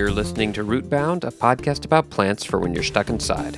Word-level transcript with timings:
You're 0.00 0.10
listening 0.10 0.54
to 0.54 0.64
Rootbound, 0.64 1.24
a 1.24 1.30
podcast 1.30 1.84
about 1.84 2.08
plants 2.08 2.42
for 2.42 2.58
when 2.58 2.72
you're 2.72 2.82
stuck 2.82 3.10
inside. 3.10 3.56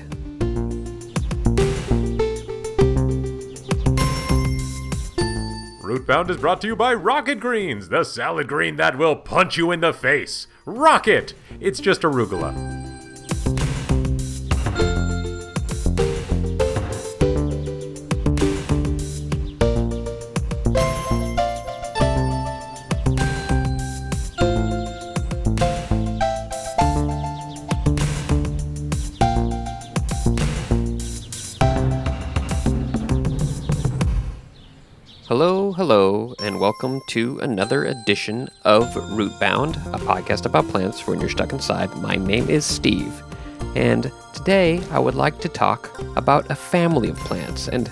Rootbound 5.84 6.30
is 6.30 6.38
brought 6.38 6.60
to 6.62 6.66
you 6.66 6.74
by 6.74 6.94
Rocket 6.94 7.38
Greens, 7.38 7.90
the 7.90 8.02
salad 8.02 8.48
green 8.48 8.74
that 8.74 8.98
will 8.98 9.14
punch 9.14 9.56
you 9.56 9.70
in 9.70 9.78
the 9.78 9.92
face. 9.92 10.48
Rocket! 10.64 11.32
It's 11.60 11.78
just 11.78 12.02
arugula. 12.02 12.71
To 37.12 37.38
another 37.40 37.84
edition 37.84 38.48
of 38.64 38.86
Rootbound, 38.94 39.76
a 39.92 39.98
podcast 39.98 40.46
about 40.46 40.66
plants 40.68 41.06
when 41.06 41.20
you're 41.20 41.28
stuck 41.28 41.52
inside. 41.52 41.94
My 41.96 42.16
name 42.16 42.48
is 42.48 42.64
Steve, 42.64 43.22
and 43.76 44.10
today 44.32 44.82
I 44.90 44.98
would 44.98 45.14
like 45.14 45.38
to 45.40 45.48
talk 45.50 45.94
about 46.16 46.50
a 46.50 46.54
family 46.54 47.10
of 47.10 47.18
plants. 47.18 47.68
And 47.68 47.90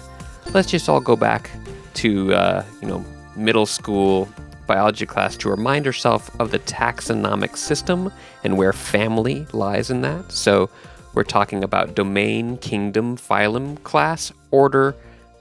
let's 0.54 0.70
just 0.70 0.88
all 0.88 1.00
go 1.00 1.16
back 1.16 1.50
to, 1.96 2.32
uh, 2.32 2.64
you 2.80 2.88
know, 2.88 3.04
middle 3.36 3.66
school 3.66 4.26
biology 4.66 5.04
class 5.04 5.36
to 5.36 5.50
remind 5.50 5.86
ourselves 5.86 6.30
of 6.38 6.50
the 6.50 6.60
taxonomic 6.60 7.58
system 7.58 8.10
and 8.42 8.56
where 8.56 8.72
family 8.72 9.46
lies 9.52 9.90
in 9.90 10.00
that. 10.00 10.32
So 10.32 10.70
we're 11.12 11.24
talking 11.24 11.62
about 11.62 11.94
domain, 11.94 12.56
kingdom, 12.56 13.18
phylum, 13.18 13.82
class, 13.82 14.32
order, 14.50 14.96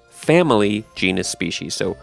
family, 0.10 0.84
genus, 0.96 1.30
species. 1.30 1.76
So 1.76 1.96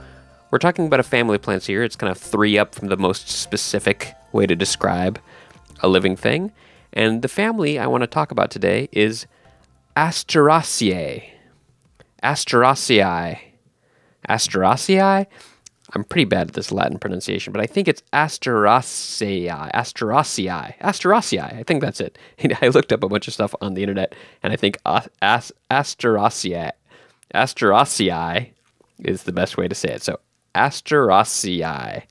we're 0.56 0.58
talking 0.58 0.86
about 0.86 1.00
a 1.00 1.02
family 1.02 1.34
of 1.34 1.42
plants 1.42 1.66
here. 1.66 1.82
It's 1.82 1.96
kind 1.96 2.10
of 2.10 2.16
three 2.16 2.56
up 2.56 2.74
from 2.74 2.88
the 2.88 2.96
most 2.96 3.28
specific 3.28 4.14
way 4.32 4.46
to 4.46 4.56
describe 4.56 5.20
a 5.80 5.88
living 5.88 6.16
thing. 6.16 6.50
And 6.94 7.20
the 7.20 7.28
family 7.28 7.78
I 7.78 7.86
want 7.86 8.04
to 8.04 8.06
talk 8.06 8.30
about 8.30 8.50
today 8.50 8.88
is 8.90 9.26
Asteraceae. 9.98 11.24
Asteraceae. 12.22 13.38
Asteraceae? 14.30 15.26
I'm 15.92 16.04
pretty 16.04 16.24
bad 16.24 16.48
at 16.48 16.54
this 16.54 16.72
Latin 16.72 16.98
pronunciation, 16.98 17.52
but 17.52 17.60
I 17.60 17.66
think 17.66 17.86
it's 17.86 18.02
Asteraceae. 18.14 19.70
Asteraceae. 19.74 20.78
Asteraceae. 20.78 21.54
I 21.54 21.64
think 21.64 21.82
that's 21.82 22.00
it. 22.00 22.16
I 22.62 22.68
looked 22.68 22.94
up 22.94 23.04
a 23.04 23.10
bunch 23.10 23.28
of 23.28 23.34
stuff 23.34 23.54
on 23.60 23.74
the 23.74 23.82
internet, 23.82 24.14
and 24.42 24.54
I 24.54 24.56
think 24.56 24.78
uh, 24.86 25.02
Asteraceae 25.20 26.72
Asteraceae 27.34 28.52
is 29.00 29.24
the 29.24 29.32
best 29.32 29.58
way 29.58 29.68
to 29.68 29.74
say 29.74 29.91
it. 29.91 30.02
So, 30.02 30.18
Asteraceae. 30.56 32.04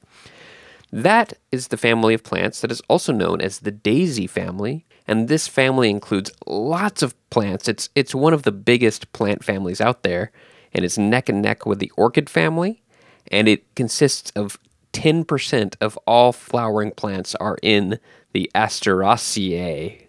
That 0.92 1.34
is 1.52 1.68
the 1.70 1.78
family 1.78 2.14
of 2.14 2.24
plants 2.24 2.62
that 2.62 2.72
is 2.72 2.82
also 2.88 3.12
known 3.12 3.42
as 3.42 3.60
the 3.60 3.72
daisy 3.72 4.28
family, 4.28 4.86
and 5.08 5.28
this 5.28 5.48
family 5.48 5.90
includes 5.90 6.32
lots 6.46 7.02
of 7.02 7.16
plants. 7.30 7.68
It's 7.68 7.90
it's 7.96 8.16
one 8.16 8.34
of 8.34 8.44
the 8.44 8.52
biggest 8.52 9.12
plant 9.12 9.44
families 9.44 9.82
out 9.82 10.04
there, 10.04 10.32
and 10.74 10.86
it's 10.86 10.98
neck 10.98 11.28
and 11.28 11.42
neck 11.42 11.66
with 11.66 11.80
the 11.80 11.92
orchid 11.98 12.30
family, 12.30 12.84
and 13.32 13.48
it 13.48 13.76
consists 13.76 14.32
of 14.36 14.60
10% 14.94 15.76
of 15.82 15.98
all 16.08 16.32
flowering 16.32 16.92
plants 16.92 17.36
are 17.36 17.58
in 17.62 18.00
the 18.32 18.50
Asteraceae 18.56 20.06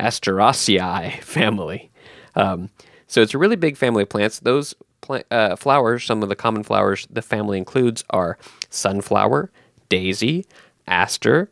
Asteraceae 0.00 1.22
family. 1.22 1.90
Um, 2.34 2.70
so 3.06 3.22
it's 3.22 3.34
a 3.34 3.38
really 3.38 3.56
big 3.56 3.76
family 3.76 4.02
of 4.02 4.08
plants. 4.08 4.40
Those 4.40 4.74
pl- 5.06 5.22
uh, 5.30 5.56
flowers, 5.56 6.04
some 6.04 6.22
of 6.22 6.28
the 6.28 6.36
common 6.36 6.62
flowers 6.62 7.06
the 7.10 7.22
family 7.22 7.58
includes 7.58 8.04
are 8.10 8.38
sunflower, 8.68 9.50
daisy, 9.88 10.46
aster, 10.86 11.50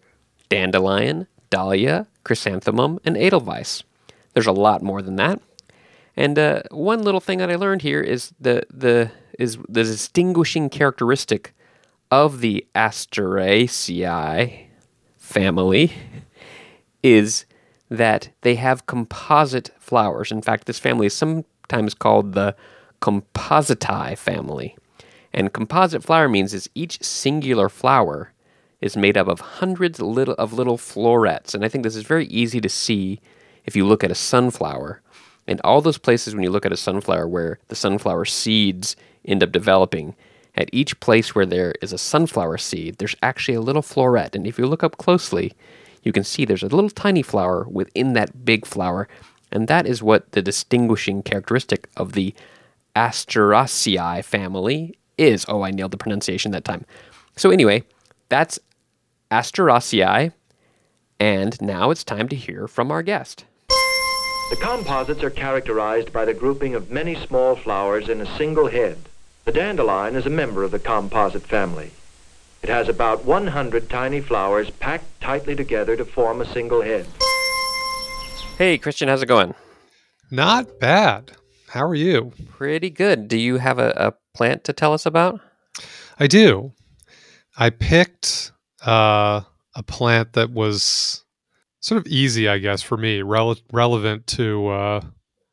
dandelion, 0.49 1.27
dahlia, 1.51 2.07
chrysanthemum, 2.25 2.99
and 3.05 3.17
edelweiss. 3.17 3.85
There's 4.33 4.47
a 4.47 4.53
lot 4.53 4.83
more 4.83 5.03
than 5.03 5.17
that. 5.17 5.41
And 6.17 6.39
uh, 6.39 6.63
one 6.71 7.03
little 7.03 7.21
thing 7.21 7.39
that 7.39 7.51
I 7.51 7.57
learned 7.57 7.83
here 7.83 8.01
is 8.01 8.33
the 8.41 8.63
the 8.73 9.11
is 9.39 9.59
the 9.69 9.83
distinguishing 9.83 10.69
characteristic 10.71 11.55
of 12.11 12.41
the 12.41 12.67
Asteraceae 12.75 14.67
family 15.19 15.93
is 17.03 17.45
that 17.91 18.29
they 18.43 18.55
have 18.55 18.87
composite 18.87 19.71
flowers. 19.79 20.31
In 20.31 20.43
fact, 20.43 20.67
this 20.67 20.79
family 20.79 21.07
is 21.07 21.15
sometimes 21.15 21.95
called 21.95 22.33
the 22.33 22.55
Compositae 23.05 24.17
family. 24.17 24.79
And 25.31 25.53
composite 25.53 26.03
flower 26.03 26.27
means 26.27 26.55
is 26.55 26.71
each 26.75 27.03
singular 27.03 27.69
flower 27.69 28.33
is 28.81 28.97
made 28.97 29.19
up 29.19 29.29
of 29.29 29.41
hundreds 29.41 30.01
little, 30.01 30.33
of 30.39 30.55
little 30.55 30.79
florets. 30.79 31.55
And 31.55 31.67
I 31.67 31.69
think 31.69 31.85
this 31.85 31.97
is 31.97 32.05
very 32.05 32.25
easy 32.29 32.63
to 32.63 32.69
see 32.71 33.21
if 33.67 33.77
you 33.77 33.85
look 33.85 34.03
at 34.05 34.11
a 34.11 34.15
sunflower. 34.15 35.03
And 35.47 35.61
all 35.63 35.83
those 35.83 35.99
places 35.99 36.35
when 36.35 36.45
you 36.45 36.51
look 36.51 36.65
at 36.65 36.73
a 36.73 36.79
sunflower 36.79 37.29
where 37.29 37.59
the 37.69 37.75
sunflower 37.75 38.25
seeds 38.25 38.97
end 39.27 39.43
up 39.43 39.53
developing, 39.53 40.15
at 40.55 40.71
each 40.73 40.99
place 41.01 41.35
where 41.35 41.45
there 41.45 41.75
is 41.83 41.93
a 41.93 41.99
sunflower 41.99 42.57
seed, 42.57 42.97
there's 42.97 43.17
actually 43.23 43.55
a 43.55 43.61
little 43.61 43.83
floret. 43.83 44.35
And 44.35 44.47
if 44.47 44.59
you 44.59 44.67
look 44.67 44.83
up 44.83 44.97
closely, 44.97 45.53
you 46.05 46.13
can 46.13 46.25
see 46.25 46.47
there's 46.47 46.63
a 46.63 46.69
little 46.69 46.89
tiny 46.89 47.23
flower 47.23 47.67
within 47.69 48.15
that 48.15 48.47
big 48.47 48.65
flower, 48.65 49.09
and 49.53 49.69
that 49.69 49.87
is 49.87 50.03
what 50.03 50.33
the 50.33 50.41
distinguishing 50.41 51.23
characteristic 51.23 51.89
of 51.99 52.13
the 52.13 52.35
Asteraceae 52.97 54.25
family 54.25 54.99
is. 55.19 55.45
Oh, 55.49 55.63
I 55.63 55.71
nailed 55.71 55.91
the 55.91 55.97
pronunciation 55.97 56.53
that 56.53 56.65
time. 56.65 56.85
So, 57.37 57.51
anyway, 57.51 57.85
that's 58.29 58.59
Asteraceae, 59.31 60.33
and 61.19 61.61
now 61.61 61.91
it's 61.91 62.05
time 62.05 62.29
to 62.29 62.37
hear 62.37 62.69
from 62.69 62.91
our 62.91 63.03
guest. 63.03 63.45
The 64.51 64.57
composites 64.61 65.23
are 65.23 65.31
characterized 65.31 66.13
by 66.13 66.25
the 66.25 66.35
grouping 66.35 66.75
of 66.75 66.91
many 66.91 67.15
small 67.15 67.57
flowers 67.57 68.09
in 68.09 68.21
a 68.21 68.37
single 68.37 68.69
head. 68.69 68.99
The 69.45 69.53
dandelion 69.53 70.15
is 70.15 70.27
a 70.27 70.31
member 70.31 70.63
of 70.63 70.71
the 70.71 70.79
composite 70.79 71.43
family. 71.43 71.91
It 72.63 72.69
has 72.69 72.89
about 72.89 73.25
100 73.25 73.91
tiny 73.91 74.21
flowers 74.21 74.71
packed 74.71 75.21
tightly 75.21 75.55
together 75.57 75.97
to 75.97 76.05
form 76.05 76.41
a 76.41 76.47
single 76.47 76.83
head. 76.83 77.07
Hey, 78.57 78.79
Christian, 78.79 79.09
how's 79.09 79.23
it 79.23 79.27
going? 79.27 79.55
Not 80.31 80.79
bad. 80.79 81.33
How 81.75 81.85
are 81.85 81.95
you? 81.97 82.31
Pretty 82.51 82.89
good. 82.89 83.27
Do 83.27 83.37
you 83.37 83.57
have 83.57 83.81
a, 83.81 83.91
a 83.97 84.15
plant 84.33 84.63
to 84.63 84.73
tell 84.73 84.93
us 84.93 85.07
about? 85.07 85.41
I 86.21 86.29
do. 86.29 86.73
I 87.57 87.71
picked 87.71 88.53
uh, 88.87 89.41
a 89.75 89.83
plant 89.83 90.35
that 90.35 90.53
was 90.53 91.25
sort 91.81 92.01
of 92.01 92.07
easy, 92.07 92.49
I 92.49 92.59
guess, 92.59 92.81
for 92.81 92.97
me, 92.97 93.23
rele- 93.23 93.61
relevant 93.73 94.29
to 94.29 94.69
uh, 94.69 95.01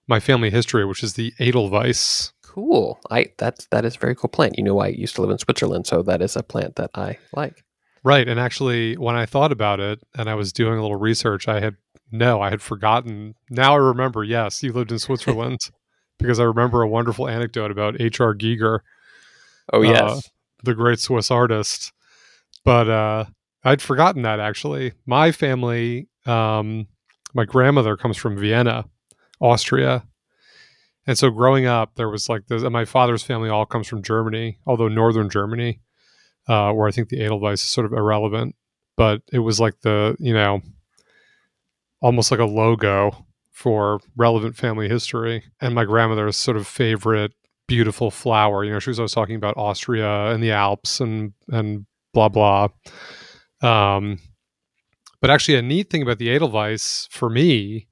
my 0.08 0.20
family 0.20 0.52
history, 0.52 0.86
which 0.86 1.02
is 1.02 1.16
the 1.16 1.34
Edelweiss 1.40 2.34
Cool. 2.44 3.00
I 3.10 3.32
that's 3.40 3.66
that 3.72 3.84
is 3.84 3.96
a 3.96 4.00
very 4.00 4.14
cool 4.14 4.30
plant. 4.30 4.60
You 4.60 4.64
know, 4.64 4.78
I 4.80 4.90
used 4.90 5.16
to 5.16 5.22
live 5.22 5.32
in 5.32 5.40
Switzerland, 5.40 5.88
so 5.88 6.04
that 6.04 6.22
is 6.22 6.36
a 6.36 6.44
plant 6.44 6.76
that 6.76 6.92
I 6.94 7.18
like. 7.34 7.64
Right, 8.04 8.28
and 8.28 8.40
actually, 8.40 8.96
when 8.96 9.16
I 9.16 9.26
thought 9.26 9.52
about 9.52 9.80
it 9.80 10.02
and 10.16 10.30
I 10.30 10.36
was 10.36 10.54
doing 10.54 10.78
a 10.78 10.82
little 10.84 10.98
research, 10.98 11.48
I 11.48 11.62
had 11.62 11.78
no, 12.12 12.42
I 12.42 12.52
had 12.52 12.62
forgotten. 12.62 13.34
Now 13.50 13.74
I 13.74 13.78
remember. 13.78 14.24
Yes, 14.24 14.62
you 14.62 14.72
lived 14.72 14.92
in 14.92 15.00
Switzerland 15.08 15.62
because 16.22 16.40
I 16.40 16.44
remember 16.44 16.82
a 16.82 16.88
wonderful 16.88 17.28
anecdote 17.28 17.72
about 17.72 18.00
H.R. 18.00 18.36
Giger. 18.36 18.80
Oh 19.74 19.82
yes, 19.82 20.02
uh, 20.02 20.20
the 20.64 20.74
great 20.74 21.00
Swiss 21.00 21.32
artist. 21.32 21.92
But 22.64 22.90
uh, 22.90 23.26
I'd 23.64 23.82
forgotten 23.82 24.22
that 24.24 24.40
actually. 24.40 24.94
My 25.06 25.32
family, 25.32 26.08
um, 26.26 26.88
my 27.34 27.46
grandmother 27.46 27.98
comes 27.98 28.18
from 28.18 28.38
Vienna, 28.38 28.86
Austria, 29.40 30.04
and 31.08 31.18
so 31.18 31.30
growing 31.30 31.66
up, 31.66 31.96
there 31.96 32.10
was 32.10 32.30
like 32.30 32.48
this, 32.48 32.64
my 32.64 32.86
father's 32.86 33.24
family 33.24 33.50
all 33.50 33.66
comes 33.66 33.88
from 33.88 34.04
Germany, 34.04 34.60
although 34.68 34.88
northern 34.88 35.30
Germany, 35.30 35.82
uh, 36.48 36.72
where 36.72 36.88
I 36.88 36.92
think 36.92 37.10
the 37.10 37.22
Edelweiss 37.22 37.64
is 37.64 37.70
sort 37.70 37.86
of 37.86 37.94
irrelevant. 37.94 38.56
But 38.98 39.22
it 39.32 39.40
was 39.40 39.60
like 39.60 39.82
the, 39.82 40.16
you 40.20 40.34
know, 40.34 40.62
almost 42.02 42.30
like 42.30 42.40
a 42.40 42.46
logo 42.46 43.26
for 43.62 44.00
relevant 44.16 44.58
family 44.58 44.90
history. 44.90 45.44
And 45.62 45.76
my 45.76 45.86
grandmother's 45.86 46.36
sort 46.36 46.58
of 46.58 46.68
favorite 46.68 47.32
beautiful 47.68 48.12
flower. 48.12 48.66
You 48.66 48.72
know, 48.72 48.80
she 48.80 48.90
was 48.90 49.00
always 49.00 49.14
talking 49.14 49.36
about 49.36 49.56
Austria 49.56 50.32
and 50.34 50.44
the 50.44 50.52
Alps 50.52 51.00
and 51.00 51.34
and 51.50 51.86
blah 52.14 52.30
blah. 52.30 52.70
Um, 53.62 54.20
but 55.22 55.30
actually, 55.30 55.56
a 55.56 55.62
neat 55.62 55.90
thing 55.90 56.02
about 56.02 56.18
the 56.18 56.30
Edelweiss 56.30 57.08
for 57.12 57.30
me 57.30 57.88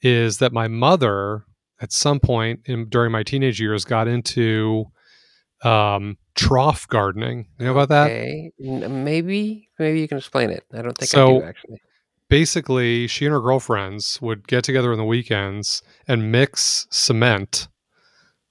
is 0.00 0.38
that 0.38 0.52
my 0.52 0.68
mother 0.68 1.44
at 1.80 1.92
some 1.92 2.20
point 2.20 2.60
in, 2.64 2.88
during 2.88 3.10
my 3.10 3.24
teenage 3.24 3.60
years 3.60 3.84
got 3.84 4.06
into 4.06 4.86
um, 5.64 6.16
trough 6.34 6.86
gardening. 6.88 7.48
You 7.58 7.66
know 7.66 7.78
about 7.78 7.90
okay. 7.90 8.52
that? 8.58 8.88
Maybe, 8.88 9.68
maybe 9.78 10.00
you 10.00 10.08
can 10.08 10.18
explain 10.18 10.50
it. 10.50 10.64
I 10.72 10.82
don't 10.82 10.96
think 10.96 11.10
so, 11.10 11.36
I 11.36 11.40
do 11.40 11.44
actually. 11.44 11.80
Basically, 12.32 13.06
she 13.08 13.26
and 13.26 13.34
her 13.34 13.40
girlfriends 13.42 14.18
would 14.22 14.48
get 14.48 14.64
together 14.64 14.90
on 14.90 14.96
the 14.96 15.04
weekends 15.04 15.82
and 16.08 16.32
mix 16.32 16.86
cement, 16.90 17.68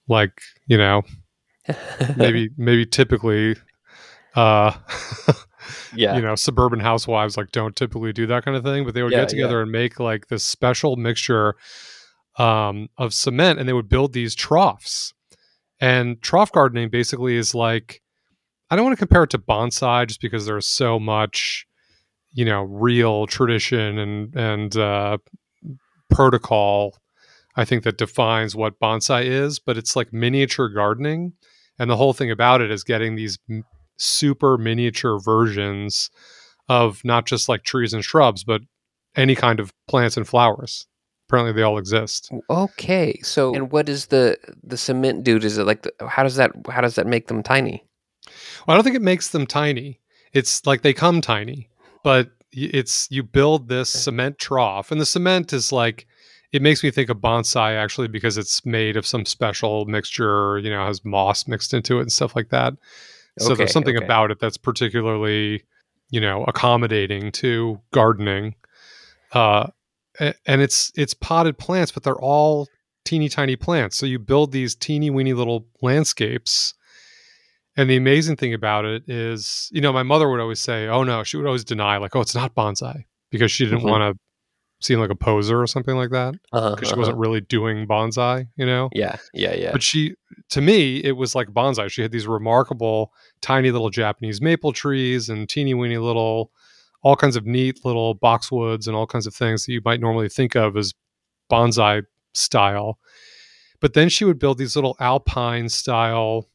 like 0.08 0.40
you 0.68 0.78
know, 0.78 1.02
maybe 2.16 2.50
maybe 2.58 2.86
typically, 2.86 3.56
uh, 4.36 4.72
yeah. 5.96 6.16
you 6.16 6.22
know, 6.22 6.36
suburban 6.36 6.80
housewives 6.80 7.38
like 7.38 7.52
don't 7.52 7.76
typically 7.76 8.14
do 8.14 8.28
that 8.28 8.46
kind 8.46 8.56
of 8.56 8.64
thing, 8.64 8.86
but 8.86 8.94
they 8.94 9.02
would 9.02 9.14
Yeah, 9.14 9.22
get 9.22 9.30
together 9.30 9.64
and 9.64 9.72
make 9.72 10.00
like 10.00 10.28
this 10.28 10.44
special 10.44 10.96
mixture 10.96 11.56
um, 12.38 12.88
of 13.00 13.16
cement, 13.16 13.58
and 13.60 13.68
they 13.68 13.74
would 13.74 13.90
build 13.90 14.14
these 14.14 14.36
troughs. 14.36 15.12
And 15.80 16.22
trough 16.22 16.52
gardening 16.52 16.90
basically 16.92 17.36
is 17.36 17.56
like 17.56 18.04
I 18.70 18.76
don't 18.76 18.86
want 18.86 18.96
to 18.96 19.06
compare 19.06 19.24
it 19.24 19.32
to 19.32 19.40
bonsai 19.40 20.08
just 20.08 20.22
because 20.22 20.46
there's 20.46 20.68
so 20.68 21.00
much, 21.00 21.66
you 22.34 22.46
know, 22.46 22.64
real 22.64 23.28
tradition 23.28 23.98
and 23.98 24.36
and 24.36 24.78
uh, 24.78 25.18
protocol. 26.10 26.98
I 27.56 27.66
think 27.66 27.84
that 27.84 27.98
defines 27.98 28.56
what 28.56 28.80
bonsai 28.80 29.26
is, 29.26 29.60
but 29.60 29.78
it's 29.78 29.96
like 29.96 30.14
miniature 30.14 30.70
gardening, 30.70 31.34
and 31.78 31.90
the 31.90 31.98
whole 31.98 32.14
thing 32.14 32.32
about 32.32 32.62
it 32.62 32.72
is 32.72 32.84
getting 32.84 33.16
these 33.16 33.38
m- 33.50 33.66
super 33.98 34.58
miniature 34.58 35.20
versions 35.20 36.10
of 36.70 37.04
not 37.04 37.26
just 37.26 37.50
like 37.50 37.64
trees 37.64 37.94
and 37.94 38.04
shrubs, 38.04 38.44
but 38.44 38.62
any 39.16 39.36
kind 39.36 39.60
of 39.60 39.74
plants 39.88 40.16
and 40.16 40.28
flowers. 40.28 40.88
Apparently, 41.28 41.54
they 41.54 41.62
all 41.62 41.78
exist. 41.78 42.32
Okay. 42.50 43.20
So, 43.24 43.54
and 43.54 43.72
what 43.72 43.88
is 43.88 44.08
the 44.08 44.38
the 44.64 44.78
cement 44.78 45.24
dude? 45.24 45.46
Is 45.46 45.58
it 45.58 45.66
like 45.66 45.84
the, 45.84 45.94
how 46.08 46.24
does 46.24 46.36
that 46.36 46.52
how 46.70 46.82
does 46.82 46.96
that 46.96 47.08
make 47.08 47.28
them 47.28 47.44
tiny? 47.44 47.86
Well, 48.66 48.74
I 48.74 48.78
don't 48.78 48.84
think 48.84 48.96
it 48.96 49.02
makes 49.02 49.30
them 49.30 49.48
tiny. 49.48 50.00
It's 50.34 50.66
like 50.66 50.82
they 50.82 50.94
come 50.94 51.22
tiny, 51.22 51.70
but 52.04 52.32
it's 52.52 53.08
you 53.10 53.24
build 53.24 53.70
this 53.70 53.90
cement 53.90 54.38
trough, 54.38 54.92
and 54.92 55.00
the 55.00 55.06
cement 55.06 55.54
is 55.54 55.72
like 55.72 56.08
it 56.52 56.62
makes 56.62 56.84
me 56.84 56.92
think 56.92 57.10
of 57.10 57.18
bonsai 57.18 57.76
actually 57.76 58.10
because 58.10 58.38
it's 58.38 58.66
made 58.66 58.98
of 58.98 59.06
some 59.06 59.26
special 59.26 59.86
mixture. 59.86 60.60
You 60.60 60.70
know, 60.70 60.86
has 60.86 61.06
moss 61.06 61.48
mixed 61.48 61.74
into 61.74 62.00
it 62.00 62.02
and 62.02 62.12
stuff 62.12 62.36
like 62.36 62.50
that. 62.50 62.74
So 63.40 63.48
Okay, 63.48 63.56
there's 63.60 63.72
something 63.72 63.96
okay. 63.96 64.06
about 64.06 64.32
it 64.32 64.40
that's 64.40 64.58
particularly, 64.58 65.64
you 66.10 66.20
know, 66.20 66.44
accommodating 66.46 67.32
to 67.34 67.80
gardening. 67.92 68.56
Uh, 69.32 69.68
and 70.20 70.62
it's 70.62 70.92
it's 70.96 71.14
potted 71.14 71.58
plants, 71.58 71.92
but 71.92 72.04
they're 72.04 72.20
all 72.20 72.68
teeny 73.06 73.30
tiny 73.30 73.56
plants. 73.56 73.96
So 73.96 74.06
you 74.06 74.20
build 74.20 74.52
these 74.52 74.76
teeny 74.76 75.10
weeny 75.10 75.34
little 75.34 75.66
landscapes. 75.82 76.74
And 77.78 77.90
the 77.90 77.96
amazing 77.96 78.36
thing 78.36 78.54
about 78.54 78.84
it 78.86 79.04
is, 79.08 79.70
you 79.72 79.80
know, 79.82 79.94
my 79.94 80.04
mother 80.04 80.30
would 80.30 80.40
always 80.42 80.60
say, 80.60 80.88
"Oh 80.88 81.04
no," 81.04 81.24
she 81.24 81.38
would 81.38 81.46
always 81.46 81.64
deny, 81.64 81.98
like, 81.98 82.16
"Oh, 82.16 82.22
it's 82.22 82.36
not 82.36 82.54
bonsai," 82.54 83.06
because 83.32 83.52
she 83.52 83.64
didn't 83.66 83.82
Mhm. 83.82 83.90
want 83.90 84.14
to 84.18 84.20
seem 84.86 85.00
like 85.00 85.10
a 85.12 85.16
poser 85.16 85.62
or 85.62 85.68
something 85.68 85.96
like 85.96 86.10
that, 86.10 86.34
Uh-huh, 86.52 86.72
because 86.72 86.88
she 86.90 86.94
uh-huh. 86.94 87.00
wasn't 87.00 87.18
really 87.18 87.40
doing 87.42 87.86
bonsai, 87.88 88.48
you 88.58 88.66
know. 88.66 88.90
Yeah. 88.94 89.16
Yeah. 89.34 89.54
Yeah. 89.56 89.72
But 89.72 89.84
she, 89.84 90.16
to 90.50 90.60
me, 90.60 90.98
it 91.04 91.12
was 91.18 91.36
like 91.36 91.50
bonsai. 91.50 91.90
She 91.92 92.02
had 92.02 92.12
these 92.12 92.28
remarkable, 92.28 93.14
tiny 93.42 93.70
little 93.72 93.92
Japanese 93.92 94.42
maple 94.42 94.74
trees 94.74 95.30
and 95.30 95.48
teeny 95.48 95.74
weeny 95.76 95.98
little, 96.00 96.52
all 97.04 97.16
kinds 97.16 97.36
of 97.36 97.46
neat 97.46 97.86
little 97.86 98.18
boxwoods 98.18 98.88
and 98.88 98.96
all 98.96 99.06
kinds 99.08 99.28
of 99.28 99.36
things 99.36 99.66
that 99.66 99.72
you 99.72 99.82
might 99.86 100.00
normally 100.02 100.30
think 100.30 100.56
of 100.56 100.76
as 100.76 100.94
bonsai 101.50 102.04
style. 102.34 102.98
But 103.82 103.94
then 103.94 104.10
she 104.10 104.26
would 104.26 104.40
build 104.40 104.58
these 104.58 104.76
little 104.76 104.96
alpine 105.00 105.70
style 105.70 106.50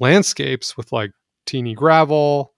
landscapes 0.00 0.76
with 0.76 0.92
like 0.92 1.12
teeny 1.46 1.74
gravel, 1.74 2.52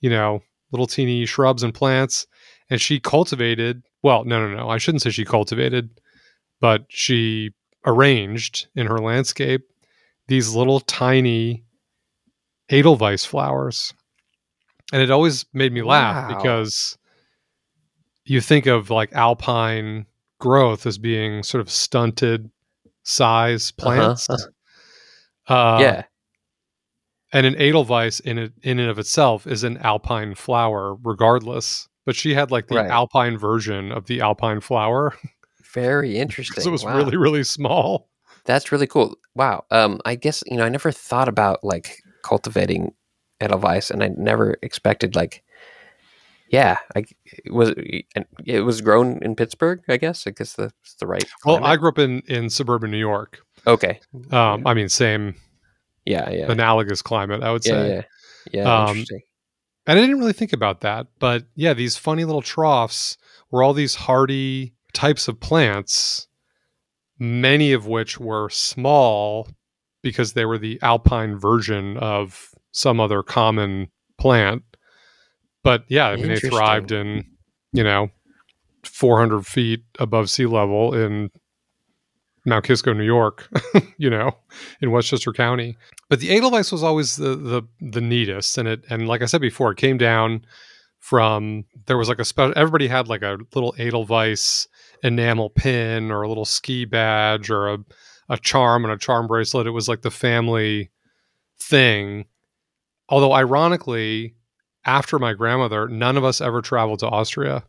you 0.00 0.10
know, 0.10 0.42
little 0.72 0.86
teeny 0.86 1.24
shrubs 1.26 1.62
and 1.62 1.74
plants. 1.74 2.26
And 2.70 2.80
she 2.80 3.00
cultivated, 3.00 3.82
well, 4.02 4.24
no, 4.24 4.46
no, 4.46 4.54
no. 4.54 4.68
I 4.68 4.78
shouldn't 4.78 5.02
say 5.02 5.10
she 5.10 5.24
cultivated, 5.24 5.88
but 6.60 6.84
she 6.88 7.50
arranged 7.86 8.66
in 8.74 8.86
her 8.86 8.98
landscape 8.98 9.62
these 10.26 10.54
little 10.54 10.80
tiny 10.80 11.64
Edelweiss 12.68 13.24
flowers. 13.24 13.94
And 14.92 15.00
it 15.02 15.10
always 15.10 15.46
made 15.52 15.72
me 15.72 15.82
laugh 15.82 16.30
Wow. 16.30 16.36
because 16.36 16.98
you 18.24 18.40
think 18.40 18.66
of 18.66 18.90
like 18.90 19.12
alpine 19.14 20.04
growth 20.38 20.86
as 20.86 20.98
being 20.98 21.42
sort 21.42 21.60
of 21.62 21.70
stunted 21.70 22.50
size 23.04 23.70
plants. 23.72 24.28
uh-huh. 25.46 25.54
Uh, 25.54 25.78
yeah. 25.80 26.02
And 27.32 27.44
an 27.46 27.56
Edelweiss 27.56 28.20
in 28.20 28.38
it 28.38 28.52
in 28.62 28.78
and 28.78 28.88
of 28.90 28.98
itself 28.98 29.46
is 29.46 29.62
an 29.64 29.76
alpine 29.78 30.34
flower, 30.34 30.94
regardless. 31.02 31.88
But 32.06 32.16
she 32.16 32.32
had 32.34 32.50
like 32.50 32.68
the 32.68 32.76
Right. 32.76 32.90
alpine 32.90 33.36
version 33.36 33.92
of 33.92 34.06
the 34.06 34.20
alpine 34.22 34.60
flower 34.60 35.14
Very 35.74 36.16
interesting. 36.24 36.66
it 36.66 36.70
was 36.70 36.84
Wow. 36.84 36.96
really, 36.96 37.16
really 37.18 37.44
small. 37.44 38.08
That's 38.46 38.72
really 38.72 38.86
cool. 38.86 39.16
Wow. 39.34 39.64
Um, 39.70 40.00
I 40.06 40.14
guess 40.14 40.42
you 40.46 40.56
know 40.56 40.64
I 40.64 40.70
never 40.70 40.90
thought 40.90 41.28
about 41.28 41.62
like 41.62 41.98
cultivating 42.22 42.94
Edelweiss, 43.40 43.90
and 43.90 44.02
I 44.02 44.08
never 44.16 44.56
expected 44.62 45.14
like, 45.14 45.44
yeah, 46.50 46.78
I 46.96 47.04
it 47.26 47.52
was 47.52 47.74
it 48.46 48.64
was 48.64 48.80
grown 48.80 49.22
in 49.22 49.36
Pittsburgh. 49.36 49.82
I 49.86 49.98
guess 49.98 50.26
I 50.26 50.30
guess 50.30 50.54
that's 50.54 50.94
the 50.98 51.06
right. 51.06 51.26
Well, 51.44 51.62
I 51.62 51.76
grew 51.76 51.90
up 51.90 51.98
in 51.98 52.22
in 52.26 52.48
suburban 52.48 52.90
New 52.90 52.96
York. 52.98 53.40
okay. 53.66 54.00
Um, 54.30 54.66
I 54.66 54.72
mean, 54.72 54.88
same 54.88 55.34
Yeah. 56.08 56.30
Yeah. 56.30 56.50
analogous 56.50 57.02
climate, 57.02 57.42
I 57.42 57.52
would 57.52 57.64
Yeah. 57.64 57.72
say. 57.72 57.88
Yeah. 57.88 58.02
Yeah. 58.52 58.62
Um, 58.82 58.88
interesting. 58.90 59.20
And 59.86 59.98
I 59.98 60.02
didn't 60.02 60.18
really 60.18 60.32
think 60.34 60.52
about 60.52 60.82
that, 60.82 61.06
but 61.18 61.44
yeah, 61.54 61.72
these 61.72 61.96
funny 61.96 62.24
little 62.24 62.42
troughs 62.42 63.16
were 63.50 63.62
all 63.62 63.72
these 63.72 63.94
hardy 63.94 64.74
types 64.92 65.28
of 65.28 65.40
plants, 65.40 66.26
many 67.18 67.72
of 67.72 67.86
which 67.86 68.18
were 68.18 68.50
small 68.50 69.48
because 70.02 70.34
they 70.34 70.44
were 70.44 70.58
the 70.58 70.78
alpine 70.82 71.38
version 71.38 71.96
of 71.96 72.50
some 72.72 73.00
other 73.00 73.22
common 73.22 73.88
plant. 74.18 74.62
But 75.64 75.84
yeah, 75.88 76.08
I 76.08 76.16
mean, 76.16 76.28
they 76.28 76.36
thrived 76.40 76.92
in, 76.92 77.24
you 77.72 77.82
know, 77.82 78.10
400 78.84 79.46
feet 79.46 79.80
above 79.98 80.30
sea 80.30 80.46
level 80.46 80.94
in 80.94 81.30
Mount 82.48 82.64
Kisco, 82.64 82.92
New 82.92 83.04
York, 83.04 83.48
you 83.98 84.10
know, 84.10 84.36
in 84.80 84.90
Westchester 84.90 85.32
County. 85.32 85.76
But 86.08 86.20
the 86.20 86.30
Edelweiss 86.30 86.72
was 86.72 86.82
always 86.82 87.16
the 87.16 87.34
the 87.36 87.62
the 87.80 88.00
neatest, 88.00 88.58
and 88.58 88.68
it 88.68 88.84
and 88.90 89.08
like 89.08 89.22
I 89.22 89.26
said 89.26 89.40
before, 89.40 89.72
it 89.72 89.78
came 89.78 89.98
down 89.98 90.44
from 90.98 91.64
there 91.86 91.98
was 91.98 92.08
like 92.08 92.18
a 92.18 92.24
special. 92.24 92.54
Everybody 92.56 92.88
had 92.88 93.08
like 93.08 93.22
a 93.22 93.38
little 93.54 93.74
Edelweiss 93.78 94.68
enamel 95.02 95.50
pin 95.50 96.10
or 96.10 96.22
a 96.22 96.28
little 96.28 96.44
ski 96.44 96.84
badge 96.84 97.50
or 97.50 97.68
a 97.68 97.78
a 98.28 98.36
charm 98.38 98.84
and 98.84 98.92
a 98.92 98.98
charm 98.98 99.26
bracelet. 99.26 99.66
It 99.66 99.70
was 99.70 99.88
like 99.88 100.02
the 100.02 100.10
family 100.10 100.90
thing. 101.58 102.26
Although 103.08 103.32
ironically, 103.32 104.34
after 104.84 105.18
my 105.18 105.32
grandmother, 105.32 105.88
none 105.88 106.16
of 106.16 106.24
us 106.24 106.40
ever 106.40 106.60
traveled 106.60 107.00
to 107.00 107.08
Austria. 107.08 107.64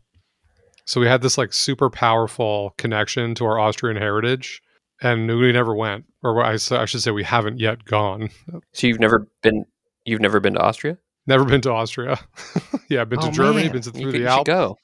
So 0.84 1.00
we 1.00 1.06
had 1.06 1.22
this 1.22 1.38
like 1.38 1.52
super 1.52 1.88
powerful 1.88 2.74
connection 2.76 3.34
to 3.36 3.44
our 3.44 3.58
Austrian 3.58 3.96
heritage, 3.96 4.62
and 5.02 5.26
we 5.28 5.52
never 5.52 5.74
went, 5.74 6.04
or 6.22 6.42
I 6.44 6.56
should 6.56 7.02
say, 7.02 7.10
we 7.10 7.24
haven't 7.24 7.58
yet 7.60 7.84
gone. 7.84 8.30
So 8.72 8.86
you've 8.86 9.00
never 9.00 9.26
been 9.42 9.64
you've 10.04 10.20
never 10.20 10.40
been 10.40 10.54
to 10.54 10.60
Austria? 10.60 10.98
Never 11.26 11.44
been 11.44 11.60
to 11.62 11.70
Austria. 11.72 12.18
yeah, 12.88 13.04
been 13.04 13.20
to 13.20 13.28
Oh, 13.28 13.30
Germany, 13.30 13.64
man. 13.64 13.72
been 13.72 13.82
to 13.82 13.90
You 13.90 14.00
through 14.02 14.12
could- 14.12 14.20
the 14.22 14.26
Alps, 14.26 14.46
go. 14.46 14.78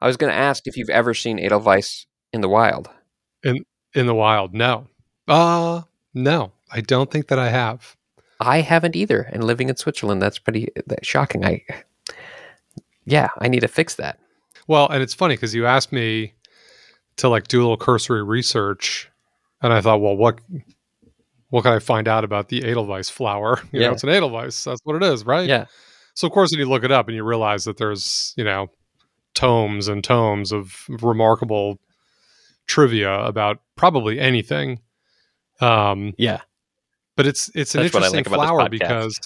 I 0.00 0.06
was 0.06 0.16
going 0.16 0.32
to 0.32 0.36
ask 0.38 0.66
if 0.66 0.76
you've 0.76 0.90
ever 0.90 1.14
seen 1.14 1.38
Edelweiss 1.38 2.06
in 2.32 2.40
the 2.40 2.48
wild. 2.48 2.90
in 3.44 3.64
the 3.94 4.14
wild. 4.14 4.52
No, 4.54 4.88
uh 5.28 5.82
no, 6.14 6.52
I 6.72 6.80
don't 6.80 7.10
think 7.10 7.28
that 7.28 7.38
I 7.38 7.48
have. 7.50 7.96
I 8.40 8.60
haven't 8.62 8.96
either, 8.96 9.20
and 9.22 9.44
living 9.44 9.68
in 9.68 9.76
Switzerland, 9.76 10.20
that's 10.20 10.38
pretty 10.38 10.68
that's 10.86 11.06
shocking. 11.06 11.44
I, 11.44 11.62
yeah, 13.04 13.28
I 13.38 13.48
need 13.48 13.60
to 13.60 13.68
fix 13.68 13.94
that. 13.96 14.18
Well, 14.66 14.88
and 14.88 15.02
it's 15.02 15.14
funny 15.14 15.34
because 15.36 15.54
you 15.54 15.66
asked 15.66 15.92
me 15.92 16.34
to 17.16 17.28
like 17.28 17.48
do 17.48 17.60
a 17.60 17.62
little 17.62 17.76
cursory 17.76 18.22
research, 18.22 19.10
and 19.62 19.72
I 19.72 19.80
thought, 19.80 20.00
well, 20.00 20.16
what 20.16 20.40
what 21.50 21.62
can 21.64 21.72
I 21.72 21.78
find 21.78 22.08
out 22.08 22.24
about 22.24 22.48
the 22.48 22.64
Edelweiss 22.64 23.10
flower? 23.10 23.60
You 23.72 23.80
Yeah. 23.80 23.88
know, 23.88 23.92
it's 23.94 24.02
an 24.04 24.08
Edelweiss. 24.10 24.64
That's 24.64 24.80
what 24.84 24.96
it 24.96 25.02
is, 25.02 25.24
right? 25.26 25.48
Yeah, 25.48 25.66
So 26.14 26.26
of 26.26 26.32
course, 26.32 26.50
when 26.52 26.60
you 26.60 26.66
look 26.68 26.84
it 26.84 26.92
up 26.92 27.08
and 27.08 27.16
you 27.16 27.24
realize 27.24 27.64
that 27.64 27.76
there's 27.76 28.34
you 28.36 28.44
know 28.44 28.68
tomes 29.34 29.88
and 29.88 30.02
tomes 30.04 30.52
of 30.52 30.84
remarkable 30.88 31.78
trivia 32.66 33.20
about 33.24 33.60
probably 33.76 34.18
anything. 34.20 34.80
Um, 35.60 36.14
yeah, 36.18 36.40
but 37.16 37.26
it's 37.26 37.50
it's 37.54 37.74
an 37.74 37.82
That's 37.82 37.94
interesting 37.94 38.24
like 38.24 38.40
flower 38.40 38.68
because 38.68 39.18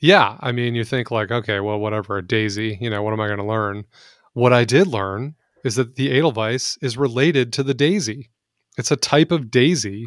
yeah 0.00 0.36
i 0.40 0.52
mean 0.52 0.74
you 0.74 0.84
think 0.84 1.10
like 1.10 1.30
okay 1.30 1.60
well 1.60 1.78
whatever 1.78 2.18
a 2.18 2.26
daisy 2.26 2.78
you 2.80 2.88
know 2.88 3.02
what 3.02 3.12
am 3.12 3.20
i 3.20 3.26
going 3.26 3.38
to 3.38 3.44
learn 3.44 3.84
what 4.32 4.52
i 4.52 4.64
did 4.64 4.86
learn 4.86 5.34
is 5.64 5.74
that 5.74 5.96
the 5.96 6.10
edelweiss 6.16 6.78
is 6.80 6.96
related 6.96 7.52
to 7.52 7.62
the 7.62 7.74
daisy 7.74 8.30
it's 8.78 8.90
a 8.90 8.96
type 8.96 9.30
of 9.30 9.50
daisy 9.50 10.06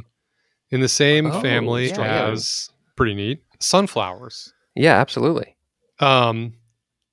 in 0.69 0.79
the 0.81 0.89
same 0.89 1.27
Oh, 1.27 1.41
family 1.41 1.89
yeah, 1.89 2.27
as 2.29 2.69
pretty 2.95 3.13
neat 3.13 3.43
sunflowers 3.59 4.53
yeah, 4.75 4.95
absolutely. 4.99 5.55
um 5.99 6.53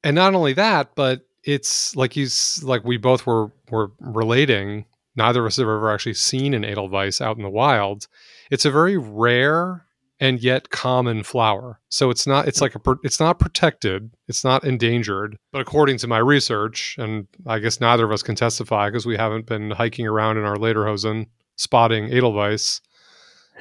and 0.04 0.14
not 0.14 0.34
only 0.34 0.52
that 0.54 0.94
but 0.94 1.22
it's 1.44 1.96
like 1.96 2.14
you 2.16 2.26
like 2.62 2.84
we 2.84 2.96
both 2.98 3.26
were 3.26 3.50
were 3.70 3.90
relating. 4.00 4.84
Neither 5.16 5.40
of 5.40 5.46
us 5.46 5.56
have 5.56 5.64
ever 5.64 5.90
actually 5.90 6.14
seen 6.14 6.52
an 6.54 6.64
Edelweiss 6.64 7.20
out 7.20 7.36
in 7.36 7.42
the 7.42 7.48
wild. 7.50 8.06
It's 8.50 8.64
a 8.64 8.70
very 8.70 8.96
rare 8.98 9.84
and 10.20 10.40
yet 10.40 10.70
common 10.70 11.22
flower. 11.22 11.80
So 11.88 12.10
it's 12.10 12.26
not 12.26 12.46
it's 12.48 12.60
like 12.60 12.74
a 12.74 12.80
it's 13.02 13.18
not 13.18 13.38
protected, 13.38 14.10
it's 14.28 14.44
not 14.44 14.64
endangered. 14.64 15.36
But 15.52 15.60
according 15.62 15.98
to 15.98 16.06
my 16.06 16.18
research, 16.18 16.96
and 16.98 17.26
I 17.46 17.58
guess 17.60 17.80
neither 17.80 18.04
of 18.04 18.12
us 18.12 18.22
can 18.22 18.34
testify 18.36 18.88
because 18.90 19.06
we 19.06 19.16
haven't 19.16 19.46
been 19.46 19.70
hiking 19.70 20.06
around 20.06 20.36
in 20.36 20.44
our 20.44 20.56
lederhosen 20.56 21.26
spotting 21.58 22.10
Edelweiss. 22.10 22.80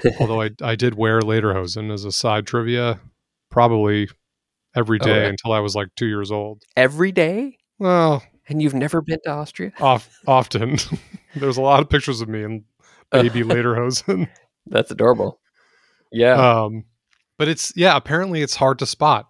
Although 0.19 0.41
I 0.41 0.51
I 0.61 0.75
did 0.75 0.95
wear 0.95 1.19
lederhosen 1.21 1.91
as 1.91 2.05
a 2.05 2.11
side 2.11 2.47
trivia, 2.47 2.99
probably 3.51 4.07
every 4.75 4.99
day 4.99 5.09
Oh, 5.09 5.13
day 5.23 5.29
until 5.29 5.51
I 5.51 5.59
was 5.59 5.75
like 5.75 5.87
two 5.95 6.05
years 6.07 6.31
old. 6.31 6.63
Every 6.77 7.11
day? 7.11 7.57
Well, 7.79 8.23
And 8.47 8.61
you've 8.61 8.73
never 8.75 9.01
been 9.01 9.19
to 9.25 9.31
Austria? 9.31 9.71
off, 9.79 10.09
often. 10.27 10.77
There's 11.35 11.57
a 11.57 11.61
lot 11.61 11.81
of 11.81 11.89
pictures 11.89 12.21
of 12.21 12.29
me 12.29 12.43
in 12.43 12.63
baby 13.11 13.41
lederhosen. 13.41 14.29
That's 14.67 14.91
adorable. 14.91 15.39
Yeah. 16.11 16.33
um, 16.63 16.85
but 17.39 17.47
it's 17.47 17.73
yeah. 17.75 17.97
Apparently, 17.97 18.41
it's 18.41 18.55
hard 18.55 18.79
to 18.79 18.85
spot. 18.85 19.27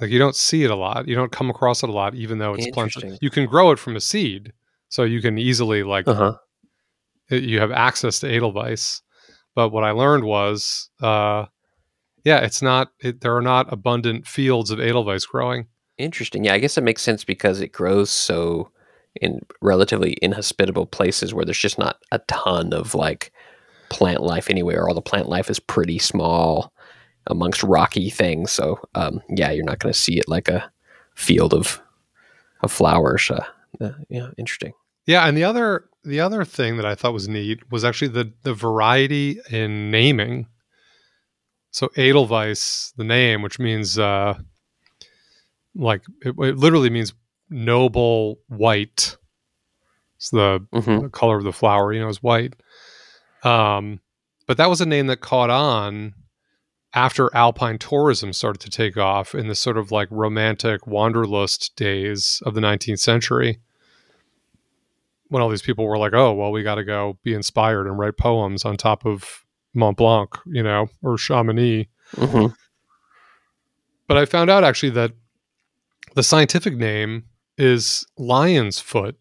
Like 0.00 0.10
you 0.10 0.18
don't 0.18 0.36
see 0.36 0.64
it 0.64 0.70
a 0.70 0.76
lot. 0.76 1.08
You 1.08 1.14
don't 1.14 1.32
come 1.32 1.50
across 1.50 1.82
it 1.82 1.88
a 1.88 1.92
lot, 1.92 2.14
even 2.14 2.38
though 2.38 2.54
it's 2.54 2.70
plentiful. 2.70 3.18
You 3.20 3.30
can 3.30 3.46
grow 3.46 3.70
it 3.72 3.78
from 3.78 3.96
a 3.96 4.00
seed, 4.00 4.52
so 4.88 5.02
you 5.04 5.20
can 5.20 5.36
easily 5.38 5.82
like 5.82 6.06
uh 6.08 6.14
huh. 6.14 6.34
You 7.30 7.60
have 7.60 7.72
access 7.72 8.20
to 8.20 8.32
Edelweiss. 8.32 9.02
But 9.54 9.70
what 9.70 9.84
I 9.84 9.90
learned 9.90 10.24
was, 10.24 10.88
uh, 11.00 11.46
yeah, 12.24 12.38
it's 12.38 12.62
not. 12.62 12.92
It, 13.00 13.20
there 13.20 13.36
are 13.36 13.42
not 13.42 13.72
abundant 13.72 14.26
fields 14.26 14.70
of 14.70 14.80
Edelweiss 14.80 15.26
growing. 15.26 15.66
Interesting. 15.96 16.44
Yeah, 16.44 16.54
I 16.54 16.58
guess 16.58 16.78
it 16.78 16.84
makes 16.84 17.02
sense 17.02 17.24
because 17.24 17.60
it 17.60 17.72
grows 17.72 18.10
so 18.10 18.70
in 19.20 19.40
relatively 19.60 20.16
inhospitable 20.22 20.86
places 20.86 21.34
where 21.34 21.44
there's 21.44 21.58
just 21.58 21.78
not 21.78 21.96
a 22.12 22.20
ton 22.28 22.72
of 22.72 22.94
like 22.94 23.32
plant 23.88 24.22
life 24.22 24.48
anywhere. 24.48 24.88
All 24.88 24.94
the 24.94 25.02
plant 25.02 25.28
life 25.28 25.50
is 25.50 25.58
pretty 25.58 25.98
small 25.98 26.72
amongst 27.26 27.62
rocky 27.62 28.10
things. 28.10 28.52
So 28.52 28.78
um, 28.94 29.20
yeah, 29.28 29.50
you're 29.50 29.64
not 29.64 29.80
going 29.80 29.92
to 29.92 29.98
see 29.98 30.18
it 30.18 30.28
like 30.28 30.48
a 30.48 30.70
field 31.14 31.52
of 31.52 31.80
of 32.60 32.72
flowers. 32.72 33.30
Uh, 33.30 33.44
uh, 33.80 33.92
yeah, 34.08 34.28
interesting. 34.36 34.72
Yeah, 35.06 35.26
and 35.26 35.36
the 35.36 35.44
other 35.44 35.87
the 36.04 36.20
other 36.20 36.44
thing 36.44 36.76
that 36.76 36.86
I 36.86 36.94
thought 36.94 37.12
was 37.12 37.28
neat 37.28 37.70
was 37.70 37.84
actually 37.84 38.08
the 38.08 38.32
the 38.42 38.54
variety 38.54 39.40
in 39.50 39.90
naming. 39.90 40.46
So 41.70 41.88
Edelweiss, 41.96 42.92
the 42.96 43.04
name, 43.04 43.42
which 43.42 43.58
means 43.58 43.98
uh, 43.98 44.34
like 45.74 46.02
it, 46.22 46.34
it 46.38 46.56
literally 46.56 46.90
means 46.90 47.12
noble 47.50 48.40
white. 48.48 49.16
It's 50.16 50.30
the, 50.30 50.66
hmm 50.72 50.98
the 51.00 51.08
color 51.10 51.36
of 51.36 51.44
the 51.44 51.52
flower, 51.52 51.92
you 51.92 52.00
know, 52.00 52.08
is 52.08 52.22
white. 52.22 52.54
Um, 53.44 54.00
but 54.46 54.56
that 54.56 54.68
was 54.68 54.80
a 54.80 54.86
name 54.86 55.06
that 55.06 55.20
caught 55.20 55.50
on 55.50 56.14
after 56.94 57.34
alpine 57.36 57.78
tourism 57.78 58.32
started 58.32 58.60
to 58.60 58.70
take 58.70 58.96
off 58.96 59.34
in 59.34 59.46
the 59.46 59.54
sort 59.54 59.76
of 59.76 59.92
like 59.92 60.08
romantic 60.10 60.86
wanderlust 60.86 61.76
days 61.76 62.42
of 62.44 62.54
the 62.54 62.60
19th 62.60 62.98
century 62.98 63.60
when 65.28 65.42
all 65.42 65.48
these 65.48 65.62
people 65.62 65.86
were 65.86 65.98
like, 65.98 66.14
"Oh, 66.14 66.32
well, 66.32 66.50
we 66.52 66.62
got 66.62 66.76
to 66.76 66.84
go 66.84 67.18
be 67.22 67.34
inspired 67.34 67.86
and 67.86 67.98
write 67.98 68.16
poems 68.16 68.64
on 68.64 68.76
top 68.76 69.04
of 69.06 69.44
Mont 69.74 69.96
Blanc, 69.96 70.30
you 70.46 70.62
know, 70.62 70.88
or 71.02 71.16
Chamonix." 71.18 71.88
hmm 72.16 72.46
But 74.06 74.16
I 74.16 74.24
found 74.24 74.48
out 74.50 74.64
actually 74.64 74.90
that 74.90 75.12
the 76.14 76.22
scientific 76.22 76.74
name 76.76 77.24
is 77.58 78.06
lion's 78.16 78.78
foot, 78.80 79.16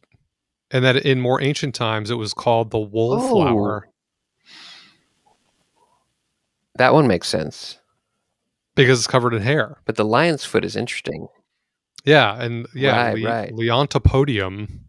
and 0.72 0.84
that 0.86 0.96
in 0.98 1.20
more 1.20 1.42
ancient 1.42 1.76
times 1.76 2.10
it 2.12 2.16
was 2.16 2.34
called 2.34 2.72
the 2.72 2.78
Oh. 2.78 2.82
wallflower 2.82 3.90
That 6.76 6.94
one 6.94 7.08
makes 7.08 7.28
sense. 7.28 7.80
because 8.76 9.00
it's 9.00 9.08
covered 9.08 9.34
in 9.34 9.42
hair. 9.42 9.78
But 9.86 9.96
the 9.96 10.06
lion's 10.06 10.46
foot 10.46 10.64
is 10.64 10.76
interesting. 10.76 11.28
Yeah, 12.06 12.40
and 12.42 12.68
yeah, 12.76 13.08
Right, 13.08 13.18
Le- 13.18 13.30
right. 13.30 13.52
Leontopodium 13.52 14.82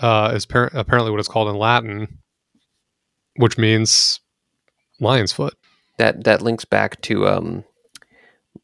uh, 0.00 0.32
is 0.34 0.46
par- 0.46 0.70
apparently 0.74 1.10
what 1.10 1.20
it's 1.20 1.28
called 1.28 1.48
in 1.48 1.56
Latin, 1.56 2.18
which 3.36 3.58
means 3.58 4.20
lion's 5.00 5.32
foot. 5.32 5.54
That 5.98 6.24
that 6.24 6.42
links 6.42 6.64
back 6.64 7.00
to 7.02 7.26
um, 7.26 7.64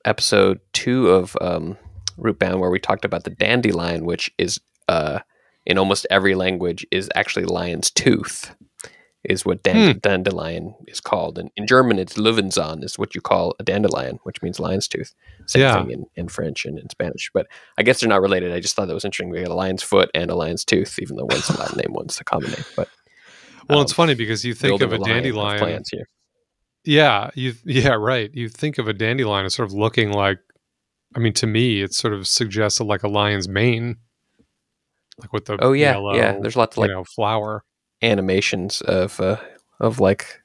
episode 0.04 0.60
two 0.72 1.08
of 1.08 1.36
um, 1.40 1.78
Root 2.18 2.38
Bound, 2.38 2.60
where 2.60 2.70
we 2.70 2.78
talked 2.78 3.04
about 3.04 3.24
the 3.24 3.30
dandelion, 3.30 4.04
which 4.04 4.30
is 4.38 4.60
uh, 4.88 5.20
in 5.64 5.78
almost 5.78 6.06
every 6.10 6.34
language 6.34 6.86
is 6.90 7.08
actually 7.14 7.44
lion's 7.44 7.90
tooth, 7.90 8.54
is 9.24 9.44
what 9.46 9.62
dan- 9.62 9.98
dandelion 10.02 10.74
is 10.88 11.00
called. 11.00 11.38
And 11.38 11.50
in 11.56 11.66
German, 11.66 11.98
it's 11.98 12.14
Löwenzahn 12.14 12.82
is 12.82 12.98
what 12.98 13.14
you 13.14 13.20
call 13.20 13.54
a 13.60 13.62
dandelion, 13.62 14.18
which 14.24 14.42
means 14.42 14.58
lion's 14.58 14.88
tooth. 14.88 15.14
Same 15.46 15.62
Yeah. 15.62 15.74
thing 15.82 15.90
in, 15.92 16.06
in 16.16 16.28
French 16.28 16.64
and 16.64 16.78
in 16.78 16.88
Spanish. 16.90 17.30
But 17.32 17.46
I 17.78 17.82
guess 17.84 18.00
they're 18.00 18.08
not 18.08 18.20
related. 18.20 18.52
I 18.52 18.58
just 18.60 18.74
thought 18.74 18.88
that 18.88 18.94
was 18.94 19.04
interesting. 19.04 19.30
We 19.30 19.40
got 19.42 19.50
a 19.50 19.54
lion's 19.54 19.82
foot 19.82 20.10
and 20.14 20.30
a 20.30 20.34
lion's 20.34 20.64
tooth, 20.64 20.98
even 21.00 21.16
though 21.16 21.26
one's 21.26 21.48
a 21.50 21.56
Latin 21.58 21.78
name, 21.78 21.92
one's 21.92 22.20
a 22.20 22.24
common 22.24 22.50
name. 22.50 22.64
But 22.76 22.88
Well, 23.68 23.78
um, 23.78 23.84
it's 23.84 23.92
funny 23.92 24.14
because 24.14 24.44
you 24.44 24.54
think 24.54 24.80
of 24.82 24.92
a 24.92 24.96
lion 24.96 25.22
dandelion. 25.22 25.58
plants 25.60 25.90
here. 25.90 26.08
Yeah, 26.84 27.30
you 27.34 27.54
yeah, 27.64 27.92
right. 27.94 28.28
You 28.34 28.48
think 28.48 28.78
of 28.78 28.88
a 28.88 28.92
dandelion 28.92 29.46
as 29.46 29.54
sort 29.54 29.68
of 29.68 29.72
looking 29.72 30.10
like 30.12 30.38
I 31.14 31.20
mean 31.20 31.32
to 31.34 31.46
me 31.46 31.80
it 31.82 31.94
sort 31.94 32.12
of 32.12 32.26
suggests 32.26 32.80
like 32.80 33.04
a 33.04 33.08
lion's 33.08 33.48
mane. 33.48 33.98
Like 35.18 35.32
with 35.32 35.44
the 35.44 35.58
Oh 35.60 35.72
yeah, 35.74 35.92
yellow, 35.92 36.16
yeah. 36.16 36.38
There's 36.40 36.56
lots 36.56 36.76
of 36.76 36.80
like 36.80 36.90
know, 36.90 37.04
flower. 37.04 37.62
Animations 38.02 38.80
of 38.82 39.20
uh, 39.20 39.36
of 39.80 40.00
like 40.00 40.40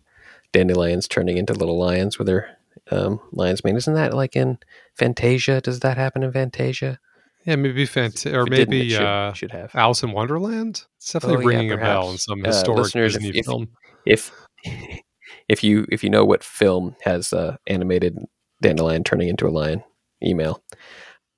dandelions 0.54 1.08
turning 1.08 1.38
into 1.38 1.54
little 1.54 1.78
lions 1.78 2.18
with 2.18 2.28
their 2.28 2.58
um, 2.92 3.20
lion's 3.32 3.64
mane. 3.64 3.76
Isn't 3.76 3.94
that 3.96 4.14
like 4.14 4.36
in 4.36 4.58
Fantasia? 4.96 5.62
Does 5.62 5.80
that 5.82 5.98
happen 5.98 6.24
in 6.24 6.32
Fantasia? 6.32 7.00
Yeah, 7.46 7.56
maybe 7.56 7.86
fant- 7.86 8.26
or 8.34 8.42
If 8.42 8.48
it 8.48 8.56
didn't, 8.56 8.70
maybe 8.72 8.90
should, 8.90 9.02
uh 9.04 9.34
should 9.34 9.52
have. 9.52 9.72
Alice 9.74 10.04
in 10.04 10.12
Wonderland? 10.12 10.84
It's 10.98 11.14
definitely 11.14 11.46
Oh, 11.46 11.50
yeah, 11.50 11.58
ringing 11.58 11.72
a 11.72 11.78
bell 11.78 12.12
in 12.12 12.18
some 12.18 12.44
Uh, 12.44 12.48
historic 12.48 12.96
if- 12.96 13.14
Disney 13.14 13.30
if- 13.40 13.46
film. 13.46 13.70
If 14.06 14.32
if 15.50 15.64
you 15.64 15.86
if 15.92 16.04
you 16.04 16.10
know 16.10 16.26
what 16.26 16.44
film 16.44 16.96
has 17.04 17.34
uh, 17.34 17.58
animated 17.68 18.18
dandelion 18.62 19.04
turning 19.04 19.28
into 19.30 19.48
a 19.48 19.50
lion, 19.50 19.84
email. 20.24 20.64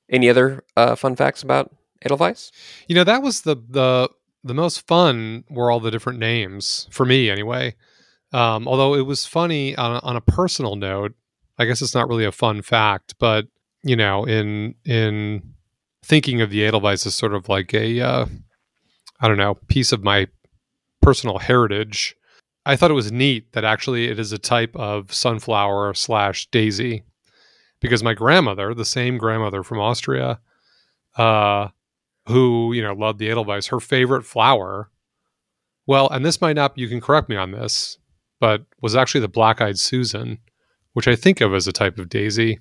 Any 0.10 0.30
other 0.30 0.64
uh, 0.76 0.96
fun 0.96 1.16
facts 1.16 1.44
about 1.44 1.72
Edelweiss? 2.02 2.52
You 2.88 2.96
know, 2.96 3.04
that 3.04 3.22
was 3.22 3.42
the 3.42 3.56
the 3.70 4.10
the 4.50 4.54
most 4.54 4.86
fun 4.88 5.46
were 5.50 5.72
all 5.72 5.80
the 5.80 5.92
different 5.92 6.20
names 6.20 6.88
for 6.92 7.06
me 7.06 7.30
anyway. 7.30 7.76
Um, 8.34 8.68
although 8.68 8.96
it 8.96 9.06
was 9.06 9.26
funny 9.26 9.76
on 9.78 9.96
a, 9.96 10.00
on 10.00 10.16
a 10.18 10.22
personal 10.22 10.76
note. 10.76 11.14
I 11.58 11.66
guess 11.66 11.82
it's 11.82 11.96
not 11.96 12.08
really 12.08 12.26
a 12.26 12.32
fun 12.32 12.62
fact, 12.62 13.16
but 13.20 13.48
you 13.84 13.96
know, 13.96 14.24
in 14.24 14.76
in 14.86 15.54
thinking 16.04 16.42
of 16.42 16.50
the 16.50 16.66
Edelweiss 16.66 17.06
as 17.06 17.16
sort 17.16 17.34
of 17.34 17.50
like 17.50 17.74
a 17.74 18.00
uh, 18.00 18.26
I 19.20 19.28
don't 19.28 19.38
know 19.38 19.56
piece 19.68 19.92
of 19.92 20.04
my 20.04 20.28
personal 21.02 21.40
heritage, 21.40 22.16
I 22.66 22.76
thought 22.76 22.92
it 22.92 22.96
was 22.96 23.12
neat 23.12 23.52
that 23.52 23.66
actually 23.66 24.08
it 24.08 24.20
is 24.20 24.32
a 24.32 24.38
type 24.38 24.76
of 24.76 25.14
sunflower 25.14 25.94
slash 25.96 26.48
daisy, 26.48 27.04
because 27.82 28.04
my 28.04 28.14
grandmother, 28.14 28.74
the 28.74 28.86
same 28.86 29.18
grandmother 29.18 29.62
from 29.62 29.80
Austria, 29.80 30.40
uh, 31.18 31.68
who 32.30 32.74
you 32.74 32.82
know 32.82 32.94
loved 32.94 33.20
the 33.20 33.30
Edelweiss, 33.30 33.68
her 33.68 33.80
favorite 33.80 34.24
flower. 34.26 34.90
Well, 35.88 36.08
and 36.10 36.26
this 36.26 36.40
might 36.42 36.54
not. 36.56 36.78
You 36.78 36.88
can 36.88 37.02
correct 37.02 37.30
me 37.30 37.36
on 37.36 37.52
this, 37.52 37.98
but 38.40 38.66
was 38.82 38.96
actually 38.96 39.22
the 39.22 39.28
black-eyed 39.28 39.80
Susan, 39.80 40.38
which 40.94 41.08
I 41.08 41.16
think 41.16 41.42
of 41.42 41.54
as 41.54 41.68
a 41.68 41.72
type 41.72 41.98
of 41.98 42.10
daisy. 42.10 42.60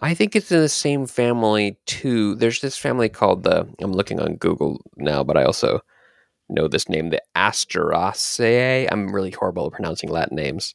I 0.00 0.14
think 0.14 0.34
it's 0.34 0.50
in 0.50 0.58
the 0.60 0.68
same 0.68 1.06
family 1.06 1.78
too. 1.86 2.34
There's 2.34 2.60
this 2.60 2.76
family 2.76 3.08
called 3.08 3.44
the. 3.44 3.68
I'm 3.80 3.92
looking 3.92 4.18
on 4.20 4.36
Google 4.36 4.80
now, 4.96 5.22
but 5.22 5.36
I 5.36 5.44
also 5.44 5.80
know 6.48 6.66
this 6.68 6.88
name, 6.88 7.10
the 7.10 7.22
Asteraceae. 7.36 8.88
I'm 8.90 9.12
really 9.14 9.30
horrible 9.30 9.66
at 9.66 9.72
pronouncing 9.72 10.10
Latin 10.10 10.36
names, 10.36 10.74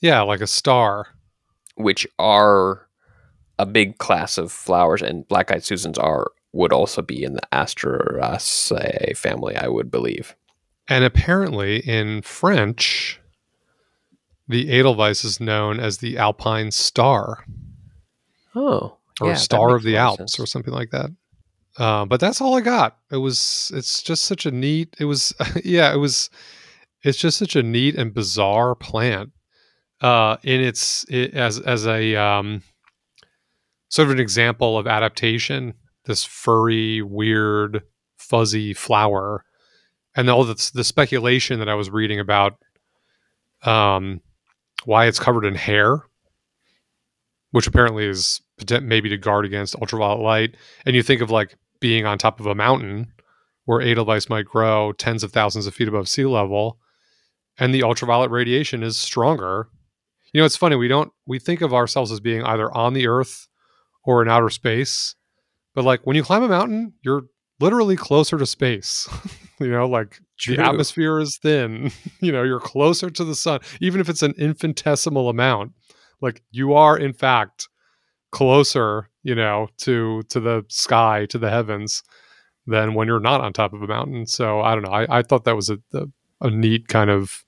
Yeah, 0.00 0.20
like 0.22 0.40
a 0.40 0.46
star. 0.46 1.06
which 1.76 2.06
are 2.18 2.86
a 3.58 3.66
big 3.66 3.98
class 3.98 4.36
of 4.38 4.52
flowers, 4.52 5.00
and 5.02 5.26
black-eyed 5.26 5.64
Susans 5.64 5.98
are 5.98 6.30
would 6.52 6.72
also 6.72 7.02
be 7.02 7.22
in 7.22 7.34
the 7.34 7.42
Asteraceae 7.52 9.16
family, 9.16 9.56
I 9.56 9.68
would 9.68 9.90
believe. 9.90 10.34
And 10.88 11.04
apparently, 11.04 11.78
in 11.80 12.22
French, 12.22 13.20
the 14.48 14.70
Edelweiss 14.70 15.24
is 15.24 15.40
known 15.40 15.78
as 15.78 15.98
the 15.98 16.16
Alpine 16.16 16.70
Star 16.70 17.44
Oh, 18.54 18.96
or 19.20 19.28
yeah, 19.28 19.34
Star 19.34 19.76
of 19.76 19.82
the 19.82 19.96
Alps 19.96 20.18
sense. 20.18 20.40
or 20.40 20.46
something 20.46 20.72
like 20.72 20.90
that. 20.90 21.10
Uh, 21.76 22.04
but 22.06 22.18
that's 22.18 22.40
all 22.40 22.56
I 22.56 22.60
got. 22.60 22.96
It 23.12 23.18
was. 23.18 23.70
It's 23.74 24.02
just 24.02 24.24
such 24.24 24.46
a 24.46 24.50
neat. 24.50 24.96
It 24.98 25.04
was. 25.04 25.32
Yeah. 25.64 25.92
It 25.92 25.98
was. 25.98 26.30
It's 27.04 27.18
just 27.18 27.38
such 27.38 27.54
a 27.54 27.62
neat 27.62 27.94
and 27.94 28.12
bizarre 28.12 28.74
plant. 28.74 29.30
Uh, 30.00 30.38
in 30.42 30.60
its 30.60 31.04
it, 31.08 31.34
as 31.34 31.60
as 31.60 31.86
a 31.86 32.16
um, 32.16 32.62
sort 33.90 34.08
of 34.08 34.12
an 34.12 34.20
example 34.20 34.78
of 34.78 34.86
adaptation 34.86 35.74
this 36.08 36.24
furry, 36.24 37.00
weird, 37.02 37.82
fuzzy 38.16 38.74
flower, 38.74 39.44
and 40.16 40.28
all 40.28 40.42
the 40.42 40.70
the 40.74 40.82
speculation 40.82 41.60
that 41.60 41.68
I 41.68 41.76
was 41.76 41.90
reading 41.90 42.18
about 42.18 42.56
um, 43.62 44.20
why 44.84 45.06
it's 45.06 45.20
covered 45.20 45.44
in 45.44 45.54
hair, 45.54 46.02
which 47.52 47.68
apparently 47.68 48.06
is 48.06 48.40
maybe 48.82 49.08
to 49.10 49.16
guard 49.16 49.44
against 49.44 49.76
ultraviolet 49.76 50.20
light. 50.20 50.56
And 50.84 50.96
you 50.96 51.02
think 51.02 51.20
of 51.20 51.30
like 51.30 51.54
being 51.80 52.06
on 52.06 52.18
top 52.18 52.40
of 52.40 52.46
a 52.46 52.54
mountain 52.54 53.12
where 53.66 53.80
Edelweiss 53.80 54.28
might 54.28 54.46
grow 54.46 54.92
tens 54.92 55.22
of 55.22 55.30
thousands 55.30 55.66
of 55.66 55.74
feet 55.74 55.88
above 55.88 56.08
sea 56.08 56.24
level, 56.24 56.78
and 57.58 57.72
the 57.72 57.84
ultraviolet 57.84 58.30
radiation 58.30 58.82
is 58.82 58.96
stronger. 58.96 59.68
You 60.32 60.40
know, 60.40 60.46
it's 60.46 60.56
funny 60.56 60.74
we 60.74 60.88
don't 60.88 61.12
we 61.26 61.38
think 61.38 61.60
of 61.60 61.74
ourselves 61.74 62.10
as 62.10 62.20
being 62.20 62.42
either 62.42 62.74
on 62.74 62.94
the 62.94 63.06
Earth 63.06 63.46
or 64.04 64.22
in 64.22 64.28
outer 64.28 64.48
space, 64.48 65.14
but 65.74 65.84
like 65.84 66.00
when 66.04 66.16
you 66.16 66.22
climb 66.22 66.42
a 66.42 66.48
mountain, 66.48 66.94
you're 67.02 67.24
literally 67.60 67.96
closer 67.96 68.38
to 68.38 68.46
space. 68.46 69.08
you 69.60 69.70
know, 69.70 69.88
like 69.88 70.20
True. 70.38 70.56
the 70.56 70.64
atmosphere 70.64 71.18
is 71.18 71.38
thin. 71.38 71.90
you 72.20 72.32
know, 72.32 72.42
you're 72.42 72.60
closer 72.60 73.10
to 73.10 73.24
the 73.24 73.34
sun, 73.34 73.60
even 73.80 74.00
if 74.00 74.08
it's 74.08 74.22
an 74.22 74.34
infinitesimal 74.38 75.28
amount. 75.28 75.72
Like 76.20 76.42
you 76.50 76.74
are, 76.74 76.96
in 76.96 77.12
fact, 77.12 77.68
closer. 78.32 79.08
You 79.22 79.34
know, 79.34 79.68
to 79.78 80.22
to 80.30 80.40
the 80.40 80.64
sky, 80.68 81.26
to 81.26 81.38
the 81.38 81.50
heavens, 81.50 82.02
than 82.66 82.94
when 82.94 83.08
you're 83.08 83.20
not 83.20 83.42
on 83.42 83.52
top 83.52 83.74
of 83.74 83.82
a 83.82 83.86
mountain. 83.86 84.26
So 84.26 84.60
I 84.60 84.74
don't 84.74 84.84
know. 84.84 84.90
I, 84.90 85.18
I 85.18 85.22
thought 85.22 85.44
that 85.44 85.56
was 85.56 85.68
a, 85.68 85.78
a 85.92 86.06
a 86.40 86.50
neat 86.50 86.88
kind 86.88 87.10
of 87.10 87.44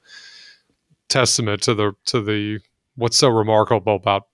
testament 1.08 1.62
to 1.62 1.74
the 1.74 1.92
to 2.06 2.20
the 2.20 2.60
what's 2.96 3.16
so 3.16 3.28
remarkable 3.28 3.94
about 3.94 4.28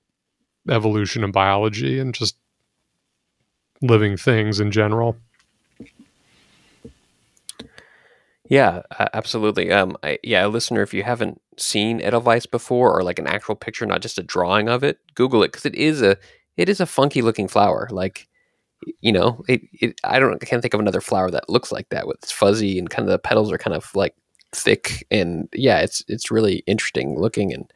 evolution 0.69 1.23
and 1.23 1.33
biology 1.33 1.99
and 1.99 2.15
just 2.15 2.37
living 3.83 4.17
things 4.17 4.61
in 4.61 4.71
general. 4.71 5.17
Yeah, 8.49 8.83
absolutely. 9.13 9.73
Um, 9.73 9.97
I, 10.03 10.19
yeah, 10.23 10.47
listener, 10.47 10.83
if 10.83 10.95
you 10.95 11.03
haven't 11.03 11.41
seen 11.59 12.01
Edelweiss 12.01 12.47
before, 12.47 12.97
or 12.97 13.03
like 13.03 13.19
an 13.19 13.27
actual 13.27 13.57
picture, 13.57 13.87
not 13.87 14.03
just 14.03 14.19
a 14.19 14.23
drawing 14.23 14.69
of 14.69 14.85
it, 14.85 14.99
Google 15.15 15.43
it 15.43 15.49
because 15.49 15.67
it 15.67 15.75
is 15.75 16.03
a 16.03 16.17
it 16.57 16.69
is 16.69 16.81
a 16.81 16.87
funky 16.87 17.23
looking 17.23 17.49
flower. 17.49 17.89
Like, 17.91 18.29
you 19.01 19.13
know, 19.13 19.43
it, 19.49 19.63
it 19.73 20.01
I 20.05 20.19
don't 20.21 20.35
I 20.35 20.47
can't 20.47 20.63
think 20.63 20.75
of 20.75 20.81
another 20.81 21.01
flower 21.01 21.31
that 21.31 21.51
looks 21.51 21.73
like 21.73 21.89
that. 21.89 22.07
With 22.07 22.19
it's 22.23 22.33
fuzzy 22.33 22.79
and 22.79 22.89
kind 22.89 23.09
of 23.09 23.13
the 23.13 23.19
petals 23.19 23.51
are 23.51 23.59
kind 23.59 23.75
of 23.75 23.91
like 23.95 24.15
thick 24.53 25.07
and 25.11 25.49
yeah, 25.53 25.81
it's 25.81 26.05
it's 26.09 26.31
really 26.31 26.63
interesting 26.67 27.19
looking 27.19 27.53
and 27.53 27.73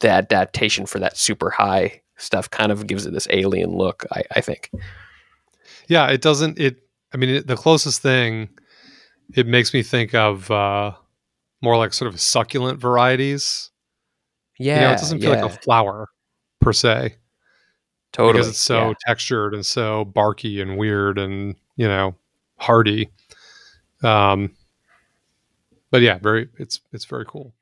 the 0.00 0.10
adaptation 0.10 0.86
for 0.86 0.98
that 0.98 1.16
super 1.16 1.50
high 1.50 2.00
stuff 2.20 2.50
kind 2.50 2.70
of 2.70 2.86
gives 2.86 3.06
it 3.06 3.12
this 3.12 3.26
alien 3.30 3.70
look. 3.70 4.06
I, 4.12 4.22
I 4.36 4.40
think. 4.40 4.70
Yeah, 5.88 6.08
it 6.08 6.20
doesn't. 6.20 6.58
It. 6.58 6.82
I 7.12 7.16
mean, 7.16 7.30
it, 7.30 7.46
the 7.46 7.56
closest 7.56 8.02
thing 8.02 8.48
it 9.34 9.46
makes 9.46 9.74
me 9.74 9.82
think 9.82 10.14
of 10.14 10.50
uh, 10.50 10.92
more 11.62 11.76
like 11.76 11.92
sort 11.92 12.12
of 12.12 12.20
succulent 12.20 12.80
varieties. 12.80 13.70
Yeah, 14.58 14.74
you 14.74 14.80
know, 14.80 14.92
it 14.92 14.98
doesn't 14.98 15.20
feel 15.20 15.34
yeah, 15.34 15.42
like 15.42 15.52
a 15.52 15.56
flower 15.62 16.08
per 16.60 16.72
se 16.72 17.16
totally 18.12 18.32
because 18.34 18.48
it's 18.48 18.58
so 18.58 18.88
yeah. 18.88 18.94
textured 19.06 19.54
and 19.54 19.64
so 19.64 20.04
barky 20.04 20.60
and 20.60 20.76
weird 20.76 21.18
and 21.18 21.56
you 21.76 21.86
know 21.86 22.14
hardy. 22.56 23.10
Um, 24.02 24.52
but 25.90 26.02
yeah, 26.02 26.18
very. 26.18 26.48
It's 26.58 26.80
it's 26.92 27.04
very 27.04 27.24
cool. 27.26 27.52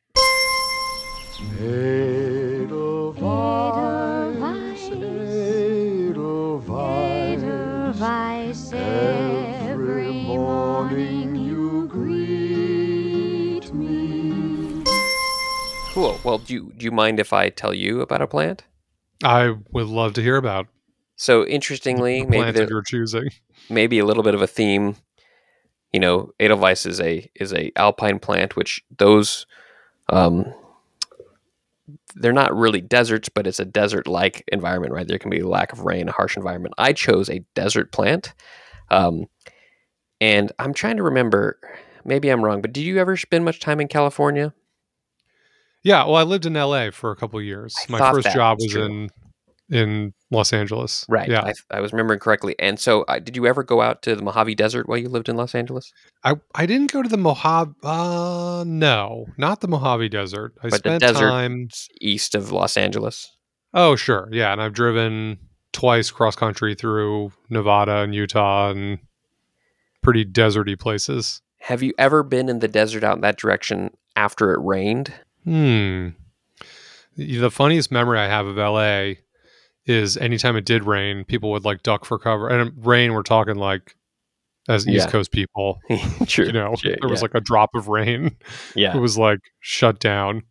Well, 16.29 16.39
do 16.39 16.53
you 16.53 16.73
do 16.77 16.85
you 16.85 16.91
mind 16.91 17.21
if 17.21 17.33
I 17.33 17.49
tell 17.49 17.73
you 17.73 18.03
about 18.03 18.21
a 18.21 18.27
plant? 18.27 18.65
I 19.25 19.55
would 19.73 19.87
love 19.87 20.13
to 20.15 20.23
hear 20.23 20.37
about 20.37 20.67
So 21.17 21.47
interestingly, 21.47 22.21
the 22.21 22.27
maybe 22.27 22.43
plant 22.43 22.55
there, 22.55 22.65
of 22.65 22.71
your 22.71 22.83
choosing. 22.83 23.31
maybe 23.71 23.99
a 23.99 24.05
little 24.05 24.23
bit 24.23 24.35
of 24.35 24.43
a 24.43 24.47
theme. 24.47 24.97
You 25.91 26.01
know, 26.01 26.33
Edelweiss 26.39 26.85
is 26.85 27.01
a 27.01 27.31
is 27.35 27.55
a 27.55 27.73
alpine 27.77 28.19
plant, 28.19 28.57
which 28.57 28.85
those 28.99 29.47
um, 30.11 30.53
they're 32.15 32.35
not 32.35 32.55
really 32.55 32.83
deserts, 32.83 33.31
but 33.31 33.47
it's 33.47 33.59
a 33.59 33.65
desert 33.65 34.07
like 34.07 34.45
environment, 34.49 34.93
right? 34.93 35.09
There 35.09 35.19
can 35.19 35.31
be 35.31 35.41
a 35.41 35.49
lack 35.49 35.73
of 35.73 35.81
rain, 35.81 36.11
a 36.11 36.13
harsh 36.13 36.37
environment. 36.37 36.75
I 36.77 36.93
chose 36.93 37.31
a 37.31 37.43
desert 37.55 37.91
plant, 37.91 38.35
um, 38.91 39.29
and 40.21 40.53
I'm 40.59 40.75
trying 40.75 40.99
to 40.99 41.03
remember. 41.03 41.59
Maybe 42.05 42.29
I'm 42.29 42.45
wrong, 42.45 42.61
but 42.61 42.73
did 42.73 42.83
you 42.83 42.99
ever 42.99 43.17
spend 43.17 43.47
much 43.47 43.61
time 43.61 43.81
in 43.81 43.89
California? 43.89 44.53
Yeah, 45.83 46.05
well, 46.05 46.17
I 46.17 46.23
lived 46.25 46.47
in 46.47 46.57
L.A. 46.57 46.91
for 46.91 47.11
a 47.11 47.17
couple 47.17 47.39
of 47.39 47.45
years. 47.45 47.75
I 47.89 47.93
My 47.93 48.13
first 48.13 48.33
job 48.33 48.59
was 48.61 48.75
was 48.75 48.87
in 48.87 49.09
in 49.71 50.15
Los 50.31 50.53
Angeles. 50.53 51.05
Right. 51.09 51.29
Yeah. 51.29 51.43
I, 51.43 51.53
I 51.71 51.81
was 51.81 51.93
remembering 51.93 52.21
correctly. 52.21 52.55
And 52.59 52.81
so, 52.81 53.03
uh, 53.03 53.19
did 53.19 53.37
you 53.37 53.47
ever 53.47 53.63
go 53.63 53.83
out 53.83 54.01
to 54.03 54.17
the 54.17 54.23
Mojave 54.23 54.55
Desert 54.55 54.89
while 54.89 54.97
you 54.99 55.09
lived 55.11 55.29
in 55.29 55.37
Los 55.37 55.55
Angeles? 55.55 55.93
I 56.25 56.35
I 56.55 56.67
didn't 56.67 56.91
go 56.93 57.03
to 57.03 57.09
the 57.09 57.17
Mojave. 57.19 57.73
Uh, 57.83 58.65
no, 58.67 59.27
not 59.37 59.61
the 59.61 59.69
Mojave 59.69 60.09
Desert. 60.09 60.55
I 60.63 60.69
But 60.69 60.83
the 60.83 60.89
spent 60.91 61.01
desert- 61.03 61.29
time. 61.31 61.69
East 62.01 62.35
of 62.35 62.51
Los 62.51 62.77
Angeles. 62.77 63.31
Oh, 63.75 63.97
sure, 63.97 64.29
yeah, 64.33 64.51
and 64.53 64.63
I've 64.63 64.73
driven 64.73 65.39
twice 65.73 66.11
cross 66.11 66.35
country 66.35 66.75
through 66.75 67.33
Nevada 67.51 67.99
and 67.99 68.15
Utah 68.15 68.71
and 68.71 68.99
pretty 70.03 70.25
deserty 70.25 70.79
places. 70.79 71.43
Have 71.61 71.83
you 71.83 71.93
ever 71.99 72.23
been 72.23 72.49
in 72.49 72.61
the 72.61 72.69
desert 72.69 73.05
out 73.05 73.17
in 73.17 73.21
that 73.21 73.37
direction 73.37 73.91
after 74.17 74.55
it 74.55 74.61
rained? 74.63 75.13
Hmm. 75.49 76.09
The 77.17 77.51
funniest 77.51 77.91
memory 77.91 78.19
I 78.19 78.27
have 78.29 78.47
of 78.47 78.57
LA 78.57 79.15
is 79.87 80.17
anytime 80.17 80.57
it 80.57 80.65
did 80.67 80.85
rain, 80.85 81.25
people 81.25 81.51
would 81.53 81.65
like 81.65 81.83
duck 81.83 82.05
for 82.05 82.19
cover. 82.19 82.49
And 82.49 82.73
rain, 82.87 83.13
we're 83.13 83.23
talking 83.23 83.57
like 83.57 83.97
as 84.69 84.87
East 84.87 85.07
Yeah. 85.07 85.11
Coast 85.11 85.33
people, 85.33 85.81
True. 86.27 86.47
you 86.47 86.53
know, 86.53 86.75
Yeah, 86.85 86.97
there 87.01 87.09
was 87.09 87.21
yeah. 87.21 87.25
like 87.25 87.35
a 87.35 87.41
drop 87.41 87.71
of 87.75 87.89
rain. 87.89 88.37
yeah. 88.77 88.95
it 88.97 89.01
was 89.01 89.17
like 89.17 89.41
shut 89.61 89.99
down. 89.99 90.43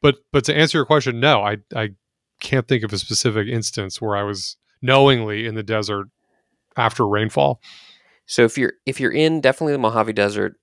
But 0.00 0.16
but 0.32 0.44
to 0.44 0.56
answer 0.56 0.78
your 0.78 0.86
question, 0.86 1.20
no, 1.20 1.42
I 1.42 1.58
I 1.76 1.90
can't 2.40 2.66
think 2.66 2.82
of 2.84 2.92
a 2.92 2.98
specific 2.98 3.46
instance 3.48 4.00
where 4.00 4.16
I 4.16 4.22
was 4.22 4.56
knowingly 4.80 5.44
in 5.46 5.54
the 5.56 5.62
desert 5.62 6.06
after 6.76 7.06
rainfall. 7.06 7.60
So 8.26 8.44
if 8.44 8.56
you're 8.56 8.72
if 8.86 8.98
you're 9.00 9.12
in 9.12 9.40
definitely 9.40 9.72
the 9.74 9.78
Mojave 9.80 10.12
Desert, 10.14 10.54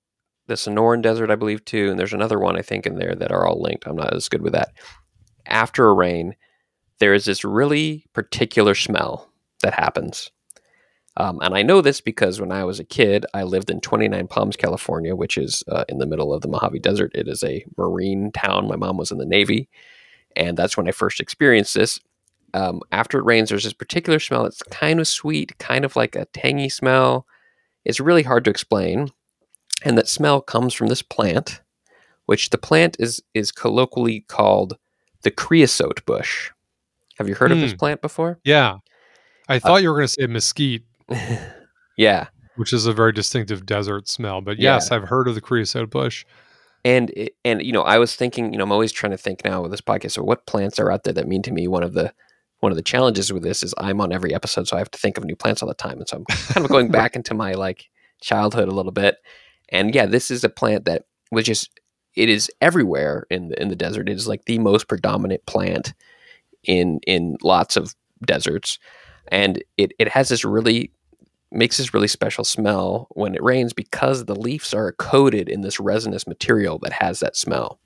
the 0.48 0.56
Sonoran 0.56 1.02
Desert, 1.02 1.32
I 1.32 1.36
believe 1.36 1.66
too, 1.66 1.90
and 1.90 2.00
there's 2.00 2.14
another 2.14 2.40
one 2.40 2.58
I 2.58 2.62
think 2.62 2.86
in 2.86 2.96
there 2.96 3.16
that 3.16 3.32
are 3.32 3.46
all 3.46 3.62
linked. 3.62 3.88
I'm 3.88 3.96
not 3.96 4.14
as 4.14 4.30
good 4.30 4.42
with 4.42 4.54
that. 4.54 4.74
After 5.46 5.88
a 5.88 5.94
rain, 5.94 6.36
there 7.00 7.14
is 7.14 7.26
this 7.26 7.44
really 7.44 8.06
particular 8.14 8.76
smell 8.76 9.32
that 9.62 9.74
happens. 9.74 10.32
Um, 11.18 11.40
and 11.42 11.56
I 11.56 11.62
know 11.62 11.82
this 11.82 12.02
because 12.02 12.42
when 12.42 12.52
I 12.52 12.66
was 12.66 12.80
a 12.80 12.84
kid, 12.84 13.26
I 13.34 13.44
lived 13.44 13.70
in 13.70 13.80
29 13.80 14.28
Palms, 14.28 14.58
California, 14.58 15.16
which 15.16 15.38
is 15.38 15.64
uh, 15.72 15.86
in 15.88 15.98
the 16.00 16.06
middle 16.06 16.34
of 16.34 16.42
the 16.42 16.50
Mojave 16.50 16.80
Desert. 16.80 17.12
It 17.16 17.28
is 17.28 17.44
a 17.44 17.66
marine 17.78 18.32
town. 18.34 18.68
My 18.68 18.76
mom 18.76 18.98
was 18.98 19.12
in 19.12 19.18
the 19.18 19.26
Navy, 19.26 19.70
and 20.36 20.58
that's 20.58 20.76
when 20.76 20.88
I 20.88 20.92
first 20.92 21.22
experienced 21.22 21.74
this. 21.74 22.00
Um, 22.54 22.82
after 22.92 23.20
it 23.20 23.26
rains, 23.26 23.50
there's 23.50 23.64
this 23.64 23.74
particular 23.74 24.20
smell 24.20 24.46
It's 24.46 24.64
kind 24.64 25.00
of 25.00 25.08
sweet, 25.08 25.58
kind 25.58 25.84
of 25.84 25.96
like 25.96 26.16
a 26.16 26.26
tangy 26.26 26.70
smell. 26.70 27.26
It's 27.86 28.00
really 28.00 28.24
hard 28.24 28.46
to 28.46 28.52
explain, 28.52 29.10
and 29.84 29.98
that 29.98 30.08
smell 30.08 30.42
comes 30.42 30.74
from 30.74 30.88
this 30.88 31.02
plant, 31.02 31.62
which 32.26 32.50
the 32.50 32.58
plant 32.58 32.96
is 33.00 33.22
is 33.34 33.52
colloquially 33.52 34.22
called 34.22 34.78
the 35.24 35.32
creosote 35.32 36.06
bush. 36.06 36.52
Have 37.18 37.28
you 37.30 37.36
heard 37.36 37.52
of 37.52 37.60
this 37.60 37.72
Hmm. 37.72 37.78
plant 37.78 38.02
before? 38.02 38.40
Yeah. 38.44 38.78
I 39.48 39.60
thought 39.60 39.82
you 39.82 39.90
were 39.90 39.96
going 39.96 40.08
to 40.08 40.14
say 40.14 40.28
mesquite, 40.28 40.84
yeah, 41.98 42.28
which 42.56 42.74
is 42.74 42.86
a 42.86 42.94
very 42.94 43.12
distinctive 43.14 43.66
desert 43.66 44.08
smell. 44.08 44.42
But 44.42 44.58
Yeah. 44.58 44.76
yes, 44.76 44.92
I've 44.92 45.04
heard 45.10 45.28
of 45.28 45.36
the 45.36 45.42
creosote 45.42 45.90
bush. 45.90 46.26
and 46.84 47.10
it- 47.12 47.36
and 47.44 47.64
you 47.64 47.72
know, 47.72 47.82
I 47.82 47.98
was 47.98 48.16
thinking, 48.16 48.52
you 48.54 48.60
know, 48.60 48.64
I'm 48.64 48.72
always 48.72 48.92
trying 48.92 49.10
to 49.12 49.18
think 49.18 49.44
now 49.44 49.60
with 49.64 49.72
this 49.72 49.82
podcast. 49.82 50.12
So, 50.12 50.24
what 50.24 50.46
plants 50.46 50.78
are 50.78 50.92
out 50.92 51.04
there 51.04 51.14
that 51.14 51.28
mean 51.28 51.42
to 51.42 51.52
me? 51.52 51.68
One 51.68 51.82
of 51.84 51.94
the 51.94 52.14
one 52.60 52.72
of 52.72 52.76
the 52.76 52.84
challenges 52.84 53.34
with 53.34 53.42
this 53.44 53.64
is 53.64 53.74
I'm 53.80 54.00
on 54.02 54.12
every 54.14 54.34
episode, 54.36 54.68
so 54.68 54.76
I 54.76 54.80
have 54.80 54.92
to 54.92 55.00
think 55.00 55.18
of 55.18 55.24
new 55.26 55.36
plants 55.36 55.62
all 55.64 55.68
the 55.68 55.74
time, 55.74 55.98
and 55.98 56.08
so 56.08 56.18
I'm 56.18 56.26
kind 56.26 56.64
of 56.66 56.72
going 56.72 56.90
back 56.92 57.16
into 57.16 57.34
my 57.34 57.54
like 57.54 57.86
childhood 58.22 58.68
a 58.68 58.72
little 58.72 58.92
bit. 58.92 59.18
And 59.70 59.94
yeah, 59.94 60.06
this 60.06 60.32
is 60.32 60.44
a 60.44 60.50
plant 60.50 60.86
that 60.86 61.06
was 61.32 61.46
just 61.46 61.80
it 62.16 62.30
is 62.30 62.50
everywhere 62.62 63.26
in 63.30 63.50
the 63.50 63.62
in 63.62 63.70
the 63.70 63.76
desert. 63.76 64.10
It 64.10 64.14
is 64.14 64.28
like 64.28 64.46
the 64.46 64.60
most 64.60 64.88
predominant 64.88 65.46
plant 65.46 65.94
in 66.64 67.00
in 67.06 67.38
lots 67.44 67.76
of 67.76 67.96
deserts, 68.26 68.80
and 69.28 69.64
it 69.78 69.94
it 70.00 70.10
has 70.10 70.30
this 70.30 70.46
really 70.46 70.92
makes 71.52 71.78
this 71.78 71.94
really 71.94 72.08
special 72.08 72.44
smell 72.44 73.08
when 73.12 73.36
it 73.36 73.44
rains 73.44 73.72
because 73.72 74.26
the 74.26 74.36
leaves 74.36 74.74
are 74.74 74.92
coated 74.94 75.48
in 75.48 75.62
this 75.62 75.80
resinous 75.80 76.28
material 76.28 76.80
that 76.80 76.92
has 76.92 77.20
that 77.20 77.38
smell. 77.38 77.80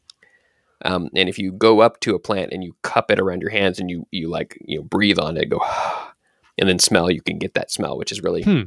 Um, 0.86 1.10
and 1.14 1.28
if 1.28 1.38
you 1.38 1.52
go 1.52 1.82
up 1.82 2.00
to 2.02 2.16
a 2.16 2.20
plant 2.20 2.52
and 2.54 2.64
you 2.64 2.76
cup 2.84 3.12
it 3.12 3.20
around 3.20 3.42
your 3.42 3.52
hands 3.52 3.80
and 3.80 3.90
you 3.90 4.08
you 4.12 4.30
like 4.30 4.58
you 4.62 4.78
know 4.78 4.84
breathe 4.84 5.20
on 5.20 5.38
it, 5.38 5.50
go, 5.50 5.60
and 6.58 6.70
then 6.70 6.80
smell 6.80 7.12
you 7.12 7.22
can 7.22 7.38
get 7.38 7.54
that 7.56 7.72
smell, 7.72 7.98
which 7.98 8.12
is 8.12 8.24
really 8.24 8.44
Hmm. 8.44 8.64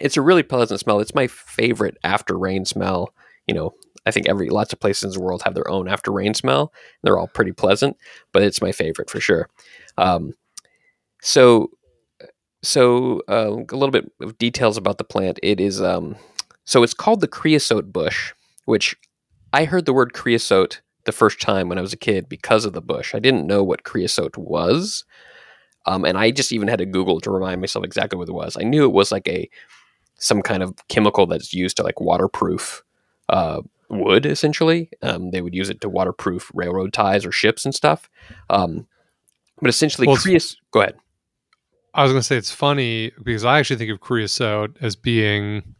It's 0.00 0.16
a 0.16 0.22
really 0.22 0.42
pleasant 0.42 0.80
smell. 0.80 1.00
It's 1.00 1.14
my 1.14 1.26
favorite 1.26 1.96
after 2.04 2.38
rain 2.38 2.64
smell. 2.64 3.14
You 3.46 3.54
know, 3.54 3.74
I 4.06 4.10
think 4.10 4.28
every 4.28 4.48
lots 4.48 4.72
of 4.72 4.80
places 4.80 5.14
in 5.14 5.20
the 5.20 5.24
world 5.24 5.42
have 5.42 5.54
their 5.54 5.70
own 5.70 5.88
after 5.88 6.10
rain 6.10 6.34
smell. 6.34 6.72
They're 7.02 7.18
all 7.18 7.28
pretty 7.28 7.52
pleasant, 7.52 7.96
but 8.32 8.42
it's 8.42 8.62
my 8.62 8.72
favorite 8.72 9.10
for 9.10 9.20
sure. 9.20 9.48
Um, 9.98 10.32
so, 11.22 11.70
so 12.62 13.22
uh, 13.28 13.50
a 13.50 13.76
little 13.76 13.90
bit 13.90 14.10
of 14.20 14.38
details 14.38 14.76
about 14.76 14.98
the 14.98 15.04
plant. 15.04 15.38
It 15.42 15.60
is 15.60 15.80
um, 15.82 16.16
so 16.64 16.82
it's 16.82 16.94
called 16.94 17.20
the 17.20 17.28
creosote 17.28 17.92
bush, 17.92 18.32
which 18.64 18.94
I 19.52 19.64
heard 19.64 19.86
the 19.86 19.92
word 19.92 20.12
creosote 20.12 20.80
the 21.04 21.12
first 21.12 21.40
time 21.40 21.68
when 21.68 21.78
I 21.78 21.82
was 21.82 21.92
a 21.92 21.98
kid 21.98 22.28
because 22.28 22.64
of 22.64 22.72
the 22.72 22.80
bush. 22.80 23.14
I 23.14 23.18
didn't 23.18 23.46
know 23.46 23.64
what 23.64 23.84
creosote 23.84 24.36
was. 24.36 25.04
Um, 25.86 26.04
and 26.04 26.16
I 26.18 26.30
just 26.30 26.52
even 26.52 26.68
had 26.68 26.78
to 26.78 26.86
Google 26.86 27.20
to 27.22 27.30
remind 27.30 27.60
myself 27.60 27.84
exactly 27.84 28.18
what 28.18 28.28
it 28.28 28.32
was. 28.32 28.56
I 28.56 28.64
knew 28.64 28.84
it 28.84 28.92
was 28.92 29.10
like 29.10 29.26
a 29.26 29.48
some 30.20 30.42
kind 30.42 30.62
of 30.62 30.74
chemical 30.88 31.26
that's 31.26 31.52
used 31.52 31.76
to 31.78 31.82
like 31.82 32.00
waterproof 32.00 32.84
uh, 33.28 33.60
wood. 33.88 34.26
Essentially, 34.26 34.90
um, 35.02 35.30
they 35.32 35.42
would 35.42 35.54
use 35.54 35.68
it 35.70 35.80
to 35.80 35.88
waterproof 35.88 36.50
railroad 36.54 36.92
ties 36.92 37.26
or 37.26 37.32
ships 37.32 37.64
and 37.64 37.74
stuff. 37.74 38.08
Um, 38.48 38.86
but 39.60 39.68
essentially, 39.68 40.06
Well. 40.06 40.16
Go 40.70 40.80
ahead. 40.80 40.96
I 41.92 42.04
was 42.04 42.12
going 42.12 42.20
to 42.20 42.26
say 42.26 42.36
it's 42.36 42.52
funny 42.52 43.10
because 43.24 43.44
I 43.44 43.58
actually 43.58 43.76
think 43.76 43.90
of 43.90 43.98
creosote 44.00 44.76
as 44.80 44.94
being 44.94 45.74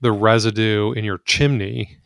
the 0.00 0.10
residue 0.10 0.92
in 0.92 1.04
your 1.04 1.18
chimney 1.18 1.98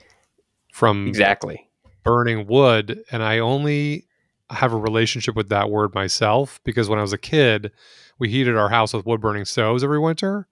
from 0.73 1.07
Exactly. 1.07 1.69
burning 2.03 2.47
wood. 2.47 3.05
And 3.13 3.23
I 3.23 3.39
only 3.39 4.07
have 4.51 4.73
a 4.73 4.77
relationship 4.77 5.37
with 5.37 5.49
that 5.51 5.71
word 5.71 5.95
myself 5.95 6.61
because 6.65 6.89
when 6.89 6.99
I 6.99 7.03
was 7.03 7.13
a 7.13 7.19
kid, 7.19 7.71
we 8.19 8.29
heated 8.29 8.57
our 8.57 8.69
house 8.69 8.93
with 8.93 9.07
wood 9.07 9.21
burning 9.21 9.45
stoves 9.45 9.85
every 9.85 10.01
winter 10.01 10.49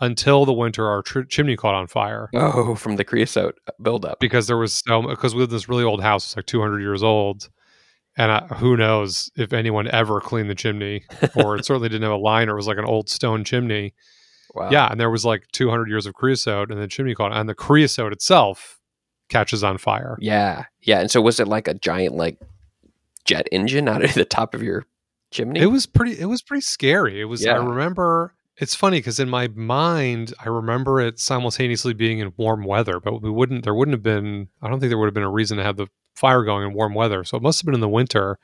until 0.00 0.44
the 0.44 0.52
winter 0.52 0.86
our 0.88 1.02
tr- 1.02 1.22
chimney 1.22 1.56
caught 1.56 1.74
on 1.74 1.86
fire 1.86 2.28
Oh, 2.34 2.74
from 2.74 2.96
the 2.96 3.04
creosote 3.04 3.58
buildup. 3.80 4.20
because 4.20 4.46
there 4.46 4.56
was 4.58 4.72
so 4.86 5.02
because 5.02 5.34
we 5.34 5.40
lived 5.40 5.52
in 5.52 5.56
this 5.56 5.68
really 5.68 5.84
old 5.84 6.02
house, 6.02 6.24
it's 6.26 6.36
like 6.36 6.46
200 6.46 6.80
years 6.80 7.02
old. 7.02 7.48
And 8.18 8.32
I, 8.32 8.46
who 8.56 8.76
knows 8.78 9.30
if 9.36 9.52
anyone 9.52 9.88
ever 9.88 10.20
cleaned 10.22 10.48
the 10.48 10.54
chimney, 10.54 11.04
or 11.34 11.56
it 11.56 11.64
certainly 11.66 11.88
didn't 11.90 12.04
have 12.04 12.12
a 12.12 12.16
line, 12.16 12.48
or 12.48 12.52
it 12.52 12.56
was 12.56 12.66
like 12.66 12.78
an 12.78 12.86
old 12.86 13.10
stone 13.10 13.44
chimney. 13.44 13.92
Wow. 14.54 14.70
Yeah, 14.70 14.88
and 14.90 14.98
there 14.98 15.10
was 15.10 15.26
like 15.26 15.44
200 15.52 15.86
years 15.90 16.06
of 16.06 16.14
creosote, 16.14 16.70
and 16.70 16.80
the 16.80 16.88
chimney 16.88 17.14
caught, 17.14 17.32
and 17.34 17.46
the 17.46 17.54
creosote 17.54 18.14
itself 18.14 18.80
catches 19.28 19.62
on 19.62 19.76
fire. 19.76 20.16
Yeah. 20.18 20.64
Yeah. 20.80 21.00
And 21.00 21.10
so 21.10 21.20
was 21.20 21.40
it 21.40 21.46
like 21.48 21.68
a 21.68 21.74
giant 21.74 22.14
like 22.14 22.38
jet 23.26 23.48
engine 23.52 23.86
out 23.86 24.02
of 24.02 24.14
the 24.14 24.24
top 24.24 24.54
of 24.54 24.62
your 24.62 24.86
chimney? 25.30 25.60
It 25.60 25.66
was 25.66 25.84
pretty. 25.84 26.18
It 26.18 26.26
was 26.26 26.40
pretty 26.40 26.62
scary. 26.62 27.20
It 27.20 27.24
was. 27.24 27.44
I 27.44 27.56
remember. 27.56 28.32
It's 28.58 28.74
funny 28.74 28.98
because 28.98 29.20
in 29.20 29.28
my 29.28 29.48
mind, 29.48 30.32
I 30.40 30.48
remember 30.48 30.98
it 31.00 31.18
simultaneously 31.18 31.92
being 31.92 32.20
in 32.20 32.32
warm 32.38 32.64
weather, 32.64 33.00
but 33.00 33.20
we 33.22 33.30
wouldn't. 33.30 33.64
There 33.64 33.74
wouldn't 33.74 33.92
have 33.94 34.02
been. 34.02 34.48
I 34.62 34.68
don't 34.68 34.80
think 34.80 34.90
there 34.90 34.98
would 34.98 35.06
have 35.06 35.14
been 35.14 35.22
a 35.22 35.30
reason 35.30 35.58
to 35.58 35.62
have 35.64 35.76
the 35.76 35.88
fire 36.14 36.42
going 36.42 36.66
in 36.66 36.72
warm 36.74 36.94
weather. 36.94 37.22
So 37.24 37.36
it 37.36 37.42
must 37.42 37.60
have 37.60 37.66
been 37.66 37.74
in 37.74 37.80
the 37.80 37.88
winter. 37.88 38.38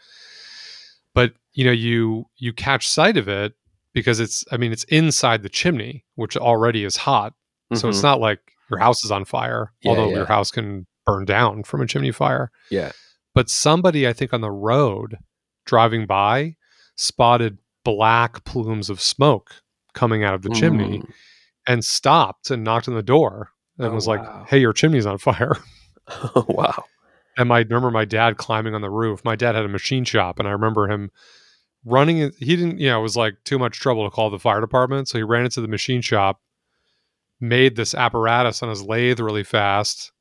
But 1.15 1.33
you 1.53 1.65
know, 1.65 1.73
you 1.73 2.27
you 2.37 2.53
catch 2.53 2.89
sight 2.89 3.17
of 3.17 3.27
it 3.29 3.55
because 3.95 4.21
it's. 4.21 4.45
I 4.53 4.57
mean, 4.59 4.73
it's 4.73 4.85
inside 4.85 5.43
the 5.43 5.49
chimney, 5.49 6.05
which 6.17 6.37
already 6.37 6.85
is 6.85 6.97
hot. 6.97 7.33
So 7.75 7.89
it's 7.89 8.01
Mhm. 8.01 8.03
not 8.03 8.21
like 8.21 8.41
your 8.71 8.79
house 8.81 9.03
is 9.05 9.11
on 9.11 9.25
fire, 9.25 9.73
Yeah, 9.83 9.91
although 9.91 10.09
yeah. 10.11 10.17
your 10.17 10.27
house 10.27 10.51
can 10.51 10.87
burn 11.07 11.25
down 11.25 11.63
from 11.65 11.81
a 11.81 11.87
chimney 11.87 12.13
fire. 12.13 12.51
Yeah. 12.71 12.93
But 13.35 13.49
somebody, 13.49 14.07
I 14.07 14.13
think, 14.13 14.35
on 14.35 14.43
the 14.43 14.51
road 14.51 15.17
driving 15.65 16.05
by 16.07 16.57
spotted 16.97 17.59
black 17.83 18.45
plumes 18.45 18.91
of 18.91 19.01
smoke 19.01 19.63
coming 19.95 20.25
out 20.25 20.35
of 20.35 20.43
the 20.43 20.51
chimney 20.51 20.99
Mm. 21.01 21.13
and 21.67 21.85
stopped 21.85 22.51
and 22.51 22.65
knocked 22.65 22.89
on 22.89 22.95
the 22.95 23.03
door 23.03 23.51
and 23.79 23.89
Oh, 23.89 23.95
was 23.95 24.07
like, 24.07 24.21
wow. 24.23 24.45
Hey, 24.49 24.59
your 24.59 24.73
chimney's 24.73 25.07
on 25.07 25.19
fire. 25.19 25.57
Oh, 26.09 26.45
wow. 26.49 26.85
And 27.39 27.49
my, 27.49 27.59
I 27.59 27.63
remember 27.63 27.91
my 27.91 28.05
dad 28.05 28.37
climbing 28.37 28.75
on 28.75 28.81
the 28.83 28.91
roof. 28.91 29.25
My 29.25 29.37
dad 29.37 29.55
had 29.55 29.65
a 29.65 29.69
machine 29.69 30.05
shop, 30.05 30.39
and 30.39 30.47
I 30.47 30.51
remember 30.53 30.89
him 30.91 31.11
running. 31.85 32.31
He 32.39 32.57
didn't, 32.57 32.79
you 32.79 32.89
know, 32.91 33.01
it 33.01 33.03
was 33.03 33.17
like 33.17 33.35
too 33.45 33.59
much 33.59 33.81
trouble 33.81 34.05
to 34.05 34.15
call 34.15 34.29
the 34.31 34.39
fire 34.39 34.61
department. 34.61 35.09
So 35.09 35.19
he 35.19 35.23
ran 35.23 35.45
into 35.45 35.61
the 35.63 35.69
machine 35.69 36.03
shop, 36.03 36.41
made 37.41 37.77
this 37.77 37.95
apparatus 37.95 38.63
on 38.63 38.69
his 38.69 38.83
lathe 38.83 39.19
really 39.21 39.45
fast 39.45 40.13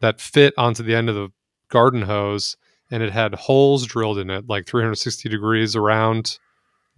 that 0.00 0.20
fit 0.20 0.54
onto 0.58 0.82
the 0.82 0.94
end 0.94 1.08
of 1.08 1.14
the 1.16 1.28
garden 1.70 2.02
hose, 2.02 2.56
and 2.90 3.02
it 3.02 3.12
had 3.12 3.34
holes 3.34 3.86
drilled 3.86 4.18
in 4.18 4.30
it, 4.30 4.48
like 4.48 4.66
360 4.66 5.28
degrees 5.28 5.74
around 5.74 6.38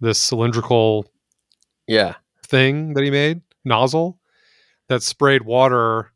this 0.01 0.19
cylindrical 0.19 1.05
Yeah. 1.91 2.15
thing 2.43 2.93
that 2.93 3.03
he 3.03 3.11
made, 3.11 3.41
nozzle, 3.65 4.19
that 4.87 5.03
sprayed 5.03 5.43
water, 5.43 6.11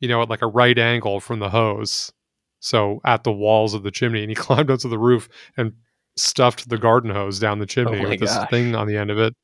you 0.00 0.08
know, 0.08 0.22
at 0.22 0.28
like 0.28 0.42
a 0.42 0.46
right 0.46 0.78
angle 0.78 1.20
from 1.20 1.38
the 1.38 1.50
hose. 1.50 2.12
So 2.60 3.00
at 3.04 3.24
the 3.24 3.32
walls 3.32 3.74
of 3.74 3.82
the 3.82 3.90
chimney. 3.90 4.22
And 4.22 4.30
he 4.30 4.34
climbed 4.46 4.70
onto 4.70 4.88
the 4.88 4.98
roof 4.98 5.28
and 5.56 5.72
stuffed 6.16 6.68
the 6.68 6.78
garden 6.78 7.10
hose 7.10 7.38
down 7.38 7.58
the 7.58 7.64
oh 7.64 7.66
chimney 7.66 8.02
my 8.02 8.08
with 8.10 8.20
this 8.20 8.38
thing 8.50 8.74
on 8.74 8.86
the 8.86 8.96
end 8.96 9.10
of 9.10 9.18
it 9.18 9.34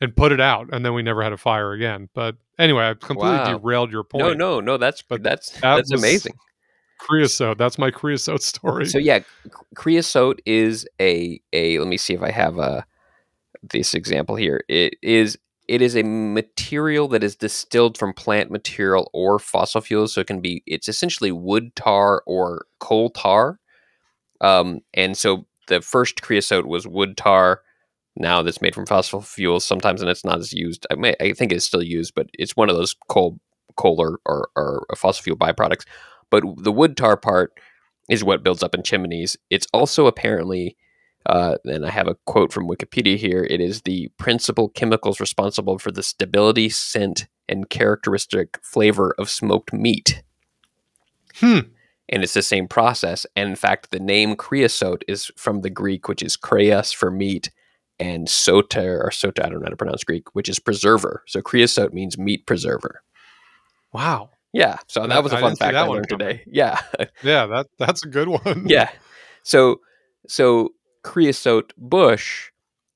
and 0.00 0.14
put 0.16 0.32
it 0.32 0.40
out. 0.40 0.68
And 0.72 0.84
then 0.84 0.94
we 0.94 1.02
never 1.02 1.22
had 1.22 1.32
a 1.32 1.36
fire 1.36 1.72
again. 1.72 2.08
But 2.14 2.36
anyway, 2.58 2.90
I 2.90 2.94
completely 2.94 3.38
Wow. 3.38 3.58
derailed 3.58 3.92
your 3.92 4.04
point. 4.04 4.24
No, 4.24 4.32
no, 4.34 4.60
no. 4.60 4.76
That's 4.76 5.02
But 5.02 5.22
that's 5.22 5.50
that 5.60 5.76
that's 5.76 5.92
amazing. 5.92 6.34
Creosote. 6.98 7.58
That's 7.58 7.78
my 7.78 7.90
creosote 7.90 8.42
story. 8.52 8.86
So 8.86 8.98
yeah, 8.98 9.20
creosote 9.74 10.40
is 10.46 10.86
a 11.00 11.40
a. 11.52 11.78
Let 11.78 11.88
me 11.88 11.96
see 11.96 12.14
if 12.14 12.22
I 12.22 12.30
have 12.30 12.58
a 12.58 12.86
this 13.62 13.94
example 13.94 14.36
here. 14.36 14.64
It 14.68 14.94
is 15.02 15.38
it 15.68 15.82
is 15.82 15.94
a 15.96 16.02
material 16.02 17.06
that 17.08 17.22
is 17.22 17.36
distilled 17.36 17.96
from 17.96 18.12
plant 18.12 18.50
material 18.50 19.08
or 19.14 19.38
fossil 19.38 19.80
fuels. 19.80 20.12
So 20.12 20.20
it 20.20 20.26
can 20.26 20.40
be 20.40 20.62
it's 20.66 20.88
essentially 20.88 21.32
wood 21.32 21.74
tar 21.76 22.22
or 22.26 22.66
coal 22.80 23.10
tar. 23.10 23.58
Um, 24.40 24.80
and 24.94 25.16
so 25.16 25.46
the 25.68 25.80
first 25.80 26.22
creosote 26.22 26.66
was 26.66 26.88
wood 26.88 27.16
tar. 27.16 27.60
Now 28.16 28.42
that's 28.42 28.62
made 28.62 28.74
from 28.74 28.86
fossil 28.86 29.20
fuels. 29.20 29.64
Sometimes 29.64 30.00
and 30.00 30.10
it's 30.10 30.24
not 30.24 30.38
as 30.38 30.52
used. 30.52 30.86
I 30.90 30.96
may 30.96 31.14
I 31.20 31.32
think 31.32 31.52
it's 31.52 31.64
still 31.64 31.82
used, 31.82 32.14
but 32.14 32.28
it's 32.34 32.56
one 32.56 32.68
of 32.68 32.76
those 32.76 32.96
coal 33.08 33.38
coal 33.76 34.00
or, 34.00 34.20
or, 34.26 34.50
or 34.56 34.86
fossil 34.96 35.22
fuel 35.22 35.36
byproducts. 35.36 35.84
But 36.30 36.44
the 36.58 36.72
wood 36.72 36.96
tar 36.96 37.16
part 37.16 37.52
is 38.08 38.24
what 38.24 38.42
builds 38.42 38.62
up 38.62 38.74
in 38.74 38.82
chimneys. 38.82 39.36
It's 39.50 39.66
also 39.72 40.06
apparently, 40.06 40.76
uh, 41.26 41.56
and 41.64 41.84
I 41.86 41.90
have 41.90 42.08
a 42.08 42.16
quote 42.26 42.52
from 42.52 42.68
Wikipedia 42.68 43.16
here. 43.16 43.44
It 43.48 43.60
is 43.60 43.82
the 43.82 44.08
principal 44.18 44.68
chemicals 44.68 45.20
responsible 45.20 45.78
for 45.78 45.90
the 45.92 46.02
stability, 46.02 46.68
scent, 46.68 47.26
and 47.48 47.68
characteristic 47.70 48.58
flavor 48.62 49.14
of 49.18 49.28
smoked 49.30 49.72
meat. 49.72 50.22
Hmm. 51.36 51.58
And 52.08 52.22
it's 52.24 52.34
the 52.34 52.42
same 52.42 52.66
process. 52.66 53.24
And 53.36 53.50
in 53.50 53.56
fact, 53.56 53.90
the 53.90 54.00
name 54.00 54.34
creosote 54.34 55.04
is 55.06 55.30
from 55.36 55.60
the 55.60 55.70
Greek, 55.70 56.08
which 56.08 56.22
is 56.22 56.36
kreos 56.36 56.94
for 56.94 57.10
meat, 57.10 57.50
and 58.00 58.28
soter 58.28 59.00
or 59.02 59.10
sota, 59.10 59.44
I 59.44 59.48
don't 59.50 59.60
know 59.60 59.66
how 59.66 59.70
to 59.70 59.76
pronounce 59.76 60.04
Greek, 60.04 60.34
which 60.34 60.48
is 60.48 60.58
preserver. 60.58 61.22
So 61.26 61.42
creosote 61.42 61.92
means 61.92 62.16
meat 62.18 62.46
preserver. 62.46 63.02
wow. 63.92 64.30
Yeah. 64.52 64.78
So 64.88 65.02
that 65.02 65.10
That- 65.10 65.22
was 65.22 65.32
a 65.32 65.38
fun 65.38 65.54
fact 65.54 65.74
that 65.74 65.84
I 65.84 65.86
learned 65.86 66.08
coming. 66.08 66.26
today. 66.26 66.44
Yeah. 66.50 66.80
Yeah, 67.22 67.46
that 67.46 67.66
that's 67.78 68.02
a 68.04 68.08
good 68.08 68.26
one. 68.28 68.64
yeah. 68.66 68.90
So 69.44 69.80
so 70.26 70.70
creosote 71.02 71.72
bush 71.76 72.50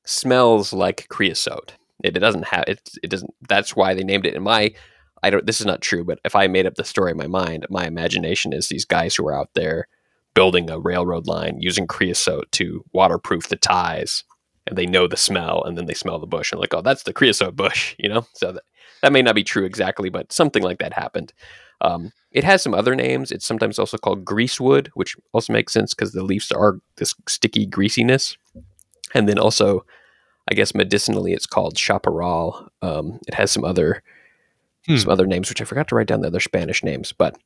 smells 0.05 0.73
like 0.73 1.09
creosote. 1.09 1.75
It, 2.03 2.17
it 2.17 2.21
doesn't 2.21 2.47
have 2.47 2.65
it. 2.69 2.91
It 3.03 3.11
doesn't. 3.11 3.33
That's 3.49 3.75
why 3.75 3.95
they 3.95 4.05
named 4.05 4.27
it. 4.27 4.35
In 4.35 4.43
my, 4.43 4.75
I 5.23 5.31
don't. 5.31 5.47
This 5.47 5.61
is 5.61 5.67
not 5.67 5.81
true, 5.81 6.05
but 6.05 6.21
if 6.25 6.37
I 6.37 6.47
made 6.47 6.67
up 6.67 6.75
the 6.75 6.85
story 6.85 7.13
in 7.13 7.17
my 7.17 7.27
mind, 7.27 7.67
my 7.71 7.87
imagination 7.87 8.53
is 8.53 8.69
these 8.69 8.85
guys 8.85 9.15
who 9.15 9.27
are 9.27 9.39
out 9.39 9.51
there 9.55 9.89
building 10.35 10.69
a 10.69 10.79
railroad 10.79 11.27
line 11.27 11.57
using 11.61 11.87
creosote 11.87 12.51
to 12.53 12.85
waterproof 12.93 13.49
the 13.49 13.57
ties, 13.57 14.25
and 14.67 14.77
they 14.77 14.87
know 14.87 15.07
the 15.07 15.17
smell, 15.17 15.63
and 15.65 15.79
then 15.79 15.87
they 15.87 15.95
smell 15.95 16.19
the 16.19 16.27
bush 16.27 16.53
and 16.53 16.61
like, 16.61 16.75
oh, 16.75 16.83
that's 16.83 17.05
the 17.05 17.13
creosote 17.13 17.57
bush, 17.57 17.95
you 17.99 18.09
know. 18.09 18.27
So 18.35 18.53
that 18.53 18.65
that 19.03 19.13
may 19.13 19.23
not 19.23 19.35
be 19.35 19.45
true 19.45 19.65
exactly, 19.65 20.11
but 20.11 20.33
something 20.33 20.63
like 20.63 20.79
that 20.79 20.93
happened. 20.93 21.33
Um, 21.81 22.13
it 22.35 22.45
has 22.45 22.63
some 22.63 22.75
other 22.75 22.95
names. 22.95 23.33
It's 23.33 23.47
sometimes 23.47 23.79
also 23.79 23.97
called 23.97 24.25
greasewood, 24.25 24.89
which 24.95 25.17
also 25.33 25.53
makes 25.53 25.73
sense 25.73 25.95
because 25.95 26.13
the 26.13 26.23
leaves 26.25 26.53
are 26.53 26.81
this 26.97 27.15
sticky 27.29 27.65
greasiness. 27.67 28.37
And 29.15 29.29
then 29.29 29.39
also, 29.39 29.87
I 30.51 30.55
guess 30.55 30.75
medicinally, 30.75 31.33
it's 31.33 31.47
called 31.47 31.79
chaparral. 31.79 32.69
Um, 32.83 33.21
it 33.27 33.35
has 33.35 33.51
some 33.51 33.65
other 33.65 34.03
Hmm. 34.87 34.97
some 34.99 35.11
other 35.11 35.27
names, 35.27 35.49
which 35.49 35.63
I 35.63 35.65
forgot 35.65 35.89
to 35.89 35.95
write 35.95 36.09
down 36.09 36.21
the 36.21 36.27
other 36.27 36.41
Spanish 36.41 36.85
names, 36.85 37.11
but 37.13 37.39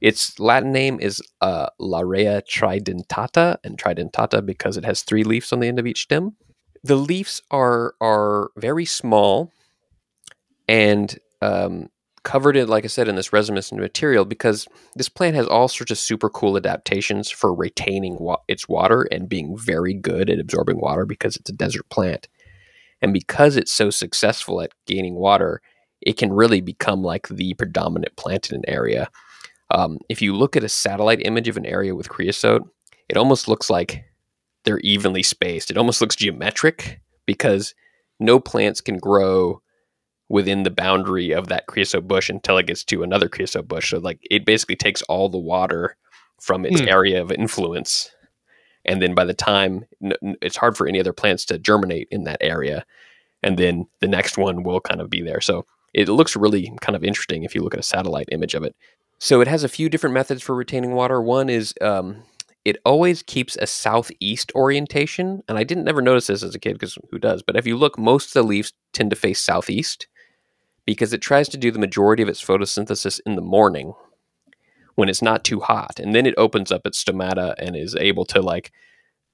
its 0.00 0.40
Latin 0.40 0.72
name 0.72 0.98
is 0.98 1.22
uh, 1.40 1.68
Larrea 1.80 2.42
tridentata, 2.42 3.56
and 3.62 3.78
tridentata 3.78 4.44
because 4.44 4.76
it 4.76 4.84
has 4.84 5.02
three 5.02 5.22
leaves 5.22 5.52
on 5.52 5.60
the 5.60 5.68
end 5.68 5.78
of 5.78 5.86
each 5.86 6.02
stem. 6.02 6.34
The 6.82 6.96
leaves 6.96 7.40
are 7.52 7.94
are 8.00 8.50
very 8.56 8.84
small 8.84 9.52
and 10.68 11.16
um, 11.40 11.88
covered 12.24 12.56
it, 12.56 12.68
like 12.68 12.84
I 12.84 12.88
said, 12.88 13.08
in 13.08 13.16
this 13.16 13.32
resinous 13.32 13.72
material 13.72 14.24
because 14.24 14.68
this 14.94 15.08
plant 15.08 15.36
has 15.36 15.46
all 15.46 15.68
sorts 15.68 15.90
of 15.90 15.98
super 15.98 16.30
cool 16.30 16.56
adaptations 16.56 17.30
for 17.30 17.54
retaining 17.54 18.16
wa- 18.18 18.38
its 18.48 18.68
water 18.68 19.08
and 19.10 19.28
being 19.28 19.56
very 19.56 19.94
good 19.94 20.30
at 20.30 20.38
absorbing 20.38 20.80
water 20.80 21.04
because 21.04 21.36
it's 21.36 21.50
a 21.50 21.54
desert 21.54 21.88
plant. 21.88 22.28
And 23.00 23.12
because 23.12 23.56
it's 23.56 23.72
so 23.72 23.90
successful 23.90 24.60
at 24.60 24.72
gaining 24.86 25.16
water, 25.16 25.60
it 26.00 26.16
can 26.16 26.32
really 26.32 26.60
become 26.60 27.02
like 27.02 27.28
the 27.28 27.54
predominant 27.54 28.16
plant 28.16 28.50
in 28.50 28.56
an 28.56 28.64
area. 28.68 29.08
Um, 29.70 29.98
if 30.08 30.22
you 30.22 30.34
look 30.34 30.56
at 30.56 30.64
a 30.64 30.68
satellite 30.68 31.24
image 31.24 31.48
of 31.48 31.56
an 31.56 31.66
area 31.66 31.94
with 31.94 32.08
creosote, 32.08 32.68
it 33.08 33.16
almost 33.16 33.48
looks 33.48 33.70
like 33.70 34.04
they're 34.64 34.80
evenly 34.80 35.22
spaced. 35.22 35.70
It 35.70 35.76
almost 35.76 36.00
looks 36.00 36.16
geometric 36.16 37.00
because 37.26 37.74
no 38.20 38.38
plants 38.38 38.80
can 38.80 38.98
grow 38.98 39.60
within 40.28 40.62
the 40.62 40.70
boundary 40.70 41.32
of 41.32 41.48
that 41.48 41.66
creosote 41.66 42.08
bush 42.08 42.30
until 42.30 42.58
it 42.58 42.66
gets 42.66 42.84
to 42.84 43.02
another 43.02 43.28
creosote 43.28 43.68
bush. 43.68 43.90
So 43.90 43.98
like 43.98 44.18
it 44.30 44.44
basically 44.46 44.76
takes 44.76 45.02
all 45.02 45.28
the 45.28 45.38
water 45.38 45.96
from 46.40 46.64
its 46.64 46.80
Hmm. 46.80 46.88
area 46.88 47.20
of 47.22 47.30
influence. 47.30 48.10
And 48.84 49.00
then 49.00 49.14
by 49.14 49.24
the 49.24 49.34
time 49.34 49.84
it's 50.40 50.56
hard 50.56 50.76
for 50.76 50.88
any 50.88 50.98
other 50.98 51.12
plants 51.12 51.44
to 51.46 51.58
germinate 51.58 52.08
in 52.10 52.24
that 52.24 52.38
area. 52.40 52.84
And 53.42 53.58
then 53.58 53.86
the 54.00 54.08
next 54.08 54.38
one 54.38 54.62
will 54.62 54.80
kind 54.80 55.00
of 55.00 55.10
be 55.10 55.20
there. 55.22 55.40
So 55.40 55.66
it 55.94 56.08
looks 56.08 56.36
really 56.36 56.72
kind 56.80 56.96
of 56.96 57.04
interesting 57.04 57.42
if 57.42 57.54
you 57.54 57.62
look 57.62 57.74
at 57.74 57.80
a 57.80 57.84
satellite 57.84 58.28
image 58.32 58.54
of 58.54 58.64
it. 58.64 58.74
So 59.18 59.40
it 59.40 59.48
has 59.48 59.62
a 59.62 59.68
few 59.68 59.88
different 59.88 60.14
methods 60.14 60.42
for 60.42 60.54
retaining 60.54 60.94
water. 60.94 61.20
One 61.20 61.48
is 61.48 61.74
um, 61.80 62.22
it 62.64 62.78
always 62.84 63.22
keeps 63.22 63.56
a 63.56 63.66
southeast 63.66 64.50
orientation. 64.54 65.42
And 65.48 65.58
I 65.58 65.64
didn't 65.64 65.84
never 65.84 66.00
notice 66.00 66.28
this 66.28 66.42
as 66.42 66.54
a 66.54 66.58
kid 66.58 66.72
because 66.74 66.96
who 67.10 67.18
does? 67.18 67.42
But 67.42 67.56
if 67.56 67.66
you 67.66 67.76
look, 67.76 67.98
most 67.98 68.28
of 68.28 68.32
the 68.32 68.42
leaves 68.42 68.72
tend 68.92 69.10
to 69.10 69.16
face 69.16 69.40
southeast 69.40 70.06
because 70.86 71.12
it 71.12 71.20
tries 71.20 71.48
to 71.50 71.56
do 71.56 71.70
the 71.70 71.78
majority 71.78 72.22
of 72.22 72.28
its 72.28 72.42
photosynthesis 72.44 73.20
in 73.26 73.36
the 73.36 73.42
morning 73.42 73.92
when 74.94 75.08
it's 75.08 75.22
not 75.22 75.44
too 75.44 75.60
hot. 75.60 75.98
And 75.98 76.14
then 76.14 76.26
it 76.26 76.34
opens 76.36 76.70
up 76.72 76.86
its 76.86 77.02
stomata 77.02 77.54
and 77.58 77.76
is 77.76 77.94
able 77.96 78.24
to 78.26 78.42
like 78.42 78.72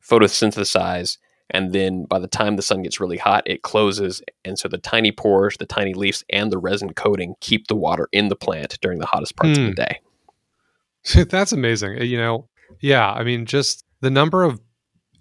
photosynthesize. 0.03 1.19
And 1.51 1.73
then 1.73 2.05
by 2.05 2.19
the 2.19 2.29
time 2.29 2.57
the 2.57 2.63
sun 2.63 2.83
gets 2.83 3.01
really 3.01 3.17
hot, 3.17 3.43
it 3.47 3.63
closes. 3.63 4.23
And 4.45 4.59
so 4.59 4.69
the 4.69 4.79
tiny 4.79 5.11
pores, 5.13 5.57
the 5.59 5.67
tiny 5.67 5.95
leaves, 5.95 6.23
and 6.31 6.53
the 6.53 6.59
resin 6.59 6.93
coating 6.93 7.35
keep 7.41 7.69
the 7.69 7.77
water 7.77 8.09
in 8.13 8.29
the 8.29 8.37
plant 8.37 8.79
during 8.83 8.99
the 8.99 9.07
hottest 9.07 9.37
parts 9.37 9.59
of 9.59 9.65
Hmm. 9.65 9.71
the 9.71 9.75
day. 9.75 10.01
That's 11.31 11.53
amazing. 11.53 12.03
You 12.03 12.19
know, 12.19 12.49
yeah, 12.81 13.11
I 13.11 13.25
mean, 13.25 13.47
just 13.47 13.85
the 14.01 14.11
number 14.11 14.43
of 14.43 14.61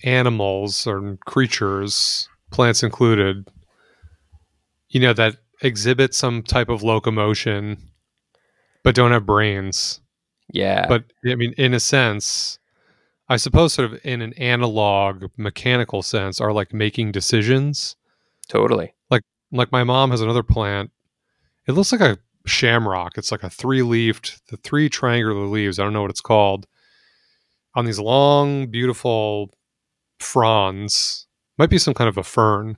animals 0.04 0.86
or 0.86 1.18
creatures, 1.26 2.28
plants 2.52 2.84
included, 2.84 3.48
you 4.90 5.00
know, 5.00 5.14
that 5.14 5.38
exhibit 5.62 6.14
some 6.14 6.44
type 6.44 6.70
of 6.70 6.84
locomotion 6.84 7.78
but 8.88 8.96
don't 8.96 9.12
have 9.12 9.26
brains. 9.26 10.00
Yeah. 10.54 10.88
But 10.88 11.04
I 11.26 11.36
mean, 11.36 11.54
in 11.58 11.74
a 11.74 11.80
sense, 11.82 12.58
I 13.28 13.36
suppose, 13.36 13.74
sort 13.74 13.92
of 13.92 14.00
in 14.06 14.22
an 14.22 14.32
analog 14.36 15.26
mechanical 15.36 16.02
sense, 16.02 16.40
are 16.40 16.54
like 16.54 16.74
making 16.74 17.12
decisions. 17.12 17.98
totally. 18.48 18.94
Like 19.10 19.24
like 19.52 19.74
my 19.74 19.84
mom 19.84 20.12
has 20.12 20.22
another 20.22 20.42
plant. 20.42 20.92
It 21.68 21.74
looks 21.74 21.92
like 21.92 22.00
a 22.00 22.18
shamrock. 22.46 23.18
It's 23.18 23.30
like 23.30 23.44
a 23.44 23.50
three 23.50 23.82
leafed, 23.82 24.42
the 24.48 24.56
three 24.56 24.88
triangular 24.88 25.48
leaves. 25.48 25.80
I 25.80 25.84
don't 25.84 25.92
know 25.92 26.02
what 26.04 26.12
it's 26.12 26.22
called. 26.22 26.66
On 27.76 27.84
these 27.84 28.00
long, 28.00 28.68
beautiful 28.68 29.54
fronds, 30.20 31.28
might 31.58 31.70
be 31.70 31.78
some 31.78 31.94
kind 31.94 32.08
of 32.08 32.18
a 32.18 32.24
fern. 32.24 32.78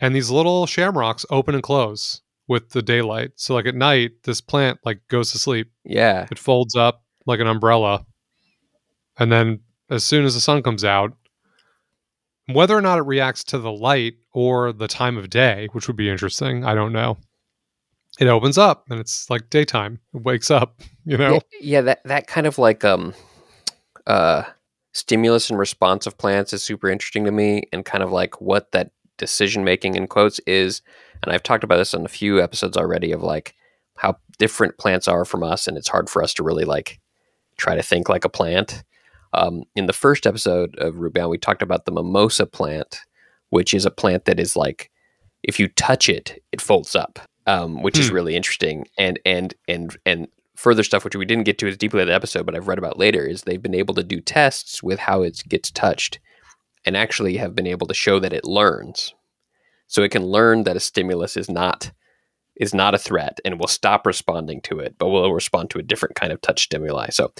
And 0.00 0.14
these 0.14 0.30
little 0.30 0.66
shamrocks 0.66 1.26
open 1.30 1.54
and 1.54 1.62
close 1.62 2.22
with 2.46 2.70
the 2.70 2.82
daylight. 2.82 3.32
So 3.36 3.54
like 3.54 3.66
at 3.66 3.74
night, 3.74 4.12
this 4.24 4.40
plant 4.40 4.78
like 4.84 5.00
goes 5.08 5.32
to 5.32 5.38
sleep. 5.38 5.70
Yeah. 5.84 6.26
It 6.30 6.38
folds 6.38 6.74
up 6.74 7.02
like 7.26 7.40
an 7.40 7.46
umbrella. 7.46 8.06
And 9.18 9.30
then 9.30 9.60
as 9.90 10.04
soon 10.04 10.24
as 10.24 10.34
the 10.34 10.40
sun 10.40 10.62
comes 10.62 10.84
out, 10.84 11.12
whether 12.52 12.76
or 12.76 12.80
not 12.80 12.98
it 12.98 13.02
reacts 13.02 13.44
to 13.44 13.58
the 13.58 13.72
light 13.72 14.14
or 14.32 14.72
the 14.72 14.88
time 14.88 15.18
of 15.18 15.28
day, 15.28 15.68
which 15.72 15.86
would 15.86 15.96
be 15.96 16.08
interesting, 16.08 16.64
I 16.64 16.74
don't 16.74 16.92
know. 16.92 17.18
It 18.18 18.26
opens 18.26 18.56
up 18.56 18.86
and 18.90 18.98
it's 18.98 19.28
like 19.28 19.50
daytime. 19.50 20.00
It 20.14 20.22
wakes 20.22 20.50
up, 20.50 20.80
you 21.04 21.16
know? 21.16 21.34
Yeah, 21.34 21.40
yeah, 21.60 21.80
that 21.82 22.02
that 22.04 22.26
kind 22.26 22.46
of 22.46 22.58
like 22.58 22.84
um 22.84 23.14
uh 24.06 24.44
stimulus 24.92 25.50
and 25.50 25.58
response 25.58 26.06
of 26.06 26.16
plants 26.16 26.52
is 26.52 26.62
super 26.62 26.88
interesting 26.88 27.24
to 27.24 27.30
me 27.30 27.64
and 27.72 27.84
kind 27.84 28.02
of 28.02 28.10
like 28.10 28.40
what 28.40 28.72
that 28.72 28.90
decision 29.18 29.64
making 29.64 29.94
in 29.94 30.06
quotes 30.06 30.38
is 30.40 30.80
and 31.22 31.32
I've 31.32 31.42
talked 31.42 31.64
about 31.64 31.76
this 31.76 31.94
on 31.94 32.04
a 32.04 32.08
few 32.08 32.40
episodes 32.40 32.76
already 32.76 33.12
of 33.12 33.22
like 33.22 33.54
how 33.96 34.16
different 34.38 34.78
plants 34.78 35.08
are 35.08 35.24
from 35.24 35.42
us 35.42 35.66
and 35.66 35.76
it's 35.76 35.88
hard 35.88 36.08
for 36.08 36.22
us 36.22 36.32
to 36.34 36.42
really 36.44 36.64
like 36.64 37.00
try 37.56 37.74
to 37.74 37.82
think 37.82 38.08
like 38.08 38.24
a 38.24 38.28
plant. 38.28 38.84
Um, 39.34 39.64
in 39.76 39.86
the 39.86 39.92
first 39.92 40.26
episode 40.26 40.76
of 40.78 40.94
Rootbound, 40.94 41.28
we 41.30 41.38
talked 41.38 41.60
about 41.62 41.84
the 41.84 41.92
mimosa 41.92 42.46
plant, 42.46 43.00
which 43.50 43.74
is 43.74 43.84
a 43.84 43.90
plant 43.90 44.24
that 44.24 44.40
is 44.40 44.56
like 44.56 44.90
if 45.42 45.58
you 45.60 45.68
touch 45.68 46.08
it, 46.08 46.42
it 46.52 46.60
folds 46.60 46.94
up, 46.96 47.18
um, 47.46 47.82
which 47.82 47.98
is 47.98 48.08
Hmm. 48.08 48.14
really 48.14 48.36
interesting. 48.36 48.86
And 48.96 49.18
and 49.26 49.54
and 49.66 49.96
and 50.06 50.28
further 50.56 50.82
stuff, 50.82 51.04
which 51.04 51.14
we 51.16 51.24
didn't 51.24 51.44
get 51.44 51.58
to 51.58 51.68
as 51.68 51.76
deeply 51.76 52.00
in 52.02 52.08
the 52.08 52.14
episode, 52.14 52.46
but 52.46 52.54
I've 52.56 52.66
read 52.68 52.78
about 52.78 52.98
later, 52.98 53.24
is 53.26 53.42
they've 53.42 53.62
been 53.62 53.74
able 53.74 53.94
to 53.94 54.02
do 54.02 54.20
tests 54.20 54.82
with 54.82 54.98
how 55.00 55.22
it 55.22 55.42
gets 55.48 55.70
touched, 55.70 56.18
and 56.84 56.96
actually 56.96 57.36
have 57.36 57.54
been 57.54 57.66
able 57.66 57.86
to 57.86 57.94
show 57.94 58.18
that 58.18 58.32
it 58.32 58.44
learns. 58.44 59.14
So 59.86 60.02
it 60.02 60.10
can 60.10 60.24
learn 60.24 60.64
that 60.64 60.76
a 60.76 60.80
stimulus 60.80 61.36
is 61.36 61.48
not 61.48 61.90
is 62.56 62.74
not 62.74 62.94
a 62.94 62.98
threat 62.98 63.40
and 63.44 63.58
will 63.58 63.68
stop 63.68 64.04
responding 64.04 64.60
to 64.62 64.80
it, 64.80 64.96
but 64.98 65.08
will 65.08 65.32
respond 65.32 65.70
to 65.70 65.78
a 65.78 65.82
different 65.82 66.16
kind 66.16 66.32
of 66.32 66.40
touch 66.40 66.64
stimuli. 66.64 67.08
So, 67.10 67.32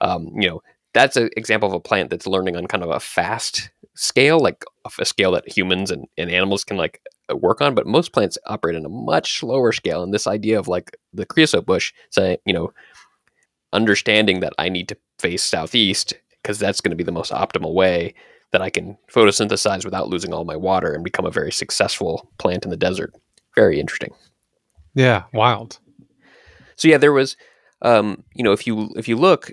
um, 0.00 0.32
you 0.34 0.48
know, 0.48 0.62
that's 0.94 1.16
an 1.16 1.30
example 1.36 1.68
of 1.68 1.74
a 1.74 1.80
plant 1.80 2.10
that's 2.10 2.26
learning 2.26 2.56
on 2.56 2.66
kind 2.66 2.82
of 2.82 2.90
a 2.90 3.00
fast 3.00 3.70
scale, 3.94 4.40
like 4.40 4.64
a 4.98 5.04
scale 5.04 5.32
that 5.32 5.48
humans 5.48 5.90
and, 5.90 6.06
and 6.18 6.30
animals 6.30 6.64
can 6.64 6.76
like 6.76 7.00
uh, 7.32 7.36
work 7.36 7.60
on. 7.60 7.74
But 7.74 7.86
most 7.86 8.12
plants 8.12 8.36
operate 8.46 8.76
on 8.76 8.84
a 8.84 8.88
much 8.88 9.38
slower 9.38 9.72
scale. 9.72 10.02
And 10.02 10.12
this 10.12 10.26
idea 10.26 10.58
of 10.58 10.68
like 10.68 10.96
the 11.12 11.26
creosote 11.26 11.66
bush, 11.66 11.92
saying, 12.10 12.38
you 12.44 12.52
know, 12.52 12.72
understanding 13.72 14.40
that 14.40 14.54
I 14.58 14.68
need 14.68 14.88
to 14.88 14.96
face 15.18 15.42
southeast 15.42 16.14
because 16.42 16.58
that's 16.58 16.80
going 16.80 16.90
to 16.90 16.96
be 16.96 17.04
the 17.04 17.12
most 17.12 17.32
optimal 17.32 17.74
way 17.74 18.14
that 18.54 18.62
I 18.62 18.70
can 18.70 18.96
photosynthesize 19.12 19.84
without 19.84 20.08
losing 20.08 20.32
all 20.32 20.44
my 20.44 20.54
water 20.54 20.94
and 20.94 21.02
become 21.02 21.26
a 21.26 21.30
very 21.30 21.50
successful 21.50 22.30
plant 22.38 22.64
in 22.64 22.70
the 22.70 22.76
desert. 22.76 23.12
Very 23.56 23.80
interesting. 23.80 24.14
Yeah, 24.94 25.24
wild. 25.32 25.80
So 26.76 26.86
yeah, 26.86 26.98
there 26.98 27.12
was, 27.12 27.36
um, 27.82 28.22
you 28.32 28.44
know, 28.44 28.52
if 28.52 28.64
you 28.64 28.92
if 28.94 29.08
you 29.08 29.16
look, 29.16 29.50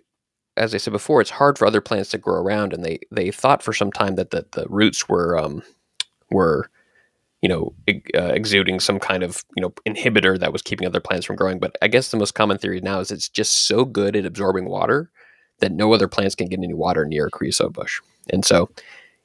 as 0.56 0.76
I 0.76 0.78
said 0.78 0.94
before, 0.94 1.20
it's 1.20 1.32
hard 1.32 1.58
for 1.58 1.66
other 1.66 1.82
plants 1.82 2.12
to 2.12 2.20
grow 2.20 2.40
around, 2.40 2.74
and 2.74 2.86
they 2.86 3.00
they 3.10 3.32
thought 3.32 3.64
for 3.64 3.74
some 3.74 3.92
time 3.92 4.18
that 4.18 4.30
the, 4.30 4.46
the 4.52 4.68
roots 4.70 5.10
were 5.10 5.36
um, 5.36 5.64
were, 6.30 6.70
you 7.42 7.50
know, 7.50 7.74
ex- 7.88 8.12
uh, 8.16 8.34
exuding 8.36 8.80
some 8.80 9.00
kind 9.00 9.24
of 9.24 9.44
you 9.58 9.64
know 9.64 9.74
inhibitor 9.88 10.40
that 10.40 10.54
was 10.54 10.62
keeping 10.62 10.86
other 10.86 11.00
plants 11.00 11.26
from 11.26 11.38
growing. 11.38 11.58
But 11.58 11.76
I 11.82 11.88
guess 11.88 12.12
the 12.12 12.18
most 12.18 12.36
common 12.36 12.60
theory 12.60 12.82
now 12.82 13.00
is 13.00 13.10
it's 13.10 13.30
just 13.30 13.66
so 13.66 13.84
good 13.84 14.16
at 14.16 14.28
absorbing 14.28 14.70
water 14.70 15.10
that 15.62 15.72
no 15.72 15.94
other 15.94 16.08
plants 16.08 16.36
can 16.36 16.48
get 16.48 16.60
any 16.60 16.74
water 16.74 17.06
near 17.06 17.28
a 17.28 17.32
creosote 17.32 17.74
bush, 17.74 18.00
and 18.30 18.46
so 18.46 18.70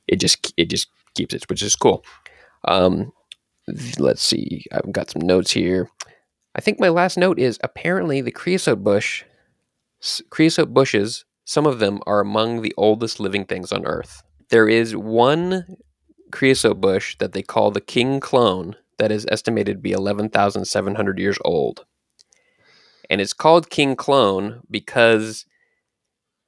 it 0.09 0.17
just 0.17 0.53
it 0.57 0.71
just 0.71 0.89
keeps 1.15 1.35
it, 1.35 1.49
which 1.49 1.63
is 1.63 1.77
cool. 1.77 2.05
Um, 2.67 3.13
let's 3.99 4.23
see, 4.23 4.65
I've 4.73 4.93
got 4.93 5.11
some 5.11 5.23
notes 5.23 5.51
here. 5.51 5.91
I 6.55 6.61
think 6.61 6.81
my 6.81 6.89
last 6.89 7.19
note 7.19 7.39
is 7.39 7.59
apparently 7.63 8.21
the 8.21 8.31
creosote 8.31 8.83
bush, 8.83 9.25
creosote 10.31 10.73
bushes, 10.73 11.25
some 11.45 11.67
of 11.67 11.79
them 11.79 12.01
are 12.07 12.21
among 12.21 12.63
the 12.63 12.75
oldest 12.77 13.21
living 13.21 13.45
things 13.45 13.71
on 13.71 13.87
Earth. 13.87 14.23
There 14.51 14.69
is 14.69 14.97
one 14.97 15.77
creosote 16.33 16.81
bush 16.81 17.17
that 17.19 17.33
they 17.33 17.43
call 17.43 17.71
the 17.71 17.81
king 17.81 18.19
clone 18.19 18.75
that 18.99 19.13
is 19.13 19.27
estimated 19.31 19.77
to 19.77 19.81
be 19.81 19.93
11,700 19.93 21.19
years 21.19 21.39
old. 21.45 21.85
And 23.09 23.21
it's 23.21 23.33
called 23.33 23.71
king 23.71 23.95
clone 23.95 24.61
because 24.71 25.47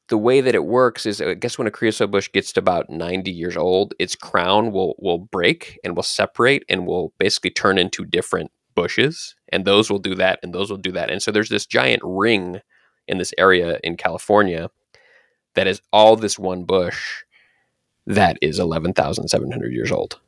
the 0.09 0.19
way 0.19 0.41
that 0.41 0.55
it 0.55 0.65
works 0.65 1.07
is 1.07 1.21
I 1.21 1.35
guess 1.35 1.59
when 1.59 1.67
a 1.67 1.71
creosote 1.71 2.11
bush 2.11 2.31
gets 2.33 2.53
to 2.55 2.61
about 2.61 2.91
90 2.91 3.31
years 3.31 3.57
old, 3.57 3.95
its 3.99 4.15
crown 4.15 4.73
will 4.73 4.95
will 4.99 5.19
break 5.19 5.79
and 5.85 5.95
will 5.95 6.03
separate 6.03 6.65
and 6.69 6.87
will 6.87 7.13
basically 7.19 7.51
turn 7.51 7.79
into 7.79 8.05
different 8.05 8.51
bushes 8.75 9.35
and 9.51 9.65
those 9.65 9.91
will 9.91 9.99
do 9.99 10.15
that 10.15 10.39
and 10.43 10.55
those 10.55 10.71
will 10.71 10.79
do 10.79 10.93
that. 10.93 11.11
And 11.11 11.23
so 11.23 11.31
there's 11.31 11.49
this 11.49 11.67
giant 11.67 12.03
ring 12.05 12.61
in 13.07 13.19
this 13.19 13.33
area 13.39 13.79
in 13.83 13.97
California 13.97 14.71
that 15.55 15.67
is 15.67 15.81
all 15.93 16.17
this 16.17 16.39
one 16.39 16.65
bush 16.65 17.23
that 18.07 18.39
is 18.41 18.59
11,700 18.59 19.73
years 19.73 19.93
old. 19.93 20.19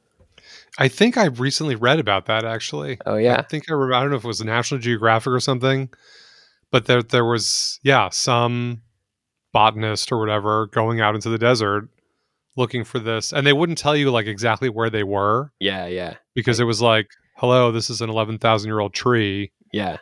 I 0.78 0.88
think 0.88 1.16
I 1.16 1.26
recently 1.26 1.76
read 1.76 1.98
about 1.98 2.26
that 2.26 2.44
actually. 2.44 2.98
Oh 3.06 3.16
yeah. 3.16 3.36
I 3.36 3.42
think 3.42 3.64
I 3.68 3.72
remember, 3.72 3.94
I 3.94 4.00
don't 4.00 4.10
know 4.10 4.16
if 4.16 4.24
it 4.24 4.28
was 4.28 4.42
National 4.42 4.80
Geographic 4.80 5.32
or 5.32 5.40
something, 5.40 5.88
but 6.70 6.86
there 6.86 7.02
there 7.02 7.24
was 7.24 7.80
yeah 7.82 8.08
some 8.10 8.82
botanist 9.52 10.12
or 10.12 10.18
whatever 10.18 10.66
going 10.68 11.00
out 11.00 11.14
into 11.14 11.28
the 11.28 11.38
desert 11.38 11.88
looking 12.56 12.84
for 12.84 12.98
this, 12.98 13.32
and 13.32 13.46
they 13.46 13.52
wouldn't 13.52 13.78
tell 13.78 13.96
you 13.96 14.10
like 14.10 14.26
exactly 14.26 14.68
where 14.68 14.90
they 14.90 15.04
were 15.04 15.52
Yeah, 15.60 15.86
yeah. 15.86 16.16
because 16.34 16.60
it 16.60 16.64
was 16.64 16.82
like, 16.82 17.08
hello, 17.36 17.72
this 17.72 17.90
is 17.90 18.00
an 18.00 18.10
eleven 18.10 18.38
thousand 18.38 18.68
year 18.68 18.80
old 18.80 18.92
tree. 18.92 19.52
Yeah. 19.72 19.98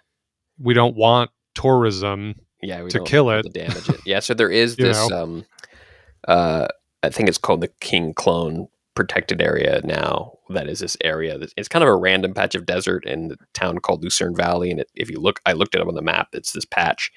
We 0.58 0.74
don't 0.74 0.96
want 0.96 1.30
tourism. 1.54 2.34
Yeah, 2.62 2.82
To 2.88 3.00
kill 3.04 3.30
it. 3.30 3.42
to 3.42 3.48
damage 3.50 3.88
it. 3.88 4.00
Yeah, 4.04 4.20
so 4.20 4.34
there 4.34 4.50
is 4.50 4.76
this 4.76 5.10
um 5.12 5.44
uh 6.26 6.68
I 7.02 7.10
think 7.10 7.28
it's 7.28 7.38
called 7.38 7.60
the 7.60 7.68
king 7.80 8.12
clone 8.14 8.68
protected 8.94 9.40
area 9.40 9.80
now 9.84 10.32
that 10.50 10.68
is 10.68 10.80
this 10.80 10.96
area. 11.04 11.38
That, 11.38 11.52
it's 11.56 11.68
kind 11.68 11.84
of 11.84 11.88
a 11.88 11.94
random 11.94 12.34
patch 12.34 12.54
of 12.56 12.66
desert 12.66 13.04
in 13.06 13.28
the 13.28 13.36
town 13.54 13.78
called 13.78 14.02
Lucerne 14.02 14.34
Valley. 14.34 14.70
And 14.72 14.80
it, 14.80 14.90
if 14.94 15.08
you 15.10 15.20
look, 15.20 15.40
I 15.46 15.52
looked 15.52 15.74
it 15.76 15.80
up 15.80 15.86
on 15.86 15.94
the 15.94 16.02
map. 16.02 16.28
It's 16.32 16.52
this 16.52 16.64
patch 16.64 17.12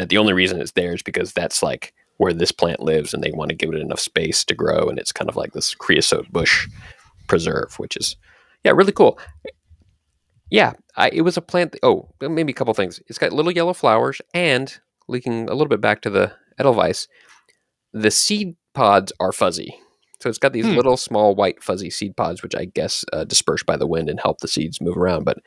that 0.00 0.08
the 0.08 0.16
only 0.18 0.32
reason 0.32 0.60
it's 0.60 0.72
there 0.72 0.94
is 0.94 1.02
because 1.02 1.34
that's 1.34 1.62
like 1.62 1.92
where 2.16 2.32
this 2.32 2.52
plant 2.52 2.80
lives, 2.80 3.12
and 3.12 3.22
they 3.22 3.30
want 3.32 3.50
to 3.50 3.54
give 3.54 3.70
it 3.72 3.80
enough 3.80 4.00
space 4.00 4.44
to 4.46 4.54
grow. 4.54 4.88
And 4.88 4.98
it's 4.98 5.12
kind 5.12 5.28
of 5.28 5.36
like 5.36 5.52
this 5.52 5.74
creosote 5.74 6.30
bush 6.32 6.66
preserve, 7.28 7.78
which 7.78 7.96
is 7.96 8.16
yeah, 8.64 8.72
really 8.72 8.92
cool. 8.92 9.18
Yeah, 10.50 10.72
I, 10.96 11.10
it 11.10 11.20
was 11.20 11.36
a 11.36 11.42
plant. 11.42 11.76
Oh, 11.82 12.08
maybe 12.20 12.50
a 12.52 12.54
couple 12.54 12.74
things. 12.74 13.00
It's 13.08 13.18
got 13.18 13.32
little 13.32 13.52
yellow 13.52 13.72
flowers, 13.74 14.20
and 14.34 14.74
leaking 15.06 15.48
a 15.48 15.52
little 15.52 15.68
bit 15.68 15.80
back 15.80 16.00
to 16.02 16.10
the 16.10 16.32
Edelweiss, 16.58 17.08
the 17.92 18.10
seed 18.10 18.56
pods 18.74 19.12
are 19.20 19.32
fuzzy. 19.32 19.78
So 20.20 20.28
it's 20.28 20.38
got 20.38 20.52
these 20.52 20.66
Hmm. 20.66 20.76
little 20.76 20.96
small 20.96 21.34
white 21.34 21.62
fuzzy 21.62 21.90
seed 21.90 22.16
pods, 22.16 22.42
which 22.42 22.54
I 22.54 22.64
guess 22.66 23.04
uh, 23.12 23.24
disperse 23.24 23.62
by 23.62 23.76
the 23.76 23.86
wind 23.86 24.08
and 24.10 24.20
help 24.20 24.40
the 24.40 24.48
seeds 24.48 24.80
move 24.80 24.96
around. 24.96 25.24
But 25.24 25.38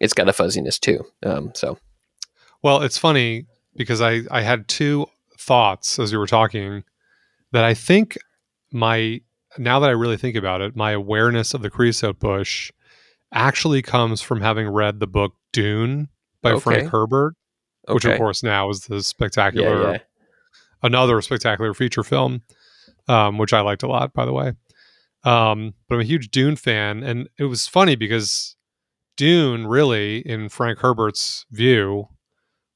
it's 0.00 0.14
got 0.14 0.28
a 0.28 0.32
fuzziness 0.32 0.78
too. 0.78 1.04
Um, 1.24 1.52
so 1.54 1.78
Well, 2.62 2.82
it's 2.82 2.98
funny 2.98 3.46
because 3.76 4.00
I 4.00 4.22
I 4.30 4.42
had 4.42 4.68
two 4.68 5.06
thoughts 5.38 5.98
as 5.98 6.12
you 6.12 6.18
were 6.18 6.26
talking 6.26 6.84
that 7.52 7.64
I 7.64 7.74
think 7.74 8.18
my 8.72 9.20
now 9.58 9.80
that 9.80 9.88
I 9.88 9.92
really 9.92 10.16
think 10.16 10.36
about 10.36 10.60
it, 10.60 10.76
my 10.76 10.92
awareness 10.92 11.54
of 11.54 11.62
the 11.62 11.70
creosote 11.70 12.18
bush 12.18 12.70
actually 13.32 13.82
comes 13.82 14.20
from 14.20 14.40
having 14.40 14.68
read 14.68 15.00
the 15.00 15.06
book 15.06 15.34
Dune 15.52 16.08
by 16.42 16.52
Okay. 16.52 16.60
Frank 16.60 16.90
Herbert, 16.90 17.34
which 17.88 18.04
of 18.04 18.16
course 18.16 18.42
now 18.42 18.70
is 18.70 18.82
the 18.82 18.96
yeah, 18.96 19.00
spectacular 19.00 19.92
yeah, 19.92 19.98
another 20.82 21.20
spectacular 21.20 21.74
feature 21.74 22.04
film, 22.04 22.42
um, 23.08 23.38
which 23.38 23.52
I 23.52 23.60
liked 23.60 23.82
a 23.82 23.88
lot, 23.88 24.12
by 24.12 24.24
the 24.24 24.32
way. 24.32 24.52
Um, 25.24 25.74
but 25.88 25.96
I'm 25.96 26.00
a 26.00 26.04
huge 26.04 26.30
Dune 26.30 26.56
fan, 26.56 27.02
and 27.02 27.28
it 27.38 27.44
was 27.44 27.66
funny 27.66 27.94
because 27.94 28.56
Dune, 29.16 29.66
really, 29.66 30.18
in 30.18 30.48
Frank 30.48 30.78
Herbert's 30.78 31.44
view, 31.50 32.08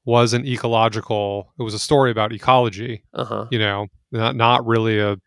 was 0.05 0.33
an 0.33 0.45
ecological. 0.45 1.51
It 1.59 1.63
was 1.63 1.73
a 1.73 1.79
story 1.79 2.11
about 2.11 2.31
ecology. 2.31 3.03
uh 3.13 3.25
huh, 3.25 3.45
You 3.51 3.59
know, 3.59 3.87
not 4.11 4.35
not 4.35 4.65
really 4.65 4.99
a 4.99 5.17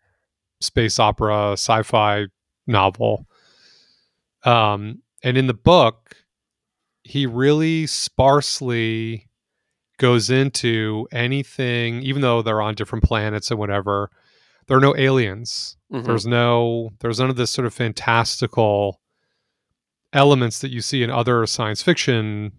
space 0.61 0.99
opera, 0.99 1.53
sci-fi 1.53 2.27
novel. 2.67 3.27
Um, 4.45 5.03
and 5.23 5.37
in 5.37 5.47
the 5.49 5.55
book, 5.55 6.17
he 7.03 7.27
really 7.27 7.87
sparsely 7.87 9.29
goes 9.99 10.31
into 10.31 11.09
anything, 11.11 12.03
even 12.03 12.23
though 12.23 12.41
they're 12.43 12.61
on 12.63 12.75
different 12.75 13.03
planets 13.05 13.51
and 13.51 13.59
whatever. 13.59 14.11
There 14.69 14.77
are 14.77 14.81
no 14.81 14.95
aliens. 14.97 15.77
Mhm. 15.93 16.05
There's 16.05 16.27
no. 16.27 16.91
There's 17.01 17.19
none 17.19 17.31
of 17.31 17.37
this 17.37 17.51
sort 17.51 17.67
of 17.67 17.75
fantastical 17.75 19.01
elements 20.13 20.61
that 20.61 20.71
you 20.71 20.81
see 20.81 21.03
in 21.03 21.11
other 21.11 21.45
science 21.47 21.83
fiction 21.83 22.53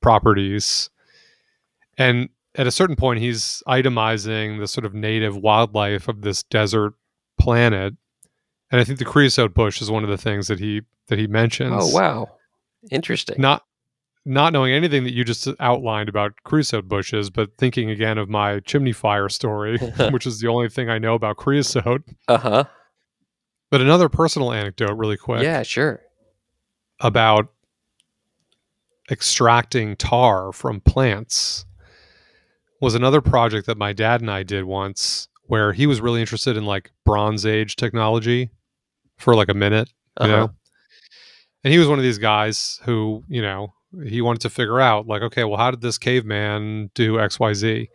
properties. 0.00 0.90
And 2.00 2.30
at 2.56 2.66
a 2.66 2.70
certain 2.70 2.96
point, 2.96 3.20
he's 3.20 3.62
itemizing 3.68 4.58
the 4.58 4.66
sort 4.66 4.84
of 4.86 4.94
native 4.94 5.36
wildlife 5.36 6.08
of 6.08 6.22
this 6.22 6.42
desert 6.42 6.94
planet. 7.38 7.94
And 8.72 8.80
I 8.80 8.84
think 8.84 8.98
the 8.98 9.04
creosote 9.04 9.52
bush 9.54 9.80
is 9.82 9.90
one 9.90 10.02
of 10.02 10.10
the 10.10 10.16
things 10.16 10.48
that 10.48 10.58
he 10.58 10.82
that 11.08 11.18
he 11.18 11.26
mentions 11.26 11.74
Oh 11.76 11.94
wow, 11.94 12.28
interesting. 12.90 13.36
not 13.38 13.64
not 14.24 14.52
knowing 14.52 14.72
anything 14.72 15.04
that 15.04 15.12
you 15.12 15.24
just 15.24 15.48
outlined 15.60 16.08
about 16.08 16.32
creosote 16.44 16.86
bushes, 16.88 17.30
but 17.30 17.56
thinking 17.58 17.90
again 17.90 18.16
of 18.18 18.28
my 18.28 18.60
chimney 18.60 18.92
fire 18.92 19.28
story, 19.28 19.78
which 20.10 20.26
is 20.26 20.40
the 20.40 20.48
only 20.48 20.68
thing 20.68 20.88
I 20.88 20.98
know 20.98 21.14
about 21.14 21.36
creosote. 21.36 22.02
Uh 22.28 22.38
huh. 22.38 22.64
But 23.70 23.80
another 23.80 24.08
personal 24.08 24.52
anecdote, 24.52 24.94
really 24.94 25.16
quick, 25.16 25.42
Yeah, 25.42 25.62
sure. 25.62 26.00
about 27.00 27.48
extracting 29.10 29.96
tar 29.96 30.52
from 30.52 30.80
plants 30.80 31.64
was 32.80 32.94
another 32.94 33.20
project 33.20 33.66
that 33.66 33.76
my 33.78 33.92
dad 33.92 34.20
and 34.20 34.30
I 34.30 34.42
did 34.42 34.64
once 34.64 35.28
where 35.44 35.72
he 35.72 35.86
was 35.86 36.00
really 36.00 36.20
interested 36.20 36.56
in 36.56 36.64
like 36.64 36.90
Bronze 37.04 37.44
Age 37.44 37.76
technology 37.76 38.50
for 39.18 39.34
like 39.34 39.48
a 39.48 39.54
minute, 39.54 39.88
you 40.20 40.26
Uh-huh. 40.26 40.36
know? 40.36 40.50
And 41.64 41.72
he 41.72 41.78
was 41.78 41.88
one 41.88 41.98
of 41.98 42.02
these 42.02 42.18
guys 42.18 42.80
who, 42.84 43.22
you 43.28 43.42
know, 43.42 43.74
he 44.06 44.22
wanted 44.22 44.40
to 44.42 44.50
figure 44.50 44.80
out 44.80 45.06
like, 45.06 45.20
okay, 45.22 45.44
well, 45.44 45.58
how 45.58 45.70
did 45.70 45.80
this 45.82 45.98
caveman 45.98 46.90
do 46.94 47.14
XYZ? 47.18 47.88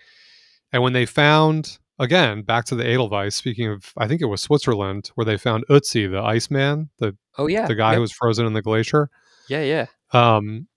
And 0.71 0.83
when 0.83 0.93
they 0.93 1.05
found, 1.05 1.79
again, 1.97 2.41
back 2.43 2.65
to 2.65 2.75
the 2.75 2.85
Edelweiss, 2.85 3.35
speaking 3.35 3.69
of, 3.69 3.91
I 3.97 4.07
think 4.07 4.21
it 4.21 4.25
was 4.25 4.41
Switzerland, 4.41 5.09
where 5.15 5.25
they 5.25 5.37
found 5.37 5.63
Ötzi, 5.69 6.11
the 6.11 6.21
Iceman, 6.21 6.89
the, 6.99 7.15
Oh 7.37 7.47
yeah, 7.47 7.65
the 7.67 7.75
guy 7.75 7.91
Yep. 7.91 7.95
who 7.95 8.01
was 8.01 8.11
frozen 8.11 8.45
in 8.45 8.53
the 8.53 8.61
glacier. 8.61 9.09
Yeah, 9.47 9.61
yeah. 9.61 9.85
Um, 10.11 10.67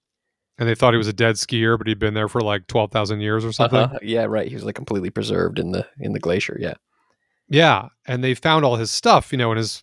and 0.59 0.69
they 0.69 0.75
thought 0.75 0.93
he 0.95 0.99
was 0.99 1.09
a 1.09 1.13
dead 1.13 1.37
skier, 1.37 1.79
but 1.79 1.87
he'd 1.87 1.99
been 1.99 2.15
there 2.15 2.29
for 2.29 2.41
like 2.41 2.67
12,000 2.67 3.21
years 3.21 3.45
or 3.45 3.53
something. 3.53 3.79
Uh-huh. 3.79 3.99
Yeah, 4.03 4.25
right. 4.25 4.49
He 4.49 4.55
was 4.55 4.65
like 4.65 4.75
completely 4.75 5.11
preserved 5.11 5.59
in 5.59 5.71
the 5.73 5.87
in 6.01 6.13
the 6.13 6.19
glacier. 6.21 6.57
Yeah. 6.61 6.75
Yeah, 7.51 7.89
and 8.07 8.23
they 8.23 8.35
found 8.35 8.65
all 8.65 8.77
his 8.77 8.91
stuff, 8.91 9.33
you 9.33 9.39
know, 9.39 9.51
in 9.53 9.57
his, 9.57 9.83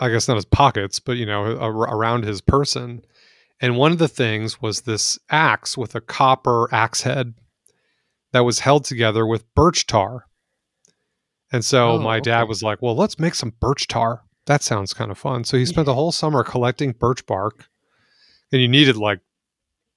I 0.00 0.08
guess 0.08 0.28
not 0.28 0.36
his 0.36 0.46
pockets, 0.46 0.98
but 0.98 1.18
you 1.18 1.26
know, 1.26 1.58
ar- 1.58 1.72
around 1.94 2.24
his 2.24 2.40
person. 2.40 3.02
And 3.60 3.76
one 3.76 3.92
of 3.92 3.98
the 3.98 4.08
things 4.08 4.62
was 4.62 4.82
this 4.82 5.18
axe 5.28 5.76
with 5.76 5.94
a 5.94 6.00
copper 6.00 6.68
axe 6.72 7.02
head 7.02 7.34
that 8.32 8.44
was 8.44 8.60
held 8.60 8.84
together 8.84 9.26
with 9.26 9.52
birch 9.54 9.86
tar. 9.86 10.24
And 11.52 11.64
so 11.64 11.92
Oh, 11.92 11.98
my 11.98 12.20
dad 12.20 12.42
okay. 12.42 12.48
was 12.48 12.62
like, 12.62 12.80
"Well, 12.80 12.94
let's 12.94 13.18
make 13.18 13.34
some 13.34 13.52
birch 13.60 13.88
tar. 13.88 14.22
That 14.46 14.62
sounds 14.62 14.94
kind 14.94 15.10
of 15.10 15.18
fun." 15.18 15.44
So 15.44 15.56
he 15.58 15.66
spent 15.66 15.86
the 15.86 15.94
whole 16.00 16.12
summer 16.12 16.44
collecting 16.44 16.92
birch 16.92 17.26
bark, 17.26 17.68
and 18.52 18.60
you 18.62 18.68
needed 18.68 18.96
like 18.96 19.20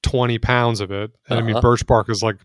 twenty 0.04 0.40
pounds 0.40 0.82
of 0.82 0.92
it. 0.92 1.12
And 1.30 1.40
I 1.40 1.42
mean, 1.42 1.56
Uh-huh. 1.56 1.62
birch 1.62 1.86
bark 1.86 2.10
is 2.10 2.22
like 2.24 2.38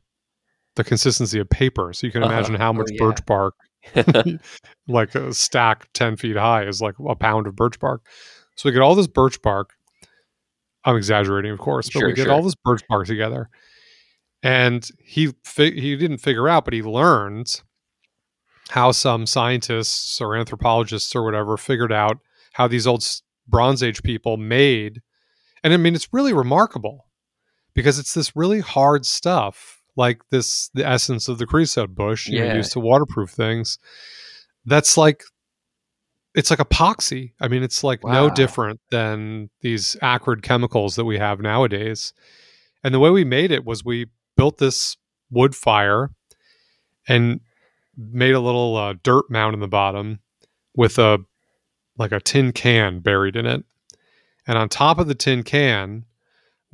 the 0.76 0.84
consistency 0.84 1.38
of 1.38 1.48
paper, 1.48 1.92
so 1.92 2.06
you 2.06 2.12
can 2.12 2.22
Uh-huh. 2.22 2.32
imagine 2.32 2.54
how 2.56 2.70
Oh, 2.70 2.74
much 2.74 2.88
yeah. 2.90 2.98
birch 2.98 3.24
bark 3.26 3.54
like 4.88 5.14
a 5.14 5.32
stack 5.32 5.88
10 5.94 6.16
feet 6.16 6.36
high 6.36 6.64
is 6.66 6.80
like 6.80 6.94
a 7.08 7.14
pound 7.14 7.46
of 7.46 7.56
birch 7.56 7.78
bark. 7.78 8.02
So 8.56 8.68
we 8.68 8.72
get 8.72 8.82
all 8.82 8.94
this 8.94 9.06
birch 9.06 9.40
bark. 9.42 9.70
I'm 10.84 10.96
exaggerating, 10.96 11.50
of 11.52 11.58
course, 11.58 11.86
but 11.88 11.98
Sure, 12.00 12.08
we 12.08 12.14
get 12.14 12.24
sure. 12.24 12.32
all 12.32 12.42
this 12.42 12.54
birch 12.64 12.82
bark 12.88 13.06
together. 13.06 13.48
And 14.42 14.88
he 15.04 15.32
fi- 15.44 15.78
he 15.80 15.96
didn't 15.96 16.18
figure 16.18 16.48
out, 16.48 16.64
but 16.64 16.74
he 16.74 16.82
learned 16.82 17.60
how 18.70 18.92
some 18.92 19.26
scientists 19.26 20.20
or 20.20 20.36
anthropologists 20.36 21.14
or 21.14 21.24
whatever 21.24 21.56
figured 21.56 21.92
out 21.92 22.18
how 22.52 22.66
these 22.68 22.86
old 22.86 23.04
Bronze 23.48 23.82
Age 23.82 24.02
people 24.02 24.36
made. 24.36 25.00
And 25.64 25.72
I 25.72 25.76
mean, 25.76 25.94
it's 25.94 26.12
really 26.12 26.32
remarkable 26.32 27.05
because 27.76 27.98
it's 27.98 28.14
this 28.14 28.34
really 28.34 28.60
hard 28.60 29.06
stuff, 29.06 29.82
like 29.96 30.22
this 30.30 30.70
the 30.74 30.84
essence 30.84 31.28
of 31.28 31.38
the 31.38 31.46
creosote 31.46 31.94
bush, 31.94 32.26
you 32.26 32.40
know, 32.40 32.46
used 32.56 32.72
to 32.72 32.80
waterproof 32.80 33.30
things. 33.30 33.78
That's 34.64 34.96
like 34.96 35.22
it's 36.34 36.50
like 36.50 36.58
epoxy. 36.58 37.32
I 37.40 37.48
mean, 37.48 37.62
it's 37.62 37.84
like 37.84 38.02
no 38.02 38.28
different 38.34 38.80
than 38.90 39.50
these 39.60 39.96
acrid 40.02 40.42
chemicals 40.42 40.96
that 40.96 41.04
we 41.04 41.18
have 41.18 41.40
nowadays. 41.40 42.12
And 42.82 42.92
the 42.94 42.98
way 42.98 43.10
we 43.10 43.24
made 43.24 43.52
it 43.52 43.64
was 43.64 43.84
we 43.84 44.06
built 44.36 44.58
this 44.58 44.96
wood 45.30 45.54
fire 45.54 46.10
and 47.06 47.40
made 47.96 48.34
a 48.34 48.40
little 48.40 48.76
uh, 48.76 48.94
dirt 49.02 49.30
mound 49.30 49.54
in 49.54 49.60
the 49.60 49.68
bottom 49.68 50.20
with 50.74 50.98
a 50.98 51.18
like 51.98 52.12
a 52.12 52.20
tin 52.20 52.52
can 52.52 53.00
buried 53.00 53.36
in 53.36 53.46
it. 53.46 53.64
And 54.46 54.56
on 54.56 54.68
top 54.68 54.98
of 54.98 55.08
the 55.08 55.14
tin 55.14 55.42
can, 55.42 56.04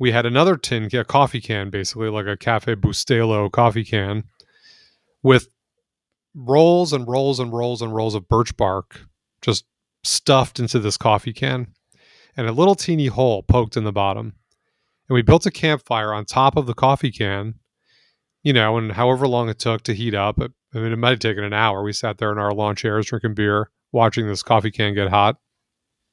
we 0.03 0.11
had 0.11 0.25
another 0.25 0.57
tin, 0.57 0.89
a 0.91 1.05
coffee 1.05 1.39
can, 1.39 1.69
basically 1.69 2.09
like 2.09 2.25
a 2.25 2.35
Cafe 2.35 2.75
Bustelo 2.75 3.49
coffee 3.49 3.85
can, 3.85 4.25
with 5.21 5.47
rolls 6.35 6.91
and 6.91 7.07
rolls 7.07 7.39
and 7.39 7.53
rolls 7.53 7.81
and 7.81 7.95
rolls 7.95 8.13
of 8.13 8.27
birch 8.27 8.57
bark 8.57 9.05
just 9.41 9.63
stuffed 10.03 10.59
into 10.59 10.77
this 10.77 10.97
coffee 10.97 11.31
can, 11.31 11.67
and 12.35 12.49
a 12.49 12.51
little 12.51 12.75
teeny 12.75 13.05
hole 13.07 13.43
poked 13.43 13.77
in 13.77 13.85
the 13.85 13.93
bottom. 13.93 14.33
And 15.07 15.15
we 15.15 15.21
built 15.21 15.45
a 15.45 15.51
campfire 15.51 16.13
on 16.13 16.25
top 16.25 16.57
of 16.57 16.65
the 16.65 16.73
coffee 16.73 17.11
can, 17.11 17.53
you 18.41 18.51
know, 18.51 18.77
and 18.77 18.91
however 18.91 19.25
long 19.25 19.47
it 19.47 19.57
took 19.57 19.83
to 19.83 19.93
heat 19.93 20.13
up, 20.13 20.37
it, 20.41 20.51
I 20.75 20.79
mean, 20.79 20.91
it 20.91 20.97
might 20.97 21.11
have 21.11 21.19
taken 21.19 21.45
an 21.45 21.53
hour. 21.53 21.81
We 21.81 21.93
sat 21.93 22.17
there 22.17 22.33
in 22.33 22.39
our 22.39 22.51
lawn 22.53 22.75
chairs 22.75 23.05
drinking 23.05 23.35
beer, 23.35 23.69
watching 23.93 24.27
this 24.27 24.43
coffee 24.43 24.71
can 24.71 24.95
get 24.95 25.07
hot, 25.07 25.37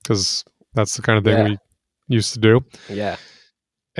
because 0.01 0.45
that's 0.75 0.95
the 0.95 1.03
kind 1.03 1.19
of 1.19 1.25
thing 1.25 1.39
Yeah. 1.39 1.45
we 1.49 1.59
used 2.07 2.35
to 2.35 2.39
do 2.39 2.65
Yeah. 2.89 3.17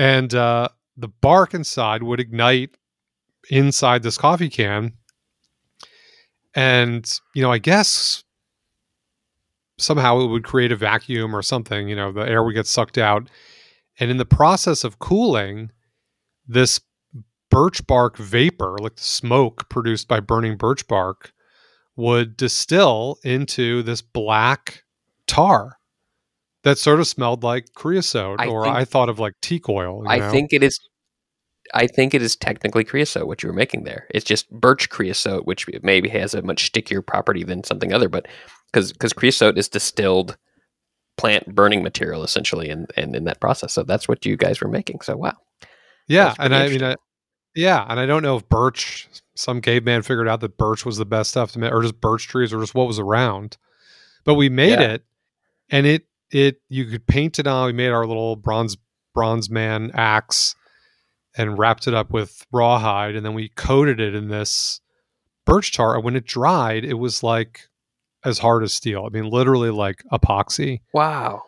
And 0.01 0.33
uh, 0.33 0.67
the 0.97 1.07
bark 1.07 1.53
inside 1.53 2.01
would 2.01 2.19
ignite 2.19 2.75
inside 3.51 4.01
this 4.01 4.17
coffee 4.17 4.49
can. 4.49 4.93
And 6.55 7.09
you 7.33 7.41
know 7.41 7.51
i 7.51 7.59
guess 7.59 8.25
somehow 9.77 10.19
it 10.19 10.27
would 10.27 10.43
create 10.43 10.71
a 10.71 10.75
vacuum 10.75 11.33
or 11.33 11.41
something 11.41 11.87
you 11.87 11.95
know 11.95 12.11
the 12.11 12.27
air 12.27 12.43
would 12.43 12.55
get 12.55 12.67
sucked 12.67 12.97
out. 12.97 13.29
And 13.99 14.09
in 14.09 14.17
the 14.17 14.25
process 14.25 14.83
of 14.83 14.97
cooling 14.97 15.71
this 16.47 16.81
birch 17.51 17.85
bark 17.85 18.17
vapor 18.17 18.77
like 18.79 18.95
the 18.95 19.03
smoke 19.03 19.69
produced 19.69 20.07
by 20.07 20.19
burning 20.19 20.57
birch 20.57 20.87
bark 20.87 21.31
would 21.95 22.35
distill 22.35 23.19
into 23.23 23.83
this 23.83 24.01
black 24.01 24.83
tar 25.27 25.77
that 26.63 26.77
sort 26.77 26.99
of 26.99 27.07
smelled 27.07 27.43
like 27.43 27.73
creosote, 27.73 28.39
I 28.39 28.47
or 28.47 28.63
think- 28.63 28.75
I 28.75 28.85
thought 28.85 29.09
of 29.09 29.19
like 29.19 29.33
teak 29.41 29.67
oil. 29.69 30.03
you 30.03 30.09
I 30.09 30.17
know? 30.19 30.31
think 30.31 30.53
it 30.53 30.63
is. 30.63 30.79
I 31.73 31.87
think 31.87 32.13
it 32.13 32.21
is 32.21 32.35
technically 32.35 32.83
creosote 32.83 33.27
what 33.27 33.41
you 33.43 33.47
were 33.47 33.53
making 33.55 33.83
there. 33.85 34.05
It's 34.09 34.25
just 34.25 34.49
birch 34.51 34.89
creosote, 34.89 35.45
which 35.45 35.67
maybe 35.83 36.09
has 36.09 36.33
a 36.33 36.41
much 36.41 36.65
stickier 36.65 37.01
property 37.01 37.43
than 37.43 37.63
something 37.63 37.93
other, 37.93 38.09
but 38.09 38.27
because 38.71 38.91
because 38.91 39.13
creosote 39.13 39.57
is 39.57 39.69
distilled 39.69 40.37
plant 41.17 41.53
burning 41.55 41.81
material 41.83 42.23
essentially, 42.23 42.69
and 42.69 42.89
and 42.97 43.15
in 43.15 43.23
that 43.25 43.39
process, 43.39 43.73
so 43.73 43.83
that's 43.83 44.07
what 44.07 44.25
you 44.25 44.35
guys 44.37 44.59
were 44.61 44.67
making. 44.69 45.01
So 45.01 45.15
wow, 45.17 45.37
Yeah, 46.07 46.33
and 46.39 46.53
I 46.53 46.67
mean, 46.67 46.83
I, 46.83 46.95
yeah, 47.55 47.85
and 47.87 47.99
I 47.99 48.05
don't 48.05 48.23
know 48.23 48.37
if 48.37 48.47
birch, 48.49 49.07
some 49.35 49.61
caveman 49.61 50.01
figured 50.03 50.27
out 50.27 50.41
that 50.41 50.57
birch 50.57 50.85
was 50.85 50.97
the 50.97 51.05
best 51.05 51.29
stuff 51.31 51.51
to 51.53 51.59
make, 51.59 51.71
or 51.71 51.81
just 51.81 52.01
birch 52.01 52.27
trees, 52.27 52.53
or 52.53 52.59
just 52.59 52.75
what 52.75 52.87
was 52.87 52.99
around. 52.99 53.57
But 54.25 54.35
we 54.35 54.49
made 54.49 54.79
Yeah. 54.79 54.91
it, 54.93 55.05
and 55.69 55.85
it 55.85 56.05
it 56.31 56.61
you 56.69 56.85
could 56.85 57.05
paint 57.07 57.39
it 57.39 57.47
on. 57.47 57.67
We 57.67 57.73
made 57.73 57.89
our 57.89 58.05
little 58.05 58.35
bronze 58.35 58.77
bronze 59.13 59.49
man 59.49 59.91
axe, 59.93 60.55
and 61.37 61.57
wrapped 61.57 61.87
it 61.87 61.93
up 61.93 62.11
with 62.11 62.45
rawhide, 62.51 63.15
and 63.15 63.25
then 63.25 63.33
we 63.33 63.49
coated 63.49 63.99
it 63.99 64.15
in 64.15 64.29
this 64.29 64.81
birch 65.45 65.73
tar. 65.73 65.95
And 65.95 66.03
when 66.03 66.15
it 66.15 66.25
dried, 66.25 66.85
it 66.85 66.95
was 66.95 67.23
like 67.23 67.67
as 68.23 68.39
hard 68.39 68.63
as 68.63 68.73
steel. 68.73 69.05
I 69.05 69.09
mean, 69.09 69.29
literally 69.29 69.71
like 69.71 70.03
epoxy. 70.11 70.81
wow, 70.93 71.41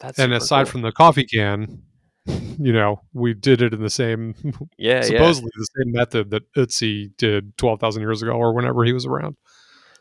that's 0.00 0.18
and 0.18 0.32
aside 0.32 0.64
cool. 0.64 0.72
from 0.72 0.82
the 0.82 0.92
coffee 0.92 1.24
can, 1.24 1.82
you 2.26 2.72
know, 2.72 3.02
we 3.12 3.34
did 3.34 3.62
it 3.62 3.72
in 3.72 3.82
the 3.82 3.90
same 3.90 4.34
yeah, 4.78 4.96
yeah, 4.96 5.02
supposedly 5.02 5.50
the 5.56 5.68
same 5.78 5.92
method 5.92 6.30
that 6.30 6.52
Ötzi 6.54 7.16
did 7.16 7.56
12,000 7.56 8.02
years 8.02 8.22
ago 8.22 8.32
or 8.32 8.52
whenever 8.52 8.84
he 8.84 8.92
was 8.92 9.06
around. 9.06 9.36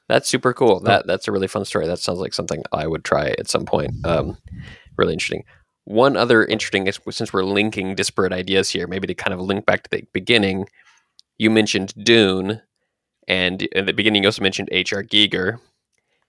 That's 0.08 0.30
super 0.30 0.53
cool. 0.53 0.80
That 0.82 1.08
that's 1.08 1.28
a 1.28 1.32
really 1.32 1.47
fun 1.47 1.66
story. 1.66 1.88
That 1.88 1.99
sounds 1.99 2.20
like 2.20 2.34
something 2.34 2.64
I 2.72 2.86
would 2.88 3.03
try 3.03 3.30
at 3.39 3.49
some 3.49 3.66
point. 3.66 3.91
Um, 4.06 4.38
really 4.97 5.14
interesting. 5.14 5.43
One 5.86 6.18
other 6.18 6.45
interesting, 6.45 6.91
since 7.12 7.32
we're 7.34 7.43
linking 7.43 7.95
disparate 7.95 8.34
ideas 8.34 8.70
here, 8.70 8.88
maybe 8.88 9.08
to 9.08 9.14
kind 9.14 9.34
of 9.34 9.39
link 9.39 9.66
back 9.66 9.84
to 9.84 9.89
the 9.89 10.03
beginning. 10.14 10.68
You 11.38 11.49
mentioned 11.49 11.93
Dune, 12.03 12.62
and 13.28 13.64
in 13.64 13.86
the 13.86 13.93
beginning 13.93 14.24
you 14.24 14.28
also 14.28 14.41
mentioned 14.41 14.70
H.R. 14.72 15.03
Giger, 15.03 15.60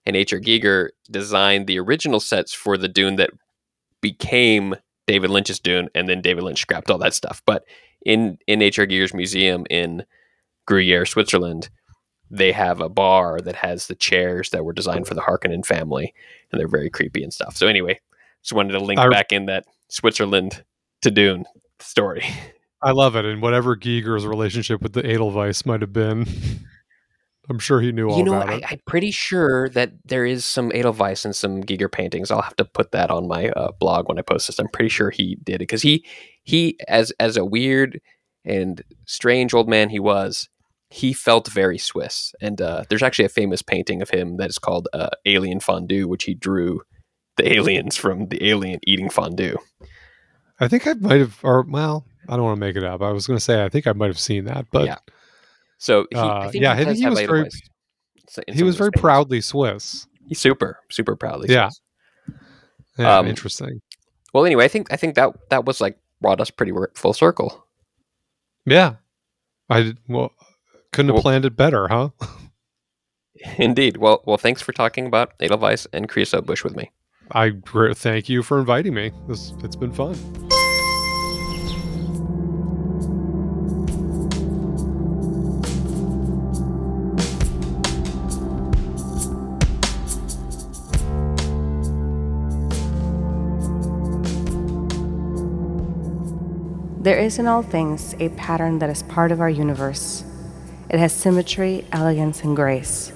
and 0.05 0.17
H.R. 0.17 0.41
Giger 0.41 0.89
designed 1.11 1.67
the 1.67 1.79
original 1.79 2.21
sets 2.21 2.53
for 2.53 2.77
the 2.77 2.89
Dune 2.89 3.17
that 3.17 3.31
became 4.01 4.75
David 5.07 5.31
Lynch's 5.31 5.61
Dune, 5.61 5.89
and 5.95 6.09
then 6.09 6.21
David 6.21 6.45
Lynch 6.45 6.61
scrapped 6.61 6.91
all 6.91 6.99
that 6.99 7.15
stuff. 7.15 7.43
But 7.47 7.65
in 8.05 8.39
in 8.47 8.63
H.R. 8.63 8.87
Giger's 8.87 9.15
museum 9.15 9.65
in 9.71 10.05
Gruyere, 10.67 11.07
Switzerland, 11.07 11.71
they 12.31 12.53
have 12.53 12.81
a 12.81 12.89
bar 12.89 13.41
that 13.41 13.57
has 13.57 13.87
the 13.87 13.95
chairs 13.95 14.51
that 14.51 14.65
were 14.65 14.73
designed 14.73 15.07
for 15.07 15.15
the 15.15 15.21
Harkonnen 15.21 15.65
family, 15.65 16.15
and 16.51 16.61
they're 16.61 16.69
very 16.69 16.91
creepy 16.91 17.23
and 17.23 17.33
stuff. 17.33 17.57
So 17.57 17.67
anyway, 17.67 18.01
just 18.43 18.53
wanted 18.53 18.73
to 18.73 18.81
link 18.81 19.01
I- 19.01 19.09
back 19.09 19.33
in 19.33 19.47
that 19.47 19.65
Switzerland 19.89 20.65
to 21.03 21.11
Dune 21.11 21.45
story. 21.81 22.25
I 22.83 22.93
love 22.93 23.17
it. 23.17 23.25
And 23.25 23.41
whatever 23.41 23.75
Giger's 23.75 24.27
relationship 24.27 24.83
with 24.83 24.93
the 24.93 25.05
Edelweiss 25.05 25.65
might 25.65 25.81
have 25.81 25.93
been, 25.93 26.27
I'm 27.49 27.59
sure 27.59 27.81
he 27.81 27.93
knew 27.93 28.09
all 28.09 28.19
you 28.19 28.25
know, 28.25 28.35
about 28.35 28.49
I, 28.49 28.57
it. 28.57 28.65
I'm 28.69 28.81
pretty 28.87 29.11
sure 29.11 29.69
that 29.71 29.93
there 30.05 30.25
is 30.25 30.45
some 30.45 30.73
Edelweiss 30.75 31.25
and 31.25 31.35
some 31.35 31.63
Giger 31.63 31.91
paintings. 31.91 32.31
I'll 32.31 32.43
have 32.43 32.57
to 32.57 32.65
put 32.65 32.93
that 32.93 33.11
on 33.11 33.29
my 33.29 33.49
uh, 33.51 33.73
blog 33.79 34.09
when 34.09 34.19
I 34.19 34.23
post 34.23 34.49
this. 34.49 34.59
I'm 34.59 34.69
pretty 34.69 34.89
sure 34.89 35.11
he 35.11 35.37
did 35.43 35.57
it 35.57 35.59
because 35.61 35.83
he 35.83 36.05
he 36.43 36.77
as 36.89 37.13
as 37.21 37.37
a 37.37 37.45
weird 37.45 38.01
and 38.45 38.83
strange 39.05 39.55
old 39.55 39.69
man 39.69 39.91
he 39.91 40.01
was, 40.01 40.49
he 40.97 41.13
felt 41.13 41.47
very 41.49 41.77
Swiss. 41.77 42.35
And 42.41 42.59
uh, 42.61 42.85
there's 42.89 43.03
actually 43.03 43.27
a 43.27 43.29
famous 43.41 43.61
painting 43.61 44.01
of 44.01 44.09
him 44.09 44.39
that 44.39 44.49
is 44.49 44.59
called 44.59 44.89
uh, 44.95 45.11
Alien 45.27 45.61
Fondue, 45.61 46.09
which 46.09 46.25
he 46.25 46.33
drew 46.35 46.81
the 47.37 47.53
aliens 47.53 47.97
from 47.97 48.29
the 48.29 48.49
alien 48.49 48.81
eating 48.87 49.11
fondue. 49.11 49.59
I 50.59 50.69
think 50.69 50.87
I 50.87 50.95
might 50.95 51.21
have, 51.21 51.39
or 51.43 51.67
well, 51.69 52.07
I 52.31 52.37
don't 52.37 52.45
want 52.45 52.57
to 52.57 52.61
make 52.67 52.77
it 52.77 52.83
up. 52.85 53.03
I 53.03 53.11
was 53.13 53.27
going 53.27 53.37
to 53.37 53.45
say, 53.45 53.63
I 53.63 53.69
think 53.69 53.87
I 53.87 53.93
might 53.93 54.07
have 54.07 54.19
seen 54.19 54.47
that, 54.47 54.67
but 54.73 54.87
Yeah. 54.87 54.97
So 55.77 56.07
he, 56.11 56.17
Uh, 56.17 56.39
I 56.39 56.49
think 56.51 56.63
yeah, 56.63 56.75
he, 56.75 56.81
I 56.81 56.85
think 56.87 56.89
does 56.89 56.99
he 56.99 57.07
was 57.11 57.21
very- 57.21 57.51
he 58.57 58.63
was 58.63 58.77
very 58.77 58.91
proudly 58.93 59.43
Swiss. 59.43 60.07
He's 60.27 60.39
super, 60.41 60.81
super 60.91 61.15
proudly. 61.15 61.53
Yeah. 61.53 61.69
Swiss. 61.69 61.81
Yeah, 62.99 63.19
Um, 63.19 63.27
interesting. 63.27 63.83
Well, 64.33 64.47
anyway, 64.47 64.65
I 64.65 64.69
think 64.69 64.91
I 64.91 64.97
think 64.97 65.15
that 65.17 65.31
that 65.51 65.67
was 65.67 65.81
like 65.83 65.99
brought 66.23 66.41
us 66.41 66.51
pretty 66.51 66.73
full 66.95 67.13
circle. 67.13 67.67
Yeah. 68.65 68.95
I 69.69 69.95
well, 70.09 70.33
couldn't 70.93 71.09
have 71.09 71.15
Well- 71.15 71.23
planned 71.23 71.45
it 71.45 71.57
better, 71.57 71.89
huh? 71.89 72.11
Indeed. 73.59 73.99
Well, 73.99 74.23
well, 74.27 74.39
thanks 74.39 74.63
for 74.63 74.73
talking 74.73 75.07
about 75.07 75.33
Edelweiss 75.41 75.87
and 75.93 76.09
creosote 76.09 76.47
bush 76.47 76.65
with 76.65 76.75
me. 76.77 76.91
I 77.33 77.53
thank 77.95 78.29
you 78.29 78.43
for 78.43 78.59
inviting 78.59 78.95
me. 78.95 79.11
This, 79.29 79.53
it's 79.63 79.77
been 79.77 79.93
fun. 79.93 80.15
There 97.07 97.17
is 97.17 97.39
in 97.39 97.47
all 97.47 97.63
things 97.63 98.17
a 98.19 98.31
pattern 98.31 98.81
that 98.81 98.91
is 98.91 99.05
part 99.05 99.31
of 99.31 99.41
our 99.41 99.49
universe. 99.49 100.25
It 100.89 101.01
has 101.01 101.13
symmetry, 101.13 101.85
elegance, 101.91 102.43
and 102.43 102.55
grace. 102.55 103.13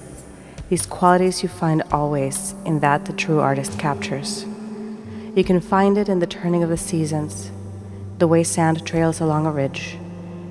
These 0.69 0.85
qualities 0.85 1.41
you 1.41 1.47
find 1.47 1.83
always 1.91 2.53
in 2.65 2.81
that 2.81 3.05
the 3.05 3.13
true 3.13 3.39
artist 3.39 3.79
captures. 3.79 4.45
You 5.35 5.43
can 5.45 5.61
find 5.61 5.97
it 5.97 6.09
in 6.09 6.19
the 6.19 6.27
turning 6.27 6.63
of 6.63 6.69
the 6.69 6.75
seasons, 6.75 7.49
the 8.17 8.27
way 8.27 8.43
sand 8.43 8.85
trails 8.85 9.21
along 9.21 9.45
a 9.45 9.51
ridge, 9.51 9.97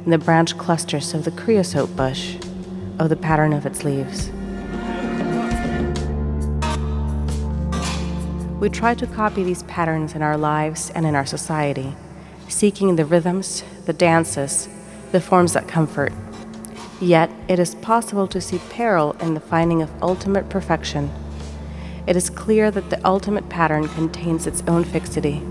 in 0.04 0.10
the 0.10 0.18
branch 0.18 0.56
clusters 0.56 1.12
of 1.12 1.26
the 1.26 1.30
creosote 1.30 1.94
bush, 1.94 2.36
of 2.98 3.10
the 3.10 3.16
pattern 3.16 3.52
of 3.52 3.66
its 3.66 3.84
leaves. 3.84 4.30
We 8.60 8.70
try 8.70 8.94
to 8.94 9.06
copy 9.06 9.42
these 9.42 9.62
patterns 9.64 10.14
in 10.14 10.22
our 10.22 10.38
lives 10.38 10.90
and 10.94 11.04
in 11.04 11.14
our 11.14 11.26
society, 11.26 11.94
seeking 12.48 12.96
the 12.96 13.04
rhythms, 13.04 13.62
the 13.84 13.92
dances, 13.92 14.70
the 15.12 15.20
forms 15.20 15.52
that 15.52 15.68
comfort. 15.68 16.14
Yet, 17.00 17.30
it 17.48 17.58
is 17.58 17.74
possible 17.76 18.26
to 18.28 18.42
see 18.42 18.58
peril 18.68 19.16
in 19.20 19.32
the 19.32 19.40
finding 19.40 19.80
of 19.80 19.90
ultimate 20.02 20.50
perfection. 20.50 21.10
It 22.06 22.14
is 22.14 22.28
clear 22.28 22.70
that 22.70 22.90
the 22.90 23.00
ultimate 23.06 23.48
pattern 23.48 23.88
contains 23.88 24.46
its 24.46 24.62
own 24.68 24.84
fixity. 24.84 25.42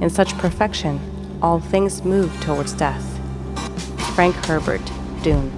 In 0.00 0.08
such 0.08 0.38
perfection, 0.38 1.00
all 1.42 1.58
things 1.58 2.04
move 2.04 2.32
towards 2.42 2.74
death. 2.74 3.04
Frank 4.14 4.36
Herbert, 4.46 4.84
Dune. 5.22 5.50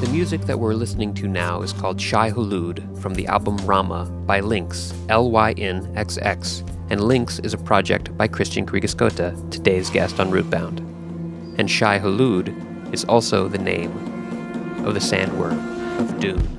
The 0.00 0.08
music 0.12 0.42
that 0.42 0.58
we're 0.58 0.74
listening 0.74 1.12
to 1.14 1.26
now 1.26 1.62
is 1.62 1.72
called 1.72 2.00
Shai 2.00 2.30
Hulud 2.30 3.00
from 3.00 3.14
the 3.14 3.26
album 3.26 3.56
Rama 3.66 4.04
by 4.26 4.40
LYNXX, 4.40 4.94
L 5.08 5.30
Y 5.32 5.52
N 5.52 5.92
X 5.96 6.18
X, 6.18 6.62
and 6.90 7.00
LYNXX 7.00 7.44
is 7.44 7.54
a 7.54 7.58
project 7.58 8.16
by 8.16 8.28
Christian 8.28 8.66
Kriegeskotte, 8.66 9.50
today's 9.50 9.90
guest 9.90 10.20
on 10.20 10.30
Rootbound. 10.30 10.78
And 11.58 11.70
Shai 11.70 11.98
Hulud 11.98 12.92
is 12.92 13.04
also 13.04 13.48
the 13.48 13.58
name 13.58 13.90
of 14.84 14.94
the 14.94 15.00
sandworm 15.00 15.58
of 15.98 16.20
Dune. 16.20 16.53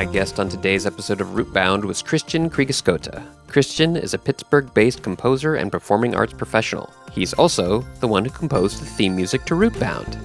My 0.00 0.06
guest 0.06 0.40
on 0.40 0.48
today's 0.48 0.86
episode 0.86 1.20
of 1.20 1.28
Rootbound 1.34 1.84
was 1.84 2.00
Christian 2.00 2.48
Kriegeskotte. 2.48 3.22
Christian 3.48 3.98
is 3.98 4.14
a 4.14 4.18
Pittsburgh 4.18 4.72
based 4.72 5.02
composer 5.02 5.56
and 5.56 5.70
performing 5.70 6.14
arts 6.14 6.32
professional. 6.32 6.90
He's 7.12 7.34
also 7.34 7.84
the 8.00 8.08
one 8.08 8.24
who 8.24 8.30
composed 8.30 8.80
the 8.80 8.86
theme 8.86 9.14
music 9.14 9.44
to 9.44 9.52
Rootbound. 9.52 10.16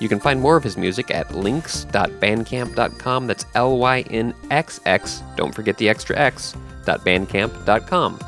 You 0.00 0.08
can 0.08 0.18
find 0.18 0.40
more 0.40 0.56
of 0.56 0.64
his 0.64 0.78
music 0.78 1.10
at 1.10 1.34
lynxx.bandcamp.com. 1.34 3.26
That's 3.26 3.44
L 3.54 3.76
Y 3.76 4.00
N 4.08 4.34
X 4.50 4.80
X. 4.86 5.22
Don't 5.36 5.54
forget 5.54 5.76
the 5.76 5.90
extra 5.90 6.16
X. 6.16 6.56
.bandcamp.com. 6.86 8.18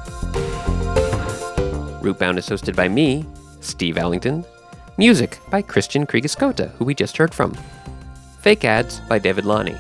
Rootbound 2.03 2.37
is 2.37 2.47
hosted 2.47 2.77
by 2.77 2.91
me, 2.91 3.25
Steve 3.63 3.97
Ellington. 3.97 4.45
Music 4.99 5.41
by 5.49 5.63
Christian 5.63 6.07
Kriegeskotte, 6.07 6.73
who 6.73 6.85
we 6.85 6.95
just 6.95 7.17
heard 7.17 7.33
from. 7.33 7.57
Fake 8.41 8.67
ads 8.67 9.01
by 9.09 9.19
David 9.19 9.47
Lonnie. 9.47 9.79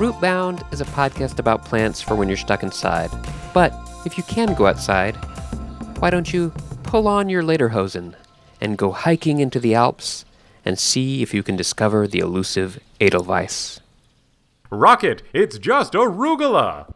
Rootbound 0.00 0.72
is 0.72 0.80
a 0.80 0.86
podcast 0.86 1.38
about 1.38 1.66
plants 1.66 2.00
for 2.00 2.14
when 2.14 2.26
you're 2.26 2.38
stuck 2.38 2.62
inside. 2.62 3.10
But 3.52 3.74
if 4.06 4.16
you 4.16 4.24
can 4.24 4.54
go 4.54 4.66
outside, 4.66 5.14
why 5.98 6.08
don't 6.08 6.32
you 6.32 6.54
pull 6.84 7.06
on 7.06 7.28
your 7.28 7.42
lederhosen 7.42 8.14
and 8.62 8.78
go 8.78 8.92
hiking 8.92 9.40
into 9.40 9.60
the 9.60 9.74
Alps 9.74 10.24
and 10.64 10.78
see 10.78 11.20
if 11.20 11.34
you 11.34 11.42
can 11.42 11.54
discover 11.54 12.06
the 12.06 12.20
elusive 12.20 12.80
Edelweiss? 12.98 13.80
Rocket, 14.70 15.22
it's 15.34 15.58
just 15.58 15.92
arugula! 15.92 16.94